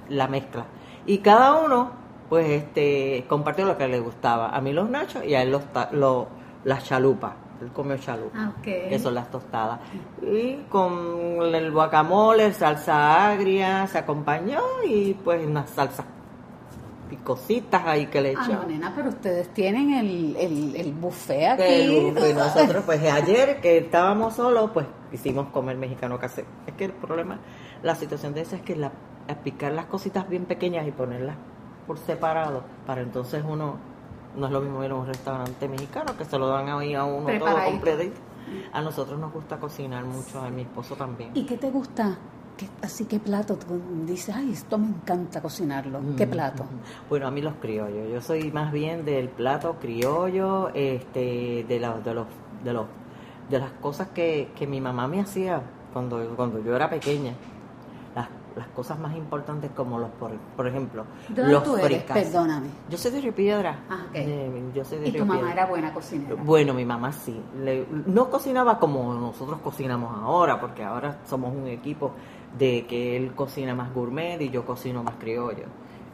la 0.08 0.28
mezcla. 0.28 0.66
Y 1.04 1.18
cada 1.18 1.62
uno, 1.64 1.90
pues, 2.28 2.48
este, 2.48 3.24
compartió 3.28 3.64
lo 3.66 3.76
que 3.78 3.88
le 3.88 4.00
gustaba. 4.00 4.50
A 4.50 4.60
mí 4.60 4.72
los 4.72 4.88
nachos 4.90 5.24
y 5.24 5.34
a 5.34 5.42
él 5.42 5.50
los, 5.52 5.64
ta- 5.72 5.90
lo- 5.92 6.26
las 6.64 6.84
chalupas. 6.84 7.32
Él 7.60 7.68
comió 7.72 7.96
chalupas, 7.96 8.38
Ah, 8.38 8.52
ok. 8.58 8.62
que 8.64 8.98
son 8.98 9.14
las 9.14 9.30
tostadas. 9.30 9.80
Y 10.22 10.56
con 10.68 11.54
el 11.54 11.70
guacamole, 11.72 12.52
salsa 12.52 13.30
agria, 13.30 13.86
se 13.86 13.96
acompañó 13.98 14.60
y 14.86 15.14
pues 15.14 15.46
unas 15.46 15.70
salsas 15.70 16.04
picositas 17.08 17.82
ahí 17.86 18.06
que 18.06 18.20
le 18.20 18.34
Ah, 18.36 18.40
echó. 18.42 18.52
no, 18.54 18.64
nena, 18.64 18.92
pero 18.94 19.08
ustedes 19.10 19.48
tienen 19.54 19.94
el, 19.94 20.36
el, 20.36 20.76
el 20.76 20.92
buffet 20.92 21.50
aquí. 21.52 21.62
El 21.62 22.12
buffet. 22.12 22.34
nosotros 22.36 22.82
pues 22.84 23.00
ayer 23.12 23.60
que 23.60 23.78
estábamos 23.78 24.34
solos 24.34 24.70
pues 24.74 24.86
quisimos 25.10 25.46
comer 25.50 25.76
mexicano 25.76 26.18
casero 26.18 26.48
es 26.66 26.74
que 26.74 26.86
el 26.86 26.92
problema 26.92 27.38
la 27.84 27.94
situación 27.94 28.34
de 28.34 28.40
eso 28.40 28.56
es 28.56 28.62
que 28.62 28.74
la, 28.74 28.90
picar 29.44 29.72
las 29.72 29.86
cositas 29.86 30.28
bien 30.28 30.46
pequeñas 30.46 30.86
y 30.86 30.90
ponerlas 30.90 31.36
por 31.86 31.98
separado 31.98 32.62
para 32.86 33.00
entonces 33.02 33.42
uno 33.46 33.76
no 34.36 34.46
es 34.46 34.52
lo 34.52 34.60
mismo 34.60 34.82
ir 34.84 34.90
a 34.90 34.94
un 34.94 35.06
restaurante 35.06 35.68
mexicano 35.68 36.16
que 36.16 36.24
se 36.24 36.38
lo 36.38 36.48
dan 36.48 36.68
ahí 36.68 36.94
a 36.94 37.04
uno 37.04 37.28
todo 37.38 37.48
completito 37.64 38.16
a 38.72 38.80
nosotros 38.82 39.18
nos 39.18 39.32
gusta 39.32 39.58
cocinar 39.58 40.04
mucho 40.04 40.40
a 40.40 40.50
mi 40.50 40.62
esposo 40.62 40.94
también 40.96 41.30
¿Y 41.34 41.44
qué 41.44 41.56
te 41.56 41.70
gusta? 41.70 42.16
¿Qué- 42.56 42.68
así, 42.80 43.04
¿qué 43.04 43.18
plato 43.18 43.56
tú 43.56 43.78
dices? 44.06 44.34
Ay, 44.34 44.52
esto 44.52 44.78
me 44.78 44.86
encanta 44.86 45.42
cocinarlo. 45.42 46.00
¿Qué 46.16 46.26
plato? 46.26 46.64
Bueno, 47.10 47.26
a 47.26 47.30
mí 47.30 47.42
los 47.42 47.52
criollos. 47.60 48.08
Yo 48.10 48.22
soy 48.22 48.50
más 48.50 48.72
bien 48.72 49.04
del 49.04 49.28
plato 49.28 49.74
criollo, 49.78 50.70
este, 50.72 51.66
de 51.68 51.80
los, 51.80 52.02
de 52.02 52.14
los, 52.14 52.26
de 52.64 52.72
los, 52.72 52.86
de 53.50 53.58
las 53.58 53.72
cosas 53.72 54.08
que, 54.14 54.52
que 54.56 54.66
mi 54.66 54.80
mamá 54.80 55.06
me 55.06 55.20
hacía 55.20 55.60
cuando, 55.92 56.34
cuando 56.34 56.60
yo 56.62 56.74
era 56.74 56.88
pequeña. 56.88 57.34
Las, 58.56 58.68
cosas 58.68 58.98
más 58.98 59.14
importantes 59.16 59.70
como 59.76 59.98
los, 59.98 60.10
por, 60.12 60.32
por 60.56 60.66
ejemplo, 60.66 61.04
¿De 61.28 61.34
dónde 61.42 61.52
los 61.52 61.62
tú 61.62 61.76
eres? 61.76 62.02
Perdóname. 62.04 62.68
Yo 62.88 62.96
soy 62.98 63.10
de 63.10 63.20
Río 63.20 63.34
Piedra. 63.34 63.80
Ah, 63.90 64.04
ok. 64.08 64.14
Eh, 64.14 64.64
yo 64.74 64.84
soy 64.84 64.98
de 64.98 65.08
¿Y 65.08 65.10
Río 65.12 65.22
tu 65.22 65.26
mamá 65.26 65.40
Piedra. 65.40 65.52
era 65.54 65.66
buena 65.66 65.92
cocinera? 65.94 66.34
Bueno, 66.42 66.72
mi 66.74 66.84
mamá 66.84 67.12
sí. 67.12 67.40
Le- 67.62 67.86
no 68.06 68.30
cocinaba 68.30 68.78
como 68.78 69.12
nosotros 69.14 69.60
cocinamos 69.60 70.16
ahora, 70.22 70.58
porque 70.60 70.82
ahora 70.82 71.18
somos 71.26 71.54
un 71.54 71.66
equipo 71.68 72.12
de 72.58 72.86
que 72.86 73.16
él 73.16 73.34
cocina 73.34 73.74
más 73.74 73.92
gourmet 73.92 74.40
y 74.40 74.48
yo 74.50 74.64
cocino 74.64 75.02
más 75.02 75.16
criollo. 75.16 75.64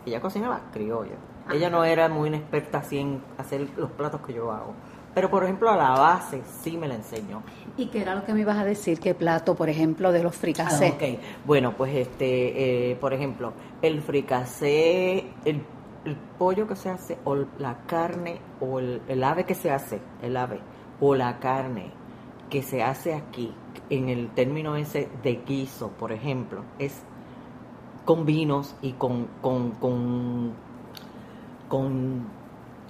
Ella 0.04 0.20
cocinaba 0.20 0.60
criollo. 0.72 1.14
Ella 1.50 1.70
no 1.70 1.84
era 1.84 2.08
muy 2.08 2.28
inexperta 2.28 2.78
así 2.78 2.98
en 2.98 3.22
hacer 3.38 3.68
los 3.76 3.90
platos 3.92 4.20
que 4.20 4.32
yo 4.32 4.50
hago. 4.52 4.74
Pero, 5.14 5.30
por 5.30 5.44
ejemplo, 5.44 5.70
a 5.70 5.76
la 5.76 5.90
base 5.90 6.42
sí 6.62 6.76
me 6.76 6.88
la 6.88 6.94
enseñó. 6.94 7.42
¿Y 7.76 7.86
qué 7.86 8.00
era 8.00 8.14
lo 8.14 8.24
que 8.24 8.32
me 8.32 8.40
ibas 8.40 8.56
a 8.56 8.64
decir? 8.64 8.98
¿Qué 8.98 9.14
plato, 9.14 9.54
por 9.54 9.68
ejemplo, 9.68 10.10
de 10.10 10.22
los 10.22 10.36
fricasés? 10.36 10.94
Ah. 11.00 11.20
Bueno, 11.44 11.74
pues 11.76 11.94
este, 11.94 12.92
eh, 12.92 12.96
por 12.96 13.12
ejemplo, 13.12 13.52
el 13.82 14.00
fricasé, 14.00 15.26
el, 15.44 15.62
el 16.04 16.16
pollo 16.38 16.66
que 16.66 16.76
se 16.76 16.88
hace, 16.88 17.18
o 17.24 17.36
la 17.58 17.78
carne, 17.86 18.40
o 18.60 18.78
el, 18.78 19.02
el 19.06 19.22
ave 19.22 19.44
que 19.44 19.54
se 19.54 19.70
hace, 19.70 20.00
el 20.22 20.36
ave, 20.36 20.60
o 21.00 21.14
la 21.14 21.38
carne 21.38 21.90
que 22.48 22.62
se 22.62 22.82
hace 22.82 23.14
aquí, 23.14 23.52
en 23.90 24.08
el 24.08 24.30
término 24.30 24.76
ese 24.76 25.08
de 25.22 25.42
guiso, 25.46 25.90
por 25.90 26.12
ejemplo, 26.12 26.64
es 26.78 27.02
con 28.04 28.24
vinos 28.24 28.74
y 28.82 28.92
con, 28.92 29.28
con, 29.40 29.72
con, 29.72 30.52
con 31.68 32.41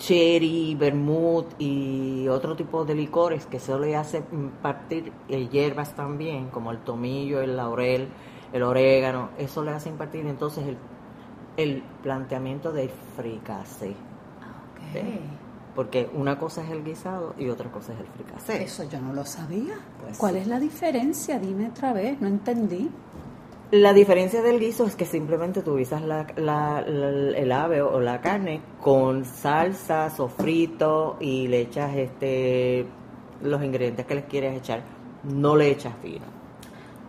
cherry, 0.02 0.74
vermouth 0.74 1.54
y 1.60 2.26
otro 2.26 2.56
tipo 2.56 2.84
de 2.84 2.94
licores 2.94 3.46
que 3.46 3.60
se 3.60 3.78
le 3.78 3.94
hace 3.94 4.24
impartir 4.32 5.12
hierbas 5.28 5.94
también, 5.94 6.48
como 6.48 6.72
el 6.72 6.78
tomillo, 6.78 7.40
el 7.40 7.56
laurel, 7.56 8.08
el 8.52 8.62
orégano, 8.64 9.30
eso 9.38 9.62
le 9.62 9.70
hace 9.70 9.90
impartir 9.90 10.26
entonces 10.26 10.66
el, 10.66 10.76
el 11.56 11.82
planteamiento 12.02 12.72
de 12.72 12.90
fricase. 13.16 13.90
Ok. 13.90 14.98
Porque 15.76 16.10
una 16.12 16.36
cosa 16.36 16.64
es 16.64 16.70
el 16.70 16.84
guisado 16.84 17.34
y 17.38 17.48
otra 17.48 17.70
cosa 17.70 17.92
es 17.94 18.00
el 18.00 18.06
fricasé. 18.06 18.64
Eso 18.64 18.82
yo 18.84 19.00
no 19.00 19.12
lo 19.14 19.24
sabía. 19.24 19.74
Pues 20.02 20.18
¿Cuál 20.18 20.34
sí. 20.34 20.40
es 20.40 20.46
la 20.48 20.58
diferencia? 20.58 21.38
Dime 21.38 21.68
otra 21.68 21.92
vez, 21.92 22.20
no 22.20 22.26
entendí. 22.26 22.90
La 23.72 23.94
diferencia 23.94 24.42
del 24.42 24.60
guiso 24.60 24.84
es 24.84 24.94
que 24.96 25.06
simplemente 25.06 25.62
tú 25.62 25.76
guisas 25.76 26.02
la, 26.02 26.26
la- 26.36 26.82
la- 26.82 27.38
el 27.38 27.50
ave 27.52 27.80
o 27.80 28.00
la 28.00 28.20
carne 28.20 28.60
con 28.82 29.24
salsa, 29.24 30.10
sofrito 30.10 31.16
y 31.20 31.48
le 31.48 31.62
echas 31.62 31.94
este 31.96 32.86
los 33.42 33.62
ingredientes 33.64 34.04
que 34.06 34.14
les 34.14 34.24
quieres 34.26 34.58
echar. 34.58 34.82
No 35.24 35.56
le 35.56 35.70
echas 35.70 35.94
vino. 36.02 36.26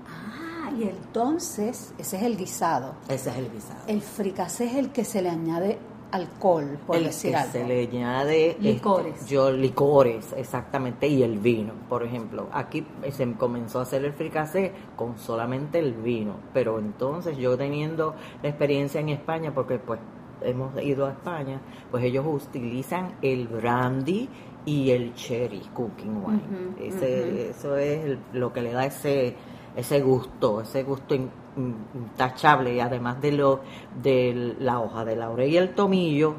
Ah, 0.07 0.71
y 0.79 0.83
entonces 0.83 1.93
ese 1.97 2.15
es 2.17 2.23
el 2.23 2.37
guisado. 2.37 2.95
Ese 3.09 3.29
es 3.31 3.35
el 3.37 3.51
guisado. 3.51 3.79
El 3.87 4.01
fricasé 4.01 4.65
es 4.65 4.75
el 4.75 4.91
que 4.91 5.03
se 5.03 5.21
le 5.21 5.29
añade 5.29 5.79
alcohol, 6.13 6.77
por 6.85 6.95
el 6.95 7.05
decir 7.05 7.31
que 7.31 7.37
algo. 7.37 7.51
se 7.51 7.63
le 7.67 7.81
añade 7.87 8.49
este, 8.51 8.61
Licores. 8.63 9.25
yo 9.27 9.51
licores 9.51 10.33
exactamente 10.37 11.07
y 11.07 11.23
el 11.23 11.39
vino 11.39 11.73
por 11.89 12.03
ejemplo 12.03 12.47
aquí 12.51 12.85
se 13.11 13.31
comenzó 13.33 13.79
a 13.79 13.81
hacer 13.81 14.05
el 14.05 14.13
fricasé 14.13 14.71
con 14.95 15.17
solamente 15.17 15.79
el 15.79 15.93
vino 15.93 16.35
pero 16.53 16.77
entonces 16.79 17.35
yo 17.37 17.57
teniendo 17.57 18.13
la 18.41 18.49
experiencia 18.49 19.01
en 19.01 19.09
España 19.09 19.53
porque 19.53 19.79
pues 19.79 19.99
hemos 20.41 20.79
ido 20.81 21.07
a 21.07 21.11
España 21.11 21.59
pues 21.89 22.03
ellos 22.03 22.25
utilizan 22.27 23.15
el 23.21 23.47
brandy 23.47 24.29
y 24.65 24.91
el 24.91 25.13
cherry 25.15 25.61
cooking 25.73 26.23
wine 26.23 26.41
Ese- 26.79 27.49
eso 27.49 27.75
es 27.75 28.05
el- 28.05 28.19
lo 28.33 28.53
que 28.53 28.61
le 28.61 28.71
da 28.71 28.85
ese 28.85 29.35
ese 29.75 30.01
gusto 30.01 30.61
ese 30.61 30.83
gusto 30.83 31.15
in- 31.15 31.31
intachable 31.57 32.75
y 32.75 32.79
además 32.79 33.21
de 33.21 33.31
lo 33.31 33.61
de 34.01 34.55
la 34.59 34.79
hoja 34.79 35.05
de 35.05 35.15
laurel 35.15 35.49
y 35.49 35.57
el 35.57 35.75
tomillo 35.75 36.35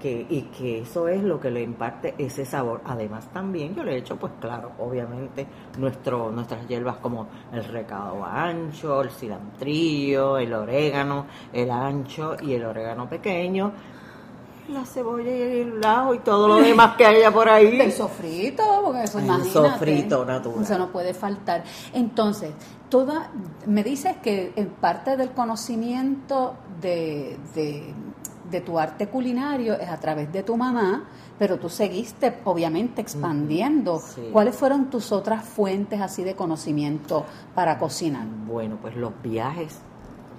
que, 0.00 0.26
y 0.28 0.42
que 0.42 0.80
eso 0.80 1.08
es 1.08 1.22
lo 1.22 1.40
que 1.40 1.50
le 1.50 1.62
imparte 1.62 2.14
ese 2.18 2.44
sabor. 2.44 2.80
Además 2.84 3.28
también 3.32 3.74
yo 3.74 3.82
le 3.82 3.94
he 3.94 3.98
hecho, 3.98 4.16
pues 4.16 4.32
claro, 4.40 4.72
obviamente 4.78 5.46
nuestro, 5.78 6.30
nuestras 6.30 6.66
hierbas 6.68 6.96
como 6.96 7.28
el 7.52 7.64
recado 7.64 8.24
ancho, 8.24 9.02
el 9.02 9.10
cilantrillo, 9.10 10.38
el 10.38 10.52
orégano, 10.52 11.26
el 11.52 11.70
ancho 11.70 12.36
y 12.40 12.54
el 12.54 12.64
orégano 12.64 13.08
pequeño, 13.08 13.72
la 14.72 14.84
cebolla 14.84 15.30
y 15.30 15.60
el 15.60 15.84
ajo 15.84 16.14
y 16.14 16.18
todo 16.20 16.48
lo 16.48 16.56
demás 16.56 16.96
que 16.96 17.06
haya 17.06 17.30
por 17.30 17.48
ahí. 17.48 17.80
El 17.80 17.92
sofrito, 17.92 18.62
porque 18.84 19.04
eso 19.04 19.18
El 19.18 19.44
sofrito 19.44 20.24
natural. 20.24 20.62
Eso 20.62 20.78
no 20.78 20.90
puede 20.90 21.14
faltar. 21.14 21.64
Entonces, 21.92 22.52
toda, 22.88 23.30
me 23.66 23.82
dices 23.82 24.16
que 24.22 24.52
en 24.56 24.68
parte 24.68 25.16
del 25.16 25.30
conocimiento 25.30 26.54
de, 26.80 27.38
de, 27.54 27.94
de 28.50 28.60
tu 28.60 28.78
arte 28.78 29.08
culinario 29.08 29.74
es 29.74 29.88
a 29.88 29.98
través 29.98 30.32
de 30.32 30.42
tu 30.42 30.56
mamá, 30.56 31.04
pero 31.38 31.58
tú 31.58 31.68
seguiste 31.68 32.38
obviamente 32.44 33.00
expandiendo. 33.00 33.98
sí. 33.98 34.28
¿Cuáles 34.32 34.54
fueron 34.54 34.90
tus 34.90 35.12
otras 35.12 35.44
fuentes 35.44 36.00
así 36.00 36.22
de 36.22 36.34
conocimiento 36.36 37.24
para 37.54 37.78
cocinar? 37.78 38.26
Bueno, 38.46 38.78
pues 38.80 38.94
los 38.96 39.12
viajes, 39.22 39.78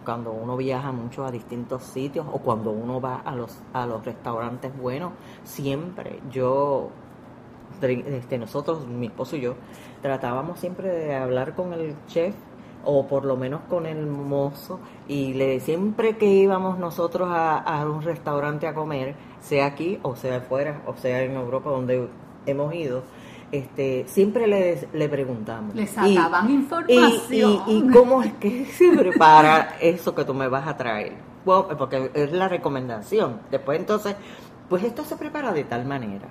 cuando 0.04 0.32
uno 0.32 0.58
viaja 0.58 0.92
mucho 0.92 1.26
a 1.26 1.32
distintos 1.32 1.84
sitios 1.84 2.26
o 2.32 2.40
cuando 2.40 2.72
uno 2.72 3.00
va 3.02 3.18
a 3.18 3.36
los, 3.36 3.58
a 3.74 3.86
los 3.86 4.06
restaurantes 4.06 4.76
buenos, 4.78 5.14
siempre 5.44 6.20
yo, 6.32 6.90
este, 7.82 8.38
nosotros, 8.38 8.88
mi 8.88 9.08
esposo 9.08 9.36
y 9.36 9.42
yo, 9.42 9.56
tratábamos 10.02 10.60
siempre 10.60 10.90
de 10.90 11.16
hablar 11.16 11.56
con 11.56 11.74
el 11.74 11.96
chef 12.08 12.36
o 12.86 13.08
por 13.08 13.26
lo 13.26 13.38
menos 13.38 13.62
con 13.70 13.86
el 13.86 14.06
mozo 14.06 14.80
y 15.08 15.34
le 15.34 15.60
siempre 15.60 16.18
que 16.18 16.26
íbamos 16.26 16.78
nosotros 16.78 17.30
a, 17.32 17.58
a 17.58 17.86
un 17.86 18.02
restaurante 18.02 18.68
a 18.68 18.74
comer, 18.74 19.16
sea 19.40 19.68
aquí 19.68 20.00
o 20.04 20.16
sea 20.16 20.38
afuera 20.38 20.82
o 20.86 20.96
sea 20.96 21.22
en 21.22 21.36
Europa 21.36 21.70
donde 21.70 22.10
hemos 22.46 22.74
ido, 22.74 23.04
este, 23.54 24.06
siempre 24.08 24.48
le, 24.48 24.88
le 24.94 25.10
preguntamos. 25.10 25.76
Le 25.76 25.84
Y- 25.84 25.88
sacaban 25.88 26.50
y, 26.50 26.54
información. 26.54 27.62
y, 27.68 27.78
y 27.78 27.90
cómo 27.92 28.22
es 28.24 28.34
que 28.34 28.66
se 28.78 28.90
prepara 28.98 29.76
eso 29.80 30.14
que 30.16 30.26
tú 30.26 30.34
me 30.34 30.48
vas 30.48 30.68
a 30.68 30.76
traer? 30.76 31.14
Bueno, 31.46 31.68
porque 31.78 32.10
es 32.14 32.32
la 32.32 32.48
recomendación. 32.50 33.42
Después 33.52 33.80
entonces, 33.80 34.16
pues 34.70 34.84
esto 34.84 35.04
se 35.06 35.16
prepara 35.18 35.54
de 35.54 35.64
tal 35.66 35.86
manera. 35.86 36.28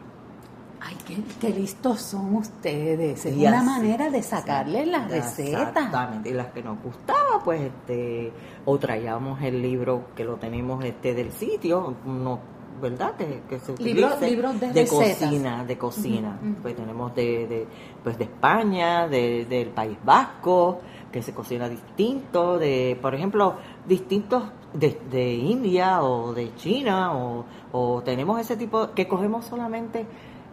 Ay, 0.85 0.97
qué, 1.07 1.17
qué 1.41 1.51
listos 1.51 2.01
son 2.01 2.35
ustedes. 2.35 3.25
Es 3.25 3.37
Y 3.37 3.47
una 3.47 3.59
así. 3.59 3.67
manera 3.67 4.11
de 4.11 4.21
sacarle 4.21 4.85
las 4.85 5.09
recetas. 5.09 5.69
Exactamente. 5.69 6.29
Y 6.31 6.33
las 6.33 6.49
que 6.49 6.61
nos 6.63 6.83
gustaba, 6.83 7.41
pues, 7.45 7.61
este, 7.61 8.33
o 8.65 8.79
traíamos 8.79 9.41
el 9.43 9.63
libro 9.63 10.07
que 10.17 10.25
lo 10.25 10.37
tenemos 10.39 10.85
este 10.85 11.15
del 11.15 11.31
sitio, 11.31 11.95
no, 12.05 12.41
¿verdad? 12.83 13.15
Que, 13.17 13.41
que 13.49 13.59
se 13.61 13.73
Libro- 13.83 14.09
utilice 14.09 14.31
libros 14.31 14.61
de 14.61 14.87
cocina, 14.87 15.65
de 15.65 15.79
cocina. 15.79 16.39
Pues 16.61 16.77
tenemos 16.77 17.15
de, 17.15 17.47
de, 17.47 17.67
pues 18.05 18.19
de 18.19 18.25
España, 18.25 19.09
de, 19.09 19.47
del 19.47 19.69
País 19.69 19.97
Vasco, 20.05 20.81
que 21.11 21.23
se 21.23 21.33
cocina 21.33 21.69
distinto, 21.69 22.59
de, 22.59 22.99
por 23.01 23.15
ejemplo, 23.15 23.55
distintos 23.87 24.43
de, 24.75 24.99
de 25.11 25.33
India 25.35 26.03
o 26.03 26.35
de 26.35 26.55
China, 26.57 27.15
o, 27.17 27.45
o 27.73 28.03
tenemos 28.03 28.39
ese 28.41 28.57
tipo 28.57 28.91
que 28.95 29.07
cogemos 29.09 29.45
solamente 29.47 30.05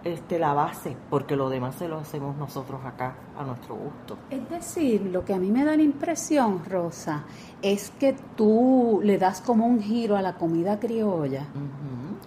este 0.04 0.40
la 0.40 0.54
base, 0.54 0.96
porque 1.10 1.36
lo 1.36 1.50
demás 1.50 1.76
se 1.76 1.88
lo 1.88 1.98
hacemos 1.98 2.36
nosotros 2.38 2.82
acá 2.86 3.16
a 3.38 3.44
nuestro 3.44 3.76
gusto. 3.76 4.18
Es 4.30 4.50
decir, 4.50 5.02
lo 5.02 5.26
que 5.26 5.34
a 5.34 5.40
mí 5.40 5.52
me 5.52 5.64
da 5.64 5.76
la 5.76 5.84
impresión, 5.84 6.64
Rosa, 6.66 7.24
es 7.62 7.92
que 7.92 8.16
tú 8.36 9.00
le 9.04 9.18
das 9.18 9.42
como 9.42 9.66
un 9.66 9.82
giro 9.82 10.16
a 10.16 10.22
la 10.22 10.36
comida 10.36 10.80
criolla. 10.80 11.48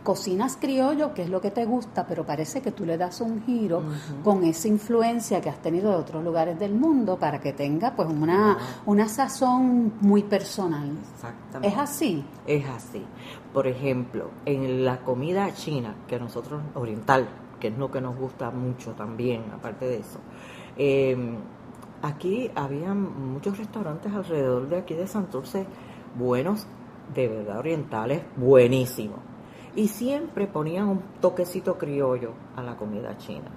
Cocinas 0.03 0.57
criollo, 0.57 1.15
que 1.15 1.23
es 1.23 1.31
lo 1.31 1.41
que 1.41 1.51
te 1.51 1.65
gusta, 1.65 2.07
pero 2.07 2.27
parece 2.27 2.61
que 2.61 2.73
tú 2.73 2.85
le 2.85 2.99
das 2.99 3.21
un 3.21 3.43
giro 3.45 3.83
con 4.25 4.43
esa 4.43 4.69
influencia 4.69 5.41
que 5.41 5.49
has 5.49 5.63
tenido 5.63 5.91
de 5.91 5.97
otros 5.97 6.25
lugares 6.25 6.59
del 6.59 6.75
mundo 6.75 7.19
para 7.19 7.41
que 7.41 7.53
tenga 7.53 7.95
pues 7.95 8.09
una, 8.09 8.59
una 8.85 9.09
sazón 9.09 9.93
muy 10.01 10.25
personal. 10.25 10.91
Exactamente. 11.15 11.69
¿Es 11.69 11.79
así? 11.79 12.25
Es 12.47 12.69
así. 12.69 13.05
Por 13.53 13.67
ejemplo, 13.67 14.31
en 14.45 14.85
la 14.85 14.99
comida 15.01 15.53
china, 15.55 15.95
que 16.09 16.19
nosotros, 16.19 16.63
oriental, 16.75 17.29
que 17.63 17.69
es 17.69 17.79
lo 17.79 17.93
que 17.93 18.01
nos 18.01 18.17
gusta 18.17 18.51
mucho 18.51 18.91
también, 18.95 19.45
aparte 19.55 19.87
de 19.87 19.99
eso, 19.99 20.19
eh, 20.77 21.17
aquí 22.03 22.51
había 22.57 22.93
muchos 22.93 23.57
restaurantes 23.57 24.13
alrededor 24.13 24.69
de 24.69 24.79
aquí 24.79 24.95
de 24.95 25.07
Santurce, 25.07 25.65
buenos, 26.19 26.67
de 27.15 27.29
verdad 27.29 27.61
orientales, 27.61 28.25
buenísimos. 28.37 29.21
Y 29.77 29.87
siempre 29.87 30.49
ponían 30.49 30.89
un 30.89 31.03
toquecito 31.21 31.79
criollo 31.79 32.33
a 32.57 32.65
la 32.65 32.77
comida 32.77 33.17
china. 33.17 33.53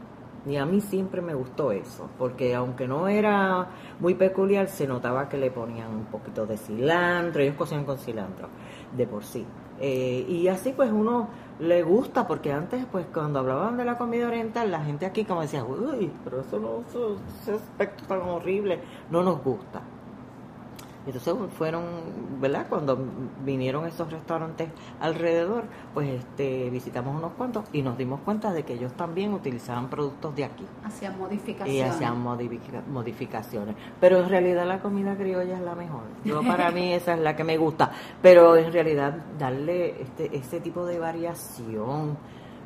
Y 0.46 0.58
a 0.58 0.68
mí 0.68 0.82
siempre 0.82 1.24
me 1.24 1.34
gustó 1.34 1.72
eso, 1.72 2.08
porque 2.20 2.54
aunque 2.54 2.88
no 2.88 3.08
era 3.08 3.70
muy 4.00 4.14
peculiar, 4.14 4.68
se 4.68 4.86
notaba 4.86 5.28
que 5.28 5.38
le 5.38 5.50
ponían 5.50 5.90
un 5.90 6.06
poquito 6.06 6.46
de 6.46 6.58
cilantro, 6.58 7.42
ellos 7.42 7.56
cocinan 7.56 7.86
con 7.86 7.98
cilantro, 7.98 8.50
de 8.96 9.08
por 9.08 9.24
sí. 9.24 9.48
Eh, 9.80 10.26
y 10.30 10.48
así 10.48 10.72
pues 10.74 10.92
uno 10.92 11.28
le 11.60 11.84
gusta, 11.84 12.28
porque 12.28 12.52
antes 12.52 12.86
pues 12.92 13.06
cuando 13.14 13.40
hablaban 13.40 13.78
de 13.78 13.86
la 13.86 13.98
comida 13.98 14.28
oriental, 14.28 14.72
la 14.72 14.84
gente 14.84 15.06
aquí 15.06 15.26
como 15.26 15.42
decía, 15.42 15.64
uy, 15.64 16.12
pero 16.24 16.42
eso 16.42 16.60
no, 16.60 16.82
eso- 16.88 17.18
ese 17.42 17.54
aspecto 17.54 18.06
tan 18.08 18.22
horrible, 18.22 18.80
no 19.10 19.24
nos 19.24 19.42
gusta. 19.44 19.82
Entonces 21.06 21.36
fueron, 21.58 21.84
¿verdad? 22.42 22.66
Cuando 22.68 22.98
vinieron 23.44 23.86
esos 23.86 24.12
restaurantes 24.12 24.70
alrededor, 25.00 25.66
pues 25.94 26.10
este, 26.10 26.70
visitamos 26.72 27.16
unos 27.16 27.34
cuantos 27.34 27.66
y 27.74 27.82
nos 27.84 27.98
dimos 27.98 28.22
cuenta 28.22 28.52
de 28.52 28.64
que 28.64 28.74
ellos 28.74 28.92
también 28.94 29.34
utilizaban 29.34 29.88
productos 29.90 30.36
de 30.36 30.46
aquí 30.46 30.66
Hacían 30.84 31.14
y 31.14 31.18
modificaciones. 31.18 31.92
hacían 31.94 32.20
modifica- 32.22 32.82
modificaciones. 32.90 33.76
Pero 34.02 34.20
en 34.22 34.30
realidad 34.30 34.66
la 34.66 34.80
comida 34.80 35.16
criolla 35.16 35.56
es 35.58 35.62
la 35.62 35.76
mejor. 35.76 36.02
Yo 36.24 36.42
para 36.44 36.72
mí 36.72 36.94
esa 36.94 37.14
es 37.14 37.20
la 37.20 37.36
que 37.36 37.44
me 37.44 37.58
gusta. 37.58 37.92
Pero 38.22 38.56
en 38.56 38.74
realidad 38.74 39.16
darle 39.38 40.02
este, 40.02 40.36
ese 40.36 40.60
tipo 40.60 40.86
de 40.86 40.98
variación, 41.00 42.18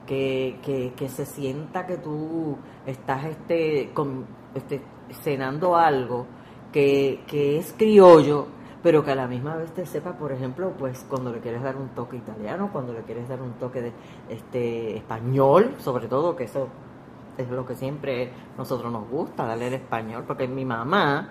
que, 0.07 0.57
que, 0.63 0.93
que 0.95 1.07
se 1.07 1.25
sienta 1.25 1.85
que 1.85 1.97
tú 1.97 2.57
estás 2.85 3.25
este, 3.25 3.91
con, 3.93 4.25
este, 4.55 4.81
cenando 5.11 5.75
algo 5.75 6.25
que, 6.71 7.23
que 7.27 7.57
es 7.57 7.73
criollo, 7.77 8.47
pero 8.81 9.03
que 9.03 9.11
a 9.11 9.15
la 9.15 9.27
misma 9.27 9.55
vez 9.55 9.71
te 9.73 9.85
sepa, 9.85 10.13
por 10.13 10.31
ejemplo, 10.31 10.73
pues 10.77 11.05
cuando 11.09 11.31
le 11.31 11.39
quieres 11.39 11.61
dar 11.61 11.75
un 11.75 11.89
toque 11.89 12.17
italiano, 12.17 12.69
cuando 12.71 12.93
le 12.93 13.01
quieres 13.01 13.27
dar 13.27 13.41
un 13.41 13.53
toque 13.53 13.81
de 13.81 13.93
este 14.29 14.97
español, 14.97 15.75
sobre 15.79 16.07
todo, 16.07 16.35
que 16.35 16.45
eso 16.45 16.67
es 17.37 17.49
lo 17.49 17.65
que 17.65 17.75
siempre 17.75 18.31
nosotros 18.57 18.91
nos 18.91 19.07
gusta, 19.09 19.45
darle 19.45 19.67
el 19.67 19.73
español, 19.75 20.23
porque 20.25 20.47
mi 20.47 20.65
mamá 20.65 21.29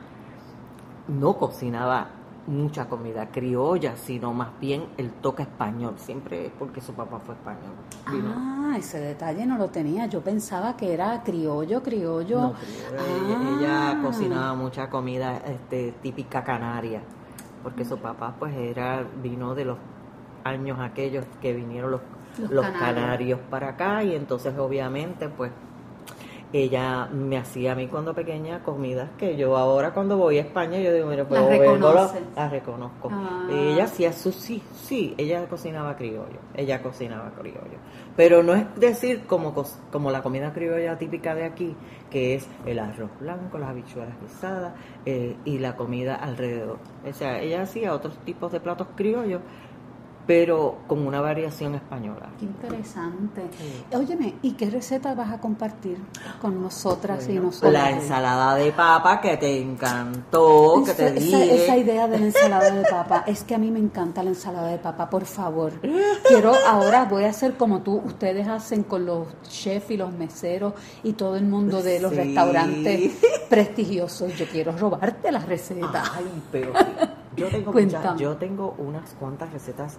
no 1.08 1.36
cocinaba 1.36 2.08
mucha 2.46 2.88
comida 2.88 3.28
criolla, 3.30 3.96
sino 3.96 4.32
más 4.32 4.48
bien 4.60 4.84
el 4.96 5.10
toque 5.10 5.42
español, 5.42 5.94
siempre 5.98 6.50
porque 6.58 6.80
su 6.80 6.94
papá 6.94 7.18
fue 7.18 7.34
español. 7.34 7.72
Vino- 8.10 8.32
Ah, 8.36 8.76
ese 8.78 9.00
detalle 9.00 9.44
no 9.46 9.56
lo 9.58 9.68
tenía. 9.68 10.06
Yo 10.06 10.20
pensaba 10.22 10.76
que 10.76 10.92
era 10.94 11.22
criollo, 11.22 11.82
criollo. 11.82 12.40
No, 12.40 12.54
criollo. 12.54 13.04
Ella, 13.26 13.58
ella 13.58 13.90
Ah. 13.90 14.02
cocinaba 14.02 14.54
mucha 14.54 14.88
comida 14.90 15.38
este, 15.46 15.92
típica 16.02 16.44
canaria, 16.44 17.00
porque 17.62 17.84
su 17.84 17.98
papá 17.98 18.34
pues 18.38 18.54
era 18.56 19.04
vino 19.22 19.54
de 19.54 19.64
los 19.66 19.78
años 20.44 20.78
aquellos 20.80 21.24
que 21.42 21.52
vinieron 21.52 21.90
los, 21.90 22.00
Los 22.38 22.50
los 22.50 22.64
canarios. 22.64 22.94
canarios 22.94 23.40
para 23.50 23.68
acá 23.70 24.02
y 24.04 24.14
entonces 24.14 24.56
obviamente 24.58 25.28
pues 25.28 25.50
ella 26.52 27.06
me 27.12 27.36
hacía 27.36 27.72
a 27.72 27.74
mí 27.74 27.88
cuando 27.88 28.14
pequeña 28.14 28.62
comidas 28.62 29.10
que 29.18 29.36
yo 29.36 29.56
ahora 29.56 29.92
cuando 29.92 30.16
voy 30.16 30.38
a 30.38 30.42
España 30.42 30.78
yo 30.78 30.92
digo, 30.94 31.06
mira, 31.06 31.26
pues 31.28 31.40
Las 31.40 31.50
la- 32.34 32.48
reconozco. 32.48 33.08
Ah. 33.12 33.48
Ella 33.50 33.84
hacía 33.84 34.12
su 34.12 34.32
sí, 34.32 34.62
sí, 34.74 35.14
ella 35.18 35.46
cocinaba 35.46 35.96
criollo, 35.96 36.38
ella 36.54 36.82
cocinaba 36.82 37.30
criollo. 37.38 37.78
Pero 38.16 38.42
no 38.42 38.54
es 38.54 38.64
decir 38.76 39.26
como, 39.26 39.54
como 39.92 40.10
la 40.10 40.22
comida 40.22 40.52
criolla 40.52 40.96
típica 40.96 41.34
de 41.34 41.44
aquí, 41.44 41.76
que 42.10 42.34
es 42.34 42.48
el 42.66 42.78
arroz 42.78 43.10
blanco, 43.20 43.58
las 43.58 43.68
habichuelas 43.70 44.18
guisadas 44.20 44.72
eh, 45.04 45.36
y 45.44 45.58
la 45.58 45.76
comida 45.76 46.14
alrededor. 46.14 46.78
O 47.08 47.12
sea, 47.12 47.40
ella 47.40 47.62
hacía 47.62 47.92
otros 47.92 48.16
tipos 48.24 48.50
de 48.52 48.60
platos 48.60 48.88
criollos, 48.96 49.42
pero 50.28 50.76
con 50.86 51.06
una 51.06 51.22
variación 51.22 51.74
española. 51.74 52.28
Qué 52.38 52.44
interesante. 52.44 53.48
Sí. 53.58 53.96
Óyeme, 53.96 54.34
¿y 54.42 54.52
qué 54.52 54.68
receta 54.68 55.14
vas 55.14 55.32
a 55.32 55.40
compartir 55.40 55.96
con 56.42 56.60
nosotras 56.62 57.24
y 57.24 57.32
Bueno, 57.32 57.42
nosotros? 57.46 57.72
la 57.72 57.90
ensalada 57.90 58.54
de 58.56 58.70
papa 58.72 59.22
que 59.22 59.38
te 59.38 59.58
encantó, 59.58 60.82
que 60.84 60.92
te 60.92 61.06
esa, 61.06 61.14
esa- 61.16 61.38
dije. 61.38 61.64
esa 61.64 61.76
idea 61.78 62.06
de 62.08 62.18
la 62.18 62.26
ensalada 62.26 62.70
de 62.70 62.84
papa, 62.84 63.24
es 63.26 63.42
que 63.42 63.54
a 63.54 63.58
mí 63.58 63.70
me 63.70 63.78
encanta 63.78 64.22
la 64.22 64.28
ensalada 64.28 64.68
de 64.68 64.76
papa, 64.76 65.08
por 65.08 65.24
favor. 65.24 65.72
Quiero, 66.28 66.52
ahora 66.66 67.06
voy 67.06 67.24
a 67.24 67.30
hacer 67.30 67.54
como 67.56 67.80
tú, 67.80 67.96
ustedes 68.04 68.46
hacen 68.48 68.82
con 68.82 69.06
los 69.06 69.28
chefs 69.48 69.90
y 69.92 69.96
los 69.96 70.12
meseros 70.12 70.74
y 71.04 71.14
todo 71.14 71.36
el 71.36 71.46
mundo 71.46 71.82
de 71.82 72.00
los 72.00 72.10
Sí. 72.12 72.18
restaurantes 72.18 73.12
prestigiosos. 73.48 74.36
Yo 74.36 74.44
quiero 74.44 74.72
robarte 74.72 75.32
las 75.32 75.46
recetas. 75.46 76.10
Ay, 76.14 76.26
pero. 76.52 76.72
Yo 77.38 77.48
tengo, 77.48 77.72
muchas- 77.72 78.18
yo 78.18 78.36
tengo 78.36 78.74
unas 78.78 79.14
cuantas 79.14 79.52
recetas 79.52 79.98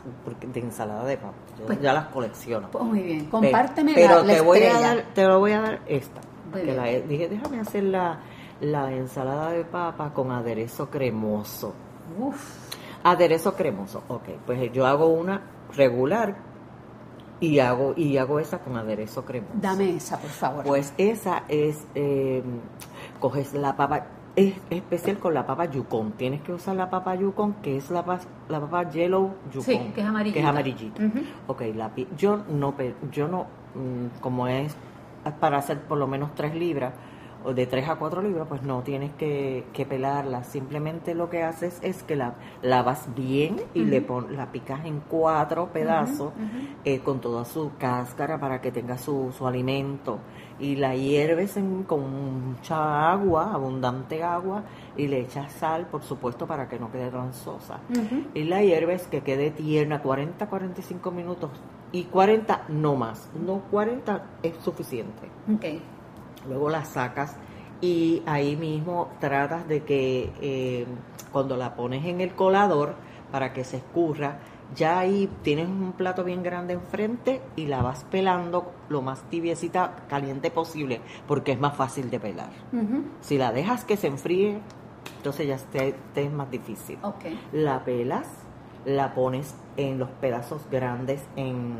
de 0.54 0.60
ensalada 0.60 1.04
de 1.06 1.18
papa. 1.18 1.34
Yo 1.60 1.66
Pues- 1.66 1.82
ya 1.82 1.94
las 1.94 2.06
colecciono. 2.08 2.70
Pues 2.72 2.84
muy 2.84 3.02
bien, 3.02 3.26
compárteme 3.26 3.94
pero 3.94 4.18
la, 4.18 4.24
la 4.24 4.34
te 4.36 4.42
voy 4.42 4.64
a 4.64 4.80
dar, 4.80 5.04
te 5.14 5.26
lo 5.26 5.40
voy 5.40 5.52
a 5.54 5.62
dar 5.62 5.80
esta. 5.88 6.22
Muy 6.52 6.60
que 6.62 6.66
bien. 6.66 6.78
la 6.78 6.90
he- 6.90 7.02
dije, 7.04 7.30
déjame 7.30 7.60
hacer 7.60 7.84
la, 7.84 8.20
la 8.62 8.92
ensalada 8.92 9.52
de 9.52 9.64
papa 9.66 10.14
con 10.14 10.32
aderezo 10.32 10.90
cremoso. 10.90 11.74
Uf, 12.20 12.70
Aderezo 13.04 13.54
cremoso. 13.56 14.04
Ok, 14.10 14.24
pues 14.46 14.72
yo 14.74 14.86
hago 14.86 15.08
una 15.08 15.42
regular 15.78 16.36
y 17.40 17.60
hago 17.60 17.94
y 17.96 18.18
hago 18.18 18.40
esa 18.42 18.60
con 18.60 18.76
aderezo 18.76 19.24
cremoso. 19.24 19.54
dame 19.62 19.96
esa, 19.96 20.18
por 20.18 20.30
favor. 20.30 20.64
Pues 20.66 20.94
esa 20.98 21.44
es, 21.48 21.86
eh, 21.96 22.44
coges 23.22 23.54
la 23.54 23.78
papa, 23.78 24.06
es 24.36 24.56
especial 24.70 25.18
con 25.18 25.34
la 25.34 25.46
papa 25.46 25.66
yukon. 25.66 26.14
Tienes 26.14 26.42
que 26.42 26.54
usar 26.54 26.76
la 26.76 26.90
papa 26.90 27.16
yukon, 27.16 27.54
que 27.56 27.78
es 27.78 27.90
la, 27.90 28.04
la 28.48 28.60
papa 28.60 28.90
yellow 28.90 29.34
yukon. 29.52 29.64
Sí, 29.64 29.92
que 29.94 30.02
es 30.02 30.08
amarillita. 30.08 30.34
Que 30.34 30.40
es 30.40 30.46
amarillita. 30.46 31.04
Ujú. 31.04 31.20
Ok, 31.48 31.62
la, 31.76 31.92
yo 32.18 32.44
no, 32.50 32.74
yo 33.12 33.28
no, 33.28 33.48
mm, 33.76 34.20
como 34.22 34.48
es 34.48 34.76
para 35.40 35.58
hacer 35.58 35.80
por 35.82 35.98
lo 35.98 36.08
menos 36.08 36.34
3 36.36 36.56
libras, 36.56 36.94
o 37.44 37.54
de 37.54 37.66
3 37.66 37.88
a 37.88 37.96
4 37.96 38.22
libras, 38.22 38.48
pues 38.50 38.64
no 38.64 38.82
tienes 38.82 39.14
que, 39.14 39.66
que 39.74 39.86
pelarla. 39.86 40.44
Simplemente 40.44 41.16
lo 41.16 41.30
que 41.30 41.44
haces 41.44 41.80
es 41.82 42.04
que 42.04 42.16
la 42.16 42.34
lavas 42.62 43.08
bien 43.16 43.62
y 43.74 43.86
le 43.86 44.02
pon, 44.02 44.36
la 44.36 44.52
picas 44.52 44.86
en 44.86 45.00
cuatro 45.02 45.70
pedazos 45.72 46.34
eh, 46.84 47.00
con 47.00 47.22
toda 47.22 47.46
su 47.46 47.72
cáscara 47.78 48.40
para 48.40 48.60
que 48.60 48.72
tenga 48.72 48.98
su, 48.98 49.34
su 49.38 49.48
alimento. 49.48 50.20
Y 50.60 50.76
la 50.76 50.94
hierves 50.96 51.56
en- 51.58 51.84
con 51.84 52.50
mucha 52.52 53.12
agua, 53.12 53.54
abundante 53.54 54.24
agua, 54.24 54.64
y 54.98 55.08
le 55.08 55.22
echas 55.22 55.52
sal, 55.54 55.88
por 55.88 56.04
supuesto, 56.04 56.46
para 56.48 56.68
que 56.68 56.78
no 56.80 56.92
quede 56.92 57.10
tan 57.10 57.34
sosa. 57.34 57.80
Ujú. 57.90 58.24
Y 58.34 58.44
la 58.44 58.62
hierves 58.62 59.08
que 59.08 59.22
quede 59.22 59.52
tierna 59.52 60.02
40, 60.02 60.48
45 60.48 61.12
minutos. 61.12 61.50
Y 61.92 62.04
40 62.04 62.66
no 62.68 62.96
más. 62.96 63.30
No 63.46 63.62
40 63.72 64.26
es 64.44 64.56
suficiente. 64.58 65.28
Ok. 65.54 65.82
Luego 66.48 66.70
la 66.70 66.84
sacas 66.86 67.36
y 67.82 68.22
ahí 68.26 68.56
mismo 68.56 69.10
tratas 69.20 69.68
de 69.68 69.84
que 69.84 70.32
eh, 70.42 70.86
cuando 71.32 71.56
la 71.58 71.76
pones 71.76 72.06
en 72.06 72.22
el 72.22 72.34
colador 72.36 72.96
para 73.32 73.54
que 73.54 73.64
se 73.64 73.78
escurra, 73.78 74.40
ya 74.76 75.00
ahí 75.00 75.30
tienes 75.42 75.68
un 75.68 75.94
plato 75.94 76.24
bien 76.24 76.44
grande 76.44 76.74
enfrente 76.74 77.42
y 77.56 77.66
la 77.66 77.82
vas 77.82 78.04
pelando 78.06 78.72
lo 78.90 79.02
más 79.02 79.24
tibiecita, 79.30 79.96
caliente 80.08 80.52
posible, 80.52 81.02
porque 81.28 81.54
es 81.54 81.60
más 81.60 81.76
fácil 81.76 82.10
de 82.10 82.20
pelar. 82.20 82.50
Si 83.22 83.38
la 83.38 83.52
dejas 83.52 83.86
que 83.86 83.98
se 83.98 84.08
enfríe, 84.08 84.60
entonces 85.18 85.48
ya 85.48 85.58
te, 85.58 85.96
te 86.14 86.24
es 86.24 86.32
más 86.32 86.50
difícil. 86.52 86.98
Ok. 87.02 87.26
La 87.52 87.84
pelas, 87.84 88.28
la 88.86 89.14
pones 89.14 89.56
en 89.78 90.00
los 90.00 90.10
pedazos 90.10 90.62
grandes 90.70 91.22
en, 91.36 91.76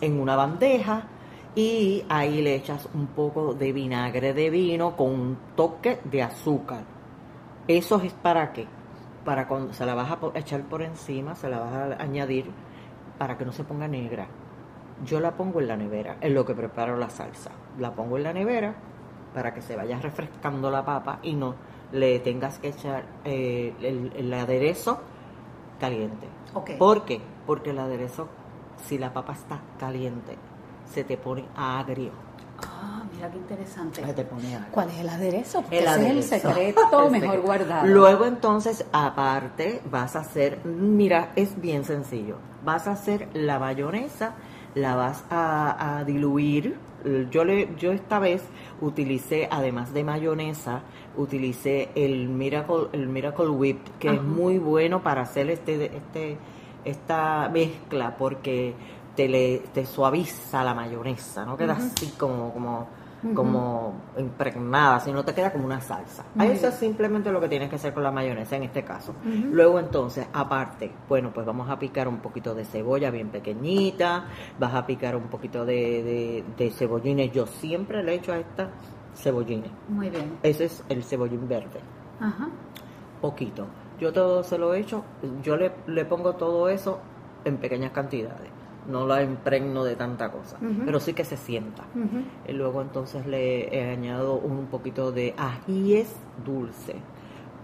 en 0.00 0.20
una 0.20 0.36
bandeja 0.36 1.08
y 1.54 2.04
ahí 2.08 2.42
le 2.42 2.54
echas 2.54 2.88
un 2.94 3.08
poco 3.08 3.54
de 3.54 3.72
vinagre 3.72 4.32
de 4.32 4.50
vino 4.50 4.96
con 4.96 5.10
un 5.10 5.38
toque 5.56 5.98
de 6.04 6.22
azúcar. 6.22 6.84
¿Eso 7.66 8.00
es 8.00 8.12
para 8.12 8.52
qué? 8.52 8.66
Para 9.28 9.46
cuando 9.46 9.74
se 9.74 9.84
la 9.84 9.94
vas 9.94 10.10
a 10.10 10.38
echar 10.38 10.62
por 10.62 10.80
encima, 10.80 11.34
se 11.34 11.50
la 11.50 11.58
vas 11.58 11.74
a 11.74 12.02
añadir 12.02 12.50
para 13.18 13.36
que 13.36 13.44
no 13.44 13.52
se 13.52 13.62
ponga 13.62 13.86
negra. 13.86 14.26
Yo 15.04 15.20
la 15.20 15.32
pongo 15.32 15.60
en 15.60 15.68
la 15.68 15.76
nevera, 15.76 16.16
en 16.22 16.32
lo 16.32 16.46
que 16.46 16.54
preparo 16.54 16.96
la 16.96 17.10
salsa. 17.10 17.50
La 17.78 17.92
pongo 17.92 18.16
en 18.16 18.22
la 18.22 18.32
nevera 18.32 18.74
para 19.34 19.52
que 19.52 19.60
se 19.60 19.76
vaya 19.76 20.00
refrescando 20.00 20.70
la 20.70 20.82
papa 20.82 21.18
y 21.22 21.34
no 21.34 21.56
le 21.92 22.20
tengas 22.20 22.58
que 22.58 22.68
echar 22.68 23.04
eh, 23.26 23.74
el, 23.82 24.14
el 24.16 24.32
aderezo 24.32 24.98
caliente. 25.78 26.26
¿Por 26.78 27.04
qué? 27.04 27.20
Porque 27.46 27.72
el 27.72 27.80
aderezo, 27.80 28.28
si 28.78 28.96
la 28.96 29.12
papa 29.12 29.34
está 29.34 29.60
caliente, 29.78 30.38
se 30.86 31.04
te 31.04 31.18
pone 31.18 31.44
agrio. 31.54 32.12
Ah, 32.66 32.97
mira 33.18 33.30
qué 33.30 33.36
interesante. 33.38 34.02
Te. 34.02 34.24
¿Cuál 34.70 34.88
es 34.90 34.98
el 34.98 35.08
aderezo? 35.08 35.62
Porque 35.62 35.78
El 35.78 35.84
ese 35.84 35.92
aderezo. 35.92 36.18
es 36.18 36.32
el 36.32 36.40
secreto 36.40 37.10
mejor 37.10 37.40
guardado. 37.40 37.86
Luego 37.86 38.26
entonces, 38.26 38.84
aparte, 38.92 39.82
vas 39.90 40.16
a 40.16 40.20
hacer, 40.20 40.64
mira, 40.64 41.32
es 41.36 41.60
bien 41.60 41.84
sencillo. 41.84 42.36
Vas 42.64 42.86
a 42.86 42.92
hacer 42.92 43.28
la 43.34 43.58
mayonesa, 43.58 44.34
la 44.74 44.94
vas 44.94 45.24
a, 45.30 45.98
a 45.98 46.04
diluir. 46.04 46.76
Yo 47.30 47.44
le, 47.44 47.74
yo 47.76 47.92
esta 47.92 48.18
vez 48.18 48.42
utilicé, 48.80 49.48
además 49.50 49.92
de 49.94 50.02
mayonesa, 50.02 50.82
utilicé 51.16 51.90
el 51.94 52.28
Miracle, 52.28 52.88
el 52.92 53.08
Miracle 53.08 53.48
Whip, 53.48 53.78
que 53.98 54.14
es 54.14 54.22
muy 54.22 54.58
bueno 54.58 55.02
para 55.02 55.22
hacer 55.22 55.48
este, 55.48 55.96
este, 55.96 56.38
esta 56.84 57.48
mezcla, 57.52 58.16
porque 58.16 58.74
te 59.18 59.28
le, 59.28 59.58
te 59.74 59.84
suaviza 59.84 60.62
la 60.62 60.74
mayonesa, 60.74 61.44
no 61.44 61.56
queda 61.56 61.72
así 61.72 62.06
como, 62.16 62.52
como, 62.52 62.86
Como 63.34 63.94
impregnada, 64.16 65.00
sino 65.00 65.24
te 65.24 65.34
queda 65.34 65.52
como 65.52 65.64
una 65.64 65.80
salsa. 65.80 66.24
Muy 66.36 66.46
Eso 66.48 66.68
es 66.68 66.74
simplemente 66.74 67.32
lo 67.32 67.40
que 67.40 67.48
tienes 67.48 67.68
que 67.68 67.76
hacer 67.76 67.92
con 67.92 68.04
la 68.04 68.12
mayonesa 68.12 68.56
en 68.56 68.62
este 68.62 68.84
caso. 68.84 69.12
Luego 69.24 69.80
entonces, 69.80 70.26
aparte, 70.32 70.92
bueno, 71.08 71.32
pues 71.34 71.44
vamos 71.44 71.68
a 71.68 71.78
picar 71.78 72.06
un 72.06 72.18
poquito 72.18 72.54
de 72.54 72.64
cebolla 72.64 73.10
bien 73.10 73.30
pequeñita, 73.30 74.26
vas 74.58 74.74
a 74.74 74.86
picar 74.86 75.16
un 75.16 75.24
poquito 75.24 75.64
de, 75.64 75.74
de, 76.02 76.44
de 76.56 76.70
cebollines. 76.70 77.32
Yo 77.32 77.46
siempre 77.46 78.02
le 78.04 78.14
echo 78.14 78.32
a 78.32 78.38
esta 78.38 78.70
cebollines. 79.16 79.70
Muy 79.88 80.10
bien. 80.10 80.38
Ese 80.44 80.66
es 80.66 80.84
el 80.88 81.02
cebollín 81.02 81.48
verde, 81.48 81.80
Ajá. 82.20 82.48
poquito. 83.20 83.66
Yo 83.98 84.12
todo 84.12 84.44
se 84.44 84.58
lo 84.58 84.74
echo, 84.74 85.02
yo 85.42 85.56
le, 85.56 85.72
le 85.88 86.04
pongo 86.04 86.34
todo 86.36 86.68
eso 86.68 87.00
en 87.44 87.56
pequeñas 87.56 87.90
cantidades. 87.90 88.48
No 88.88 89.06
la 89.06 89.22
impregno 89.22 89.84
de 89.84 89.96
tanta 89.96 90.30
cosa, 90.30 90.56
pero 90.84 90.98
sí 90.98 91.12
que 91.12 91.24
se 91.24 91.36
sienta. 91.36 91.84
Y 92.48 92.52
luego 92.52 92.80
entonces 92.80 93.26
le 93.26 93.68
he 93.76 93.90
añadido 93.90 94.34
un 94.34 94.66
poquito 94.66 95.12
de 95.12 95.34
ajíes 95.36 96.16
dulce, 96.44 96.94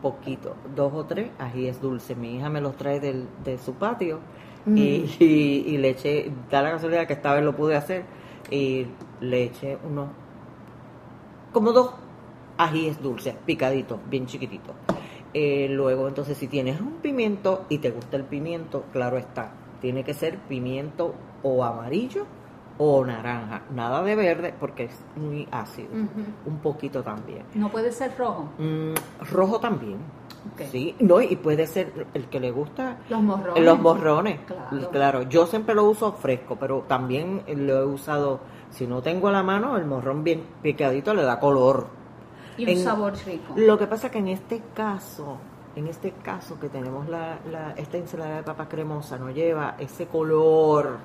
poquito, 0.02 0.54
dos 0.76 0.92
o 0.92 1.06
tres 1.06 1.30
ajíes 1.38 1.80
dulce. 1.80 2.14
Mi 2.14 2.36
hija 2.36 2.50
me 2.50 2.60
los 2.60 2.76
trae 2.76 3.00
del, 3.00 3.26
de 3.42 3.56
su 3.56 3.72
patio 3.72 4.20
y, 4.66 5.06
y, 5.18 5.64
y 5.66 5.78
le 5.78 5.90
eché, 5.90 6.30
da 6.50 6.60
la 6.60 6.72
casualidad 6.72 7.06
que 7.06 7.14
esta 7.14 7.32
vez 7.34 7.42
lo 7.42 7.56
pude 7.56 7.74
hacer 7.74 8.04
y 8.50 8.86
le 9.20 9.44
eché 9.44 9.78
unos, 9.82 10.08
como 11.52 11.72
dos 11.72 11.94
ajíes 12.58 13.02
dulces, 13.02 13.34
picaditos, 13.46 13.98
bien 14.10 14.26
chiquititos. 14.26 14.74
Eh, 15.32 15.68
luego 15.70 16.06
entonces 16.06 16.36
si 16.36 16.48
tienes 16.48 16.80
un 16.80 16.98
pimiento 17.02 17.64
y 17.68 17.78
te 17.78 17.90
gusta 17.90 18.16
el 18.18 18.24
pimiento, 18.24 18.84
claro 18.92 19.16
está, 19.16 19.52
tiene 19.84 20.02
que 20.02 20.14
ser 20.14 20.38
pimiento 20.38 21.14
o 21.42 21.62
amarillo 21.62 22.24
o 22.78 23.04
naranja, 23.04 23.60
nada 23.70 24.02
de 24.02 24.16
verde 24.16 24.54
porque 24.58 24.84
es 24.84 25.04
muy 25.14 25.46
ácido, 25.52 25.90
un 26.46 26.56
poquito 26.62 27.02
también. 27.02 27.42
No 27.52 27.68
puede 27.68 27.92
ser 27.92 28.16
rojo. 28.16 28.48
Mm, 28.56 28.94
rojo 29.30 29.60
también. 29.60 29.98
Sí, 30.70 30.96
no, 31.00 31.20
y 31.20 31.36
puede 31.36 31.66
ser 31.66 32.06
el 32.14 32.24
que 32.30 32.40
le 32.40 32.50
gusta 32.50 32.96
Los 33.10 33.20
morrones. 33.20 33.62
los 33.62 33.78
morrones. 33.78 34.40
Claro. 34.46 34.88
Claro, 34.90 35.22
yo 35.24 35.46
siempre 35.46 35.74
lo 35.74 35.84
uso 35.84 36.12
fresco, 36.12 36.56
pero 36.58 36.86
también 36.88 37.42
lo 37.46 37.74
he 37.80 37.84
usado, 37.84 38.40
si 38.70 38.86
no 38.86 39.02
tengo 39.02 39.28
a 39.28 39.32
la 39.32 39.42
mano, 39.42 39.76
el 39.76 39.84
morrón 39.84 40.24
bien 40.24 40.42
picadito 40.62 41.12
le 41.12 41.24
da 41.24 41.38
color. 41.38 41.88
Y 42.56 42.62
un 42.64 42.70
En- 42.70 42.78
sabor 42.82 43.12
rico. 43.26 43.52
Lo 43.56 43.76
que 43.76 43.86
pasa 43.86 44.10
que 44.10 44.18
en 44.18 44.28
este 44.28 44.62
caso, 44.74 45.36
en 45.76 45.86
este 45.88 46.12
caso 46.12 46.58
que 46.60 46.68
tenemos 46.68 47.08
la, 47.08 47.38
la- 47.50 47.72
esta 47.72 47.96
ensalada 47.98 48.36
de 48.36 48.42
papa 48.42 48.68
cremosa, 48.68 49.18
no 49.18 49.30
lleva 49.30 49.76
ese 49.78 50.06
color, 50.06 50.98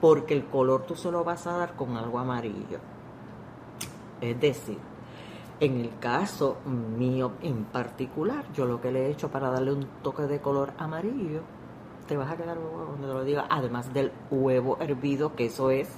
porque 0.00 0.34
el 0.34 0.46
color 0.46 0.82
tú 0.84 0.94
se 0.96 1.10
lo 1.10 1.24
vas 1.24 1.46
a 1.46 1.52
dar 1.58 1.74
con 1.76 1.96
algo 1.96 2.18
amarillo. 2.18 2.78
Es 4.20 4.40
decir, 4.40 4.78
en 5.60 5.76
el 5.80 5.98
caso 5.98 6.56
mío 6.66 7.32
en 7.42 7.64
particular, 7.64 8.44
yo 8.52 8.66
lo 8.66 8.80
que 8.80 8.92
le 8.92 9.06
he 9.06 9.10
hecho 9.10 9.30
para 9.30 9.50
darle 9.50 9.72
un 9.72 9.86
toque 10.02 10.22
de 10.22 10.40
color 10.40 10.72
amarillo, 10.78 11.42
te 12.06 12.16
vas 12.16 12.30
a 12.30 12.36
quedar 12.36 12.58
huevo 12.58 12.86
cuando 12.86 13.08
te 13.08 13.14
lo 13.14 13.24
diga, 13.24 13.46
además 13.50 13.92
del 13.92 14.12
huevo 14.30 14.78
hervido, 14.80 15.34
que 15.36 15.46
eso 15.46 15.70
es 15.70 15.88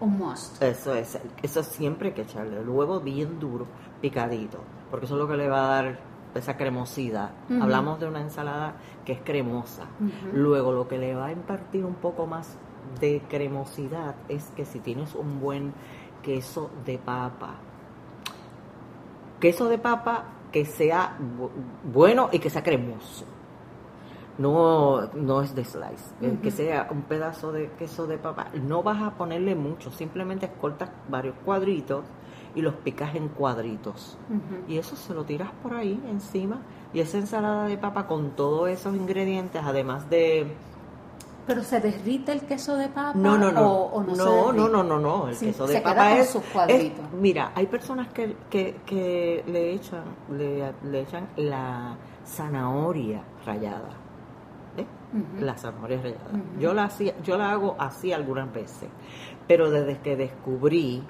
Un 0.00 0.18
must. 0.18 0.62
eso 0.62 0.94
es, 0.94 1.18
eso 1.42 1.62
siempre 1.62 2.08
hay 2.08 2.14
que 2.14 2.22
echarle 2.22 2.60
el 2.60 2.68
huevo 2.68 3.00
bien 3.00 3.38
duro, 3.40 3.66
picadito, 4.00 4.58
porque 4.90 5.06
eso 5.06 5.14
es 5.16 5.20
lo 5.20 5.28
que 5.28 5.36
le 5.36 5.48
va 5.48 5.64
a 5.66 5.82
dar 5.82 5.98
esa 6.34 6.56
cremosidad. 6.56 7.30
Hablamos 7.62 7.98
de 8.00 8.06
una 8.08 8.20
ensalada 8.20 8.74
que 9.04 9.12
es 9.12 9.20
cremosa. 9.22 9.84
Luego 10.32 10.72
lo 10.72 10.86
que 10.88 10.98
le 10.98 11.14
va 11.14 11.26
a 11.26 11.32
impartir 11.32 11.84
un 11.84 11.94
poco 11.94 12.26
más 12.26 12.56
de 13.00 13.22
cremosidad 13.28 14.14
es 14.28 14.50
que 14.56 14.64
si 14.64 14.78
tienes 14.80 15.14
un 15.14 15.40
buen 15.40 15.72
queso 16.22 16.70
de 16.84 16.98
papa, 16.98 17.54
queso 19.40 19.68
de 19.68 19.78
papa 19.78 20.24
que 20.52 20.64
sea 20.64 21.16
bu- 21.18 21.50
bueno 21.92 22.28
y 22.32 22.38
que 22.38 22.50
sea 22.50 22.62
cremoso. 22.62 23.24
No, 24.38 25.08
no 25.14 25.42
es 25.42 25.52
de 25.54 25.64
slice, 25.64 26.14
eh, 26.20 26.38
que 26.40 26.50
sea 26.52 26.86
un 26.92 27.02
pedazo 27.02 27.50
de 27.50 27.70
queso 27.72 28.06
de 28.06 28.18
papa. 28.18 28.46
No 28.54 28.82
vas 28.84 29.02
a 29.02 29.10
ponerle 29.14 29.56
mucho, 29.56 29.90
simplemente 29.90 30.48
cortas 30.60 30.90
varios 31.08 31.34
cuadritos 31.44 32.04
y 32.58 32.62
los 32.62 32.74
picas 32.74 33.14
en 33.14 33.28
cuadritos. 33.28 34.18
Y 34.66 34.78
eso 34.78 34.96
se 34.96 35.14
lo 35.14 35.22
tiras 35.24 35.50
por 35.62 35.74
ahí 35.74 36.02
encima. 36.10 36.58
Y 36.92 36.98
esa 36.98 37.18
ensalada 37.18 37.66
de 37.66 37.78
papa 37.78 38.08
con 38.08 38.30
todos 38.30 38.68
esos 38.68 38.96
ingredientes, 38.96 39.62
además 39.64 40.10
de... 40.10 40.52
Pero 41.46 41.62
se 41.62 41.80
derrite 41.80 42.32
el 42.32 42.40
queso 42.42 42.74
de 42.76 42.88
papa 42.88 43.12
No, 43.14 43.38
no, 43.38 43.52
no. 43.52 43.60
o, 43.72 43.92
o 43.94 44.02
no, 44.02 44.14
no, 44.14 44.52
no, 44.52 44.68
no, 44.68 44.82
no, 44.82 44.98
no. 44.98 45.28
El 45.28 45.34
Sí, 45.36 45.46
queso 45.46 45.66
de 45.66 45.80
papa 45.80 46.18
es, 46.18 46.30
sus 46.30 46.42
cuadritos. 46.42 47.04
es- 47.06 47.12
Mira, 47.12 47.52
hay 47.54 47.66
personas 47.66 48.08
que, 48.08 48.36
que, 48.50 48.80
que 48.84 49.44
le 49.46 49.72
echan 49.72 50.02
le, 50.36 50.72
le 50.82 51.00
echan 51.02 51.28
la 51.36 51.96
zanahoria 52.26 53.22
rallada. 53.46 53.90
¿eh? 54.76 54.84
La 55.40 55.56
zanahoria 55.56 55.98
rallada. 56.02 56.30
Yo 56.58 56.74
la 56.74 56.84
hacía, 56.84 57.14
yo 57.22 57.38
la 57.38 57.50
hago 57.52 57.76
así 57.78 58.12
algunas 58.12 58.52
veces. 58.52 58.88
Pero 59.46 59.70
desde 59.70 59.98
que 60.00 60.16
descubrí 60.16 61.02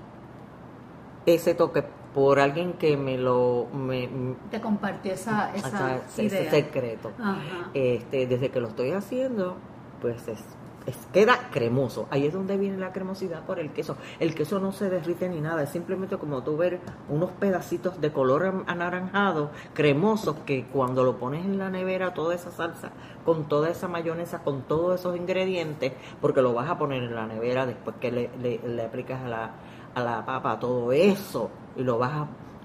ese 1.26 1.54
toque 1.54 1.84
por 2.14 2.40
alguien 2.40 2.72
que 2.74 2.96
me 2.96 3.18
lo 3.18 3.66
me, 3.72 4.08
Te 4.50 4.60
compartió 4.60 5.12
esa, 5.12 5.54
esa 5.54 5.66
hasta 5.66 5.96
ese 6.22 6.24
idea. 6.24 6.50
secreto. 6.50 7.12
Ajá. 7.18 7.70
Este, 7.74 8.26
desde 8.26 8.50
que 8.50 8.60
lo 8.60 8.68
estoy 8.68 8.92
haciendo, 8.92 9.56
pues 10.00 10.26
es, 10.26 10.40
es- 10.86 11.06
queda 11.12 11.50
cremoso. 11.52 12.08
Ahí 12.10 12.24
es 12.26 12.32
donde 12.32 12.56
viene 12.56 12.78
la 12.78 12.92
cremosidad 12.92 13.42
por 13.44 13.60
el 13.60 13.70
queso. 13.72 13.96
El 14.20 14.34
queso 14.34 14.58
no 14.58 14.72
se 14.72 14.88
derrite 14.88 15.28
ni 15.28 15.40
nada, 15.40 15.62
es 15.62 15.68
simplemente 15.70 16.16
como 16.16 16.42
tú 16.42 16.56
ver 16.56 16.80
unos 17.10 17.30
pedacitos 17.32 18.00
de 18.00 18.10
color 18.10 18.64
anaranjado, 18.66 19.50
cremosos, 19.74 20.34
que 20.46 20.64
cuando 20.64 21.04
lo 21.04 21.18
pones 21.18 21.44
en 21.44 21.58
la 21.58 21.68
nevera, 21.68 22.14
toda 22.14 22.34
esa 22.34 22.50
salsa, 22.50 22.90
con 23.26 23.48
toda 23.48 23.68
esa 23.68 23.86
mayonesa, 23.86 24.42
con 24.42 24.62
todos 24.62 24.98
esos 24.98 25.14
ingredientes, 25.14 25.92
porque 26.22 26.40
lo 26.40 26.54
vas 26.54 26.70
a 26.70 26.78
poner 26.78 27.02
en 27.02 27.14
la 27.14 27.26
nevera 27.26 27.66
después 27.66 27.96
que 28.00 28.10
le, 28.10 28.30
le- 28.40 28.60
le 28.66 28.82
aplicas 28.82 29.22
a 29.22 29.28
la, 29.28 29.50
a 29.98 30.04
la 30.04 30.24
papa 30.24 30.58
todo 30.58 30.92
eso, 30.92 31.50
y 31.76 31.82
lo 31.82 31.98
vas 31.98 32.12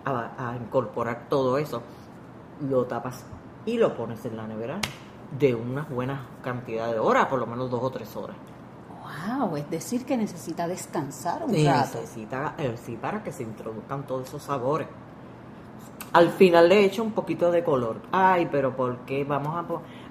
a, 0.06 0.10
a- 0.10 0.50
a 0.52 0.56
incorporar 0.56 1.26
todo 1.30 1.58
eso, 1.58 1.82
lo 2.70 2.86
tapas 2.86 3.26
y 3.66 3.78
lo 3.78 3.96
pones 3.96 4.26
en 4.26 4.38
la 4.38 4.48
nevera 4.48 4.80
de 5.38 5.56
unas 5.56 5.90
buenas 5.90 6.20
cantidades 6.44 6.94
de 6.94 7.00
horas, 7.00 7.26
por 7.28 7.40
lo 7.40 7.46
menos 7.48 7.70
dos 7.72 7.82
o 7.84 7.90
tres 7.90 8.16
horas. 8.16 8.36
Wow, 9.38 9.58
es 9.58 9.70
decir 9.70 10.06
que 10.06 10.16
necesita 10.18 10.68
descansar 10.68 11.44
un 11.44 11.50
rato. 11.66 12.00
Necesita, 12.00 12.56
eh, 12.58 12.76
sí, 12.78 12.98
para 12.98 13.24
que 13.24 13.32
se 13.32 13.44
introduzcan 13.44 14.04
todos 14.04 14.28
esos 14.28 14.44
sabores. 14.44 14.88
Al 16.14 16.30
final 16.30 16.70
le 16.70 16.86
echo 16.86 17.04
un 17.04 17.12
poquito 17.12 17.50
de 17.52 17.64
color. 17.64 17.98
Ay, 18.12 18.48
pero 18.52 18.76
¿por 18.76 18.98
qué? 19.00 19.24
Vamos 19.24 19.56
a 19.56 19.66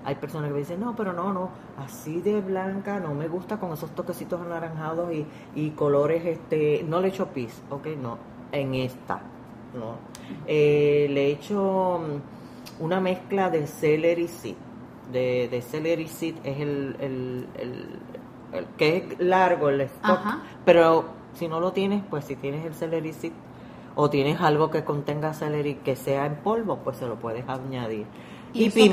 Hay 0.04 0.16
personas 0.16 0.48
que 0.48 0.54
me 0.54 0.58
dicen, 0.60 0.80
no, 0.80 0.96
pero 0.96 1.12
no, 1.12 1.32
no, 1.32 1.50
así 1.78 2.20
de 2.20 2.40
blanca 2.40 2.98
no 2.98 3.14
me 3.14 3.28
gusta 3.28 3.58
con 3.58 3.72
esos 3.72 3.90
toquecitos 3.94 4.40
anaranjados 4.40 5.12
y, 5.12 5.24
y 5.54 5.70
colores, 5.70 6.24
este, 6.26 6.84
no 6.88 7.00
le 7.00 7.08
echo 7.08 7.28
pis, 7.28 7.62
ok, 7.70 7.86
no, 8.00 8.18
en 8.50 8.74
esta, 8.74 9.20
no. 9.74 9.94
Eh, 10.46 11.06
le 11.10 11.28
echo 11.30 12.00
mm, 12.80 12.82
una 12.84 13.00
mezcla 13.00 13.48
de 13.50 13.66
celery 13.68 14.26
seed, 14.28 14.56
de, 15.12 15.48
de 15.48 15.62
celery 15.62 16.08
seed 16.08 16.34
es 16.42 16.58
el, 16.60 16.96
el, 17.00 17.46
el- 17.58 17.98
el 18.52 18.66
que 18.76 18.96
es 18.98 19.18
largo 19.20 19.70
el 19.70 19.80
stock, 19.82 20.10
Ajá. 20.10 20.42
pero 20.66 21.04
si 21.34 21.48
no 21.48 21.58
lo 21.60 21.72
tienes, 21.72 22.02
pues 22.10 22.24
si 22.26 22.36
tienes 22.36 22.66
el 22.66 22.74
celery 22.74 23.12
seed 23.14 23.32
o 23.94 24.10
tienes 24.10 24.40
algo 24.40 24.68
que 24.70 24.84
contenga 24.84 25.32
celery 25.32 25.76
que 25.76 25.96
sea 25.96 26.26
en 26.26 26.36
polvo, 26.36 26.78
pues 26.84 26.98
se 26.98 27.06
lo 27.06 27.16
puedes 27.16 27.48
añadir. 27.48 28.04
¿Y 28.52 28.64
qué? 28.70 28.90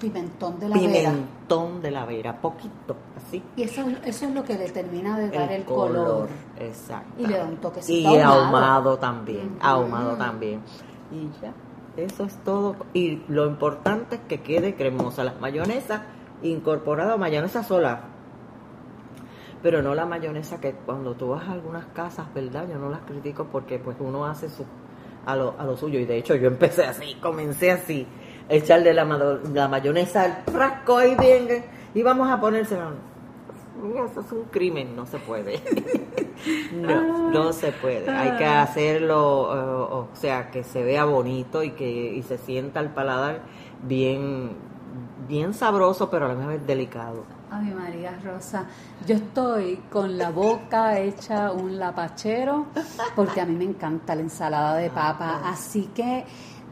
Pimentón, 0.00 0.58
de 0.60 0.68
la 0.68 0.76
vera. 0.76 1.10
pimentón 1.10 1.80
de 1.82 1.90
la 1.90 2.04
vera, 2.04 2.40
poquito, 2.40 2.96
así. 3.16 3.42
Y 3.56 3.62
eso, 3.62 3.82
eso 4.04 4.26
es 4.26 4.34
lo 4.34 4.44
que 4.44 4.56
determina 4.56 5.18
de 5.18 5.30
dar 5.30 5.50
el, 5.50 5.60
el 5.60 5.64
color. 5.64 6.06
color, 6.06 6.28
exacto. 6.58 7.22
Y 7.22 7.26
le 7.26 7.38
da 7.38 7.44
un 7.44 7.56
toquecito 7.56 8.10
Y 8.10 8.18
ahumado. 8.18 8.44
ahumado 8.44 8.98
también, 8.98 9.46
Ujú. 9.56 9.66
ahumado 9.66 10.16
también. 10.16 10.60
Y 11.12 11.28
ya, 11.40 11.52
eso 11.96 12.24
es 12.24 12.36
todo. 12.44 12.76
Y 12.92 13.22
lo 13.28 13.46
importante 13.46 14.16
es 14.16 14.20
que 14.22 14.40
quede 14.42 14.74
cremosa. 14.74 15.22
Las 15.24 15.40
mayonesas 15.40 16.02
incorporadas, 16.42 17.18
mayonesa 17.18 17.62
sola. 17.62 18.00
Pero 19.62 19.80
no 19.80 19.94
la 19.94 20.04
mayonesa 20.04 20.60
que 20.60 20.72
cuando 20.72 21.14
tú 21.14 21.28
vas 21.30 21.48
a 21.48 21.52
algunas 21.52 21.86
casas, 21.86 22.26
¿verdad? 22.34 22.66
Yo 22.68 22.78
no 22.78 22.90
las 22.90 23.00
critico 23.00 23.46
porque 23.50 23.78
pues 23.78 23.96
uno 23.98 24.26
hace 24.26 24.50
su 24.50 24.64
a 25.24 25.34
lo, 25.36 25.54
a 25.58 25.64
lo 25.64 25.74
suyo. 25.76 25.98
Y 25.98 26.04
de 26.04 26.18
hecho 26.18 26.34
yo 26.34 26.48
empecé 26.48 26.84
así, 26.84 27.14
comencé 27.14 27.70
así. 27.70 28.06
Echarle 28.48 28.92
la, 28.92 29.04
la 29.04 29.68
mayonesa 29.68 30.22
al 30.22 30.42
frasco 30.52 30.98
ahí 30.98 31.14
bien. 31.16 31.64
Y 31.94 32.02
vamos 32.02 32.30
a 32.30 32.40
ponérsela. 32.40 32.90
Eso 34.10 34.20
es 34.20 34.32
un 34.32 34.44
crimen, 34.44 34.94
no 34.96 35.04
se 35.06 35.18
puede. 35.18 35.60
no, 36.74 37.30
no 37.30 37.52
se 37.52 37.72
puede. 37.72 38.08
Hay 38.10 38.36
que 38.38 38.44
hacerlo, 38.44 39.50
eh, 39.52 39.92
o 39.92 40.08
sea, 40.14 40.50
que 40.50 40.62
se 40.62 40.82
vea 40.82 41.04
bonito 41.04 41.62
y 41.62 41.72
que 41.72 42.14
y 42.14 42.22
se 42.22 42.38
sienta 42.38 42.80
al 42.80 42.94
paladar 42.94 43.40
bien, 43.82 44.52
bien 45.28 45.54
sabroso, 45.54 46.08
pero 46.08 46.26
a 46.26 46.28
la 46.28 46.34
misma 46.34 46.52
vez 46.52 46.66
delicado. 46.66 47.24
Ay, 47.50 47.72
María 47.72 48.18
Rosa, 48.24 48.66
yo 49.06 49.16
estoy 49.16 49.76
con 49.90 50.18
la 50.18 50.30
boca 50.30 50.98
hecha 50.98 51.52
un 51.52 51.78
lapachero 51.78 52.66
porque 53.14 53.40
a 53.40 53.46
mí 53.46 53.54
me 53.54 53.64
encanta 53.64 54.14
la 54.14 54.22
ensalada 54.22 54.76
de 54.76 54.90
papa, 54.90 55.42
así 55.44 55.90
que 55.94 56.24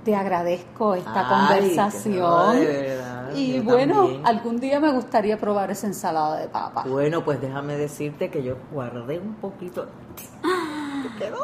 te 0.04 0.14
agradezco 0.16 0.94
esta 0.94 1.28
Ay, 1.48 1.58
conversación. 1.60 2.20
no, 2.20 2.52
verdad, 2.52 3.34
y 3.34 3.60
bueno, 3.60 3.94
también. 4.02 4.26
algún 4.26 4.60
día 4.60 4.80
me 4.80 4.92
gustaría 4.92 5.38
probar 5.38 5.70
esa 5.70 5.86
ensalada 5.86 6.38
de 6.38 6.48
papa. 6.48 6.84
Bueno, 6.86 7.24
pues 7.24 7.40
déjame 7.40 7.76
decirte 7.76 8.30
que 8.30 8.42
yo 8.42 8.56
guardé 8.72 9.18
un 9.18 9.34
poquito. 9.34 9.86
Te 10.44 11.24
quedó 11.24 11.38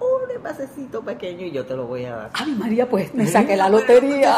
un 0.00 0.30
envasecito 0.30 1.02
pequeño 1.02 1.46
y 1.46 1.50
yo 1.52 1.64
te 1.66 1.74
lo 1.74 1.86
voy 1.86 2.04
a 2.04 2.16
dar. 2.16 2.30
Ay, 2.34 2.52
María, 2.58 2.88
pues 2.88 3.12
me 3.14 3.26
saqué 3.26 3.56
la 3.56 3.68
lotería. 3.68 4.36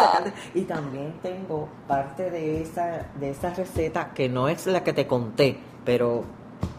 Y 0.54 0.62
también 0.62 1.14
tengo 1.22 1.68
parte 1.86 2.30
de 2.30 2.62
esa, 2.62 3.06
de 3.18 3.30
esa 3.30 3.52
receta 3.54 4.12
que 4.14 4.28
no 4.28 4.48
es 4.48 4.66
la 4.66 4.82
que 4.82 4.92
te 4.92 5.06
conté, 5.06 5.58
pero 5.84 6.24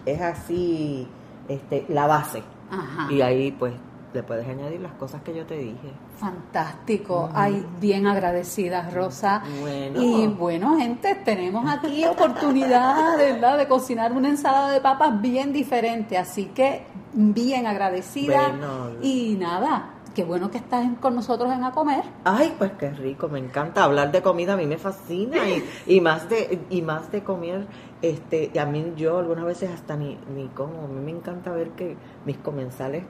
es 0.06 0.22
así, 0.22 1.08
este, 1.48 1.86
la 1.89 2.08
base. 2.08 2.43
Ajá. 2.70 3.12
Y 3.12 3.22
ahí 3.22 3.52
pues 3.52 3.74
le 4.14 4.24
puedes 4.24 4.47
añadir 4.47 4.80
las 4.80 4.93
cosas 4.93 5.22
que 5.22 5.36
yo 5.36 5.45
te 5.45 5.58
dije. 5.58 5.91
Fantástico. 6.18 7.30
Ay, 7.34 7.66
bien 7.80 8.08
agradecida, 8.08 8.89
Rosa. 8.89 9.43
Bueno. 9.60 10.01
Y 10.01 10.28
bueno, 10.28 10.78
gente, 10.78 11.16
tenemos 11.24 11.70
aquí 11.70 12.05
oportunidad, 12.05 13.18
¿verdad?, 13.18 13.58
de 13.58 13.68
cocinar 13.68 14.14
una 14.14 14.30
ensalada 14.30 14.72
de 14.72 14.82
papas 14.82 15.22
bien 15.22 15.53
diferente. 15.53 16.18
Así 16.18 16.45
que 16.45 16.84
bien 17.14 17.68
agradecida. 17.68 18.49
Bueno. 18.49 18.91
Y 19.01 19.36
nada, 19.39 19.93
qué 20.16 20.24
bueno 20.24 20.49
que 20.49 20.58
estás 20.58 20.84
con 20.99 21.14
nosotros 21.14 21.53
en 21.53 21.64
A 21.64 21.72
Comer. 21.72 22.03
Ay, 22.24 22.55
pues 22.58 22.72
qué 22.80 22.89
rico, 22.89 23.28
me 23.28 23.38
encanta 23.38 23.84
hablar 23.84 24.12
de 24.12 24.24
comida, 24.24 24.53
a 24.53 24.58
mí 24.58 24.66
me 24.66 24.80
fascina 24.80 25.47
y, 25.47 25.64
y 25.86 26.01
más 26.01 26.28
de 26.28 26.60
y 26.72 26.82
más 26.82 27.12
de 27.12 27.24
comer, 27.24 27.68
este, 28.01 28.49
y 28.51 28.58
a 28.58 28.66
mí 28.66 28.93
yo 28.95 29.20
algunas 29.20 29.45
veces 29.45 29.70
hasta 29.70 29.95
ni, 29.95 30.18
ni 30.36 30.47
como, 30.47 30.86
a 30.86 30.88
mí 30.88 30.99
me 31.01 31.12
encanta 31.12 31.51
ver 31.51 31.70
que 31.72 31.95
mis 32.26 32.38
comensales, 32.38 33.03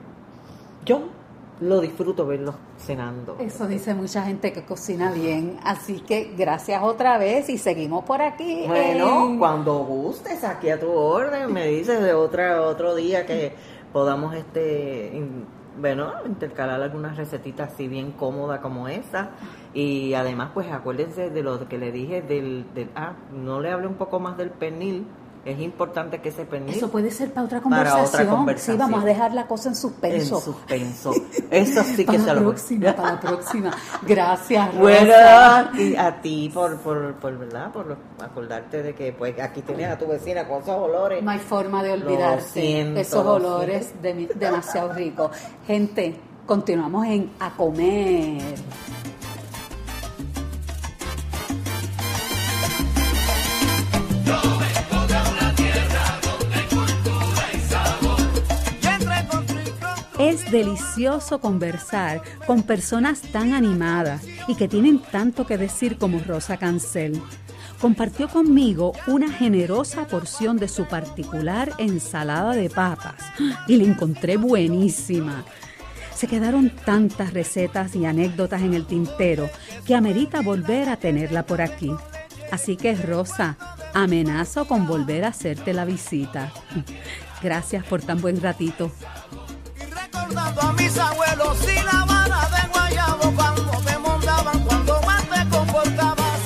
yo 0.84 1.02
lo 1.60 1.80
disfruto 1.80 2.24
verlos 2.26 2.54
cenando. 2.78 3.36
Eso 3.40 3.66
dice 3.66 3.92
mucha 3.94 4.22
gente 4.22 4.52
que 4.52 4.64
cocina 4.64 5.10
bien. 5.12 5.58
Así 5.64 6.00
que 6.00 6.32
gracias 6.38 6.82
otra 6.82 7.18
vez 7.18 7.48
y 7.48 7.58
seguimos 7.58 8.04
por 8.04 8.22
aquí. 8.22 8.64
Bueno, 8.66 9.26
en- 9.26 9.38
cuando 9.38 9.78
gustes, 9.78 10.44
aquí 10.44 10.70
a 10.70 10.78
tu 10.78 10.90
orden, 10.92 11.52
me 11.52 11.66
dices 11.66 12.00
de 12.00 12.14
otra 12.14 12.62
otro 12.62 12.94
día 12.94 13.26
que 13.26 13.52
podamos 13.92 14.34
este 14.36 15.20
bueno, 15.80 16.12
intercalar 16.26 16.80
algunas 16.82 17.16
recetitas 17.16 17.72
así 17.72 17.86
bien 17.88 18.10
cómodas 18.12 18.60
como 18.60 18.88
esta 18.88 19.30
y 19.74 20.14
además 20.14 20.50
pues 20.52 20.70
acuérdense 20.72 21.30
de 21.30 21.42
lo 21.42 21.68
que 21.68 21.78
le 21.78 21.92
dije 21.92 22.20
del, 22.20 22.66
del 22.74 22.90
ah, 22.96 23.12
no 23.32 23.60
le 23.60 23.70
hablé 23.70 23.86
un 23.86 23.94
poco 23.94 24.18
más 24.18 24.36
del 24.36 24.50
pernil, 24.50 25.06
es 25.44 25.58
importante 25.60 26.20
que 26.20 26.28
ese 26.30 26.44
pernil 26.44 26.74
Eso 26.74 26.90
puede 26.90 27.10
ser 27.10 27.32
para 27.32 27.46
otra 27.46 27.58
Para 27.60 27.62
conversación. 27.62 28.06
otra 28.22 28.26
conversación. 28.36 28.76
Sí, 28.76 28.80
vamos 28.80 29.02
a 29.02 29.06
dejar 29.06 29.32
la 29.34 29.46
cosa 29.46 29.68
en 29.68 29.72
en 29.74 29.76
suspenso. 29.80 30.40
suspenso. 30.40 31.12
Eso 31.50 31.82
sí 31.84 31.96
que 31.96 32.04
para 32.04 32.18
se 32.18 32.26
la 32.26 32.34
lo 32.34 32.40
próxima, 32.42 32.92
para 32.96 33.12
la 33.12 33.20
próxima. 33.20 33.70
Gracias, 34.06 34.76
Bueno, 34.76 35.06
Rosa. 35.12 35.70
y 35.78 35.96
a 35.96 36.20
ti 36.20 36.50
por, 36.52 36.76
por, 36.78 37.14
por, 37.14 37.38
¿verdad? 37.38 37.72
Por 37.72 37.96
acordarte 38.22 38.82
de 38.82 38.94
que 38.94 39.12
pues 39.12 39.38
aquí 39.40 39.62
tienes 39.62 39.90
a 39.90 39.96
tu 39.98 40.06
vecina 40.06 40.46
con 40.46 40.62
esos 40.62 40.76
olores. 40.76 41.22
No 41.22 41.30
hay 41.30 41.38
forma 41.38 41.82
de 41.82 41.96
Lo 41.96 42.06
olvidarte 42.06 42.42
siento, 42.44 43.00
esos 43.00 43.24
lo 43.24 43.34
olores 43.34 43.92
de- 44.02 44.28
demasiado 44.34 44.92
ricos. 44.92 45.30
Gente, 45.66 46.18
continuamos 46.46 47.06
en 47.06 47.30
A 47.40 47.50
Comer. 47.50 48.42
Delicioso 60.50 61.40
conversar 61.40 62.22
con 62.46 62.62
personas 62.62 63.20
tan 63.20 63.52
animadas 63.52 64.22
y 64.46 64.54
que 64.54 64.68
tienen 64.68 65.00
tanto 65.00 65.46
que 65.46 65.58
decir 65.58 65.98
como 65.98 66.20
Rosa 66.20 66.56
Cancel. 66.56 67.20
Compartió 67.80 68.28
conmigo 68.28 68.92
una 69.06 69.30
generosa 69.30 70.06
porción 70.06 70.56
de 70.56 70.68
su 70.68 70.86
particular 70.86 71.72
ensalada 71.78 72.54
de 72.54 72.70
papas 72.70 73.16
y 73.68 73.76
la 73.76 73.84
encontré 73.84 74.36
buenísima. 74.36 75.44
Se 76.14 76.26
quedaron 76.26 76.70
tantas 76.70 77.32
recetas 77.32 77.94
y 77.94 78.04
anécdotas 78.04 78.62
en 78.62 78.74
el 78.74 78.86
tintero 78.86 79.48
que 79.86 79.94
amerita 79.94 80.40
volver 80.40 80.88
a 80.88 80.96
tenerla 80.96 81.46
por 81.46 81.62
aquí. 81.62 81.92
Así 82.50 82.76
que 82.76 82.96
Rosa, 82.96 83.56
amenazo 83.94 84.66
con 84.66 84.86
volver 84.86 85.24
a 85.24 85.28
hacerte 85.28 85.72
la 85.72 85.84
visita. 85.84 86.52
Gracias 87.42 87.84
por 87.84 88.02
tan 88.02 88.20
buen 88.20 88.40
ratito. 88.40 88.90
Recordando 90.02 90.60
a 90.60 90.72
mis 90.74 90.96
abuelos 90.98 91.58
y 91.64 91.84
la 91.84 92.04
vara 92.04 92.48
de 92.50 92.68
guayabo 92.72 93.34
cuando 93.34 93.70
te 93.84 93.98
montaban, 93.98 94.64
cuando 94.64 95.00
más 95.02 95.22
te 95.22 95.48
comportabas. 95.56 96.40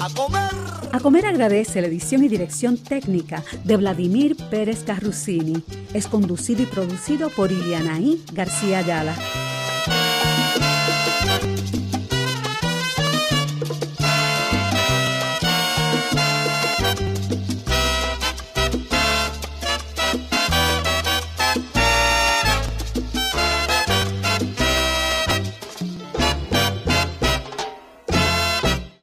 A 0.00 0.08
comer. 0.14 0.50
A 0.92 1.00
Comer 1.00 1.26
agradece 1.26 1.80
la 1.80 1.86
edición 1.86 2.24
y 2.24 2.28
dirección 2.28 2.78
técnica 2.78 3.42
de 3.64 3.76
Vladimir 3.76 4.36
Pérez 4.50 4.82
Carrusini. 4.84 5.62
Es 5.94 6.06
conducido 6.06 6.62
y 6.62 6.66
producido 6.66 7.30
por 7.30 7.52
Ilianaí 7.52 8.24
García 8.32 8.78
Ayala. 8.78 9.14